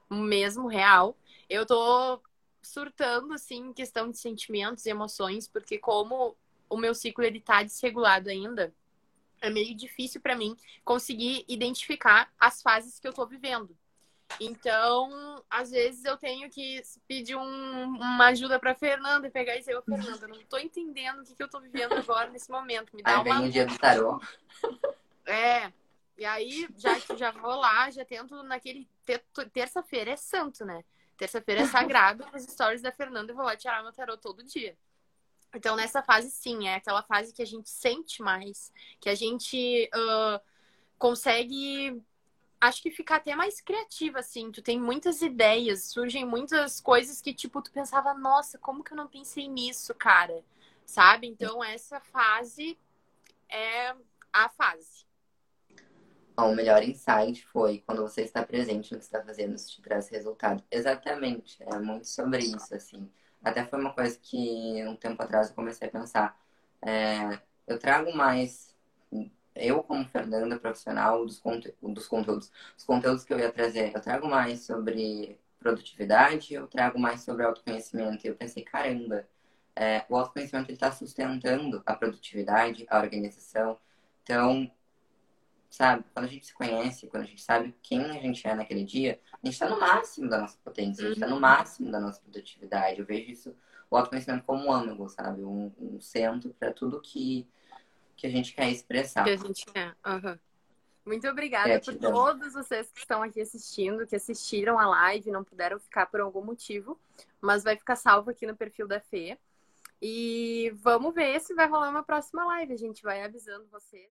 Mesmo 0.09 0.69
real. 0.69 1.17
Eu 1.49 1.67
tô 1.67 2.21
surtando, 2.67 3.33
assim, 3.33 3.69
em 3.69 3.73
questão 3.73 4.11
de 4.11 4.19
sentimentos 4.19 4.85
e 4.87 4.91
emoções, 4.91 5.49
porque 5.49 5.79
como 5.79 6.37
o 6.69 6.77
meu 6.77 6.95
ciclo, 6.95 7.25
ele 7.25 7.41
tá 7.41 7.63
desregulado 7.63 8.29
ainda, 8.29 8.75
é 9.41 9.51
meio 9.51 9.75
difícil 9.75 10.21
para 10.21 10.35
mim 10.35 10.57
conseguir 10.85 11.45
identificar 11.49 12.33
as 12.39 12.63
fases 12.63 12.99
que 12.99 13.07
eu 13.07 13.13
tô 13.13 13.27
vivendo. 13.27 13.77
Então, 14.41 15.43
às 15.49 15.71
vezes 15.71 16.05
eu 16.05 16.17
tenho 16.17 16.51
que 16.51 16.83
pedir 17.07 17.37
um, 17.37 17.85
uma 17.85 18.27
ajuda 18.27 18.59
para 18.59 18.75
Fernanda 18.75 19.29
e 19.29 19.31
pegar 19.31 19.55
e 19.55 19.61
dizer, 19.61 19.81
Fernanda, 19.83 20.27
não 20.27 20.43
tô 20.45 20.59
entendendo 20.59 21.21
o 21.21 21.25
que, 21.25 21.35
que 21.35 21.43
eu 21.43 21.49
tô 21.49 21.61
vivendo 21.61 21.95
agora 21.95 22.29
nesse 22.31 22.51
momento. 22.51 22.95
Me 22.95 23.03
dá 23.03 23.11
aí 23.11 23.17
uma. 23.17 23.25
Vem 23.25 23.49
o 23.49 23.53
dia 23.53 23.67
do 23.67 23.79
tarô. 23.79 24.21
É. 25.29 25.73
E 26.17 26.25
aí, 26.25 26.69
já, 26.77 26.97
já 27.17 27.33
vou 27.33 27.57
lá, 27.57 27.91
já 27.91 28.05
tento 28.05 28.41
naquele. 28.45 28.89
Terça-feira 29.53 30.13
é 30.13 30.17
santo, 30.17 30.65
né? 30.65 30.85
Terça-feira 31.17 31.63
é 31.63 31.67
sagrado 31.67 32.25
as 32.33 32.45
stories 32.45 32.83
da 32.83 32.93
Fernanda 32.93 33.33
e 33.33 33.35
vou 33.35 33.45
lá 33.45 33.57
tirar 33.57 33.83
meu 33.83 33.93
tarô 33.93 34.17
todo 34.17 34.45
dia. 34.45 34.77
Então, 35.55 35.77
nessa 35.77 36.03
fase, 36.03 36.31
sim, 36.31 36.69
é 36.69 36.75
aquela 36.75 37.03
fase 37.03 37.33
que 37.33 37.43
a 37.43 37.47
gente 37.47 37.71
sente 37.71 38.23
mais, 38.23 38.73
que 39.01 39.09
a 39.09 39.15
gente 39.15 39.89
uh, 39.95 40.41
consegue 40.99 42.03
acho 42.61 42.83
que 42.83 42.91
fica 42.91 43.17
até 43.17 43.35
mais 43.35 43.61
criativa, 43.61 44.19
assim. 44.19 44.51
Tu 44.51 44.63
tem 44.63 44.81
muitas 44.81 45.23
ideias, 45.23 45.85
surgem 45.85 46.25
muitas 46.25 46.81
coisas 46.81 47.21
que, 47.21 47.33
tipo, 47.33 47.63
tu 47.63 47.71
pensava, 47.71 48.15
nossa, 48.15 48.59
como 48.59 48.83
que 48.83 48.93
eu 48.93 48.97
não 48.97 49.07
pensei 49.07 49.49
nisso, 49.49 49.95
cara? 49.95 50.45
Sabe? 50.85 51.27
Então, 51.27 51.63
essa 51.63 52.01
fase 52.01 52.79
é 53.49 53.95
a 54.33 54.49
fase. 54.49 55.06
O 56.39 56.55
melhor 56.55 56.83
insight 56.83 57.45
foi 57.47 57.83
quando 57.87 58.03
você 58.03 58.23
está 58.23 58.45
presente 58.45 58.93
no 58.93 58.99
que 58.99 59.05
está 59.05 59.23
fazendo, 59.23 59.55
isso 59.55 59.71
te 59.71 59.83
traz 59.83 60.09
resultado. 60.09 60.63
Exatamente, 60.71 61.63
é 61.63 61.79
muito 61.79 62.07
sobre 62.07 62.41
isso, 62.45 62.75
assim. 62.75 63.11
Até 63.43 63.65
foi 63.65 63.81
uma 63.81 63.93
coisa 63.95 64.19
que 64.21 64.85
um 64.87 64.97
tempo 64.97 65.23
atrás 65.23 65.49
eu 65.49 65.55
comecei 65.55 65.89
a 65.89 65.91
pensar. 65.91 66.39
É, 66.83 67.41
eu 67.67 67.79
trago 67.79 68.15
mais 68.15 68.77
eu, 69.57 69.83
como 69.83 70.07
Fernanda, 70.07 70.59
profissional 70.59 71.25
dos, 71.25 71.39
conte 71.39 71.75
dos 71.83 72.07
conteúdos, 72.07 72.53
os 72.77 72.85
conteúdos 72.85 73.25
que 73.25 73.33
eu 73.33 73.39
ia 73.39 73.51
trazer, 73.51 73.95
eu 73.95 74.01
trago 74.01 74.29
mais 74.29 74.61
sobre 74.61 75.39
produtividade, 75.59 76.55
eu 76.55 76.67
trago 76.67 76.99
mais 76.99 77.23
sobre 77.23 77.45
autoconhecimento. 77.45 78.27
E 78.27 78.29
eu 78.31 78.37
pensei, 78.37 78.63
caramba, 78.63 79.27
é, 79.75 80.05
o 80.09 80.17
autoconhecimento 80.17 80.71
está 80.73 80.93
sustentando 80.93 81.83
a 81.87 81.95
produtividade, 81.97 82.87
a 82.89 82.99
organização. 83.01 83.79
Então, 84.23 84.71
sabe, 85.71 86.05
quando 86.13 86.27
a 86.27 86.29
gente 86.29 86.47
se 86.47 86.55
conhece, 86.55 87.07
quando 87.07 87.25
a 87.25 87.27
gente 87.27 87.43
sabe 87.43 87.75
quem 87.83 88.05
a 88.05 88.21
gente 88.21 88.47
é 88.47 88.55
naquele 88.55 88.85
dia, 88.85 89.21
a 89.33 89.47
gente 89.47 89.55
está 89.55 89.69
no 89.69 89.79
máximo 89.79 90.29
da 90.29 90.39
nossa 90.39 90.59
potência, 90.65 91.05
a 91.05 91.09
gente 91.09 91.17
está 91.17 91.27
no 91.27 91.35
uhum. 91.35 91.41
máximo 91.41 91.91
da 91.91 92.01
nossa 92.01 92.21
produtividade. 92.21 93.01
Eu 93.01 93.07
vejo 93.07 93.31
isso, 93.31 93.57
o 93.91 93.97
autoconhecimento 93.97 94.45
como 94.45 94.67
um 94.67 94.73
âmago, 94.73 95.09
sabe? 95.09 95.43
Um, 95.43 95.73
um 95.79 96.01
centro 96.01 96.55
para 96.59 96.73
tudo 96.73 97.01
que 97.01 97.47
que 98.17 98.27
a 98.27 98.31
gente 98.31 98.55
quer 98.55 98.71
expressar. 98.71 99.25
Que 99.25 99.31
a 99.31 99.37
gente 99.37 99.67
quer. 99.67 99.95
Uhum. 100.07 100.39
Muito 101.05 101.29
obrigada 101.29 101.69
Gratidão. 101.69 102.13
por 102.13 102.35
todos 102.35 102.55
vocês 102.55 102.91
que 102.91 102.99
estão 102.99 103.23
aqui 103.23 103.41
assistindo, 103.41 104.07
que 104.07 104.17
assistiram 104.17 104.79
a 104.79 104.89
live, 104.89 105.31
não 105.31 105.45
puderam 105.45 105.79
ficar 105.79 106.07
por 106.07 106.21
algum 106.21 106.43
motivo, 106.43 106.99
mas 107.41 107.63
vai 107.63 107.77
ficar 107.77 107.95
salvo 107.95 108.31
aqui 108.31 108.45
no 108.45 108.57
perfil 108.57 108.89
da 108.89 108.99
Fê. 108.99 109.39
E 110.03 110.73
vamos 110.75 111.15
ver 111.15 111.41
se 111.41 111.55
vai 111.55 111.69
rolar 111.69 111.91
uma 111.91 112.03
próxima 112.03 112.45
live. 112.45 112.73
A 112.73 112.79
gente 112.79 113.03
vai 113.03 113.23
avisando 113.23 113.67
vocês. 113.71 114.05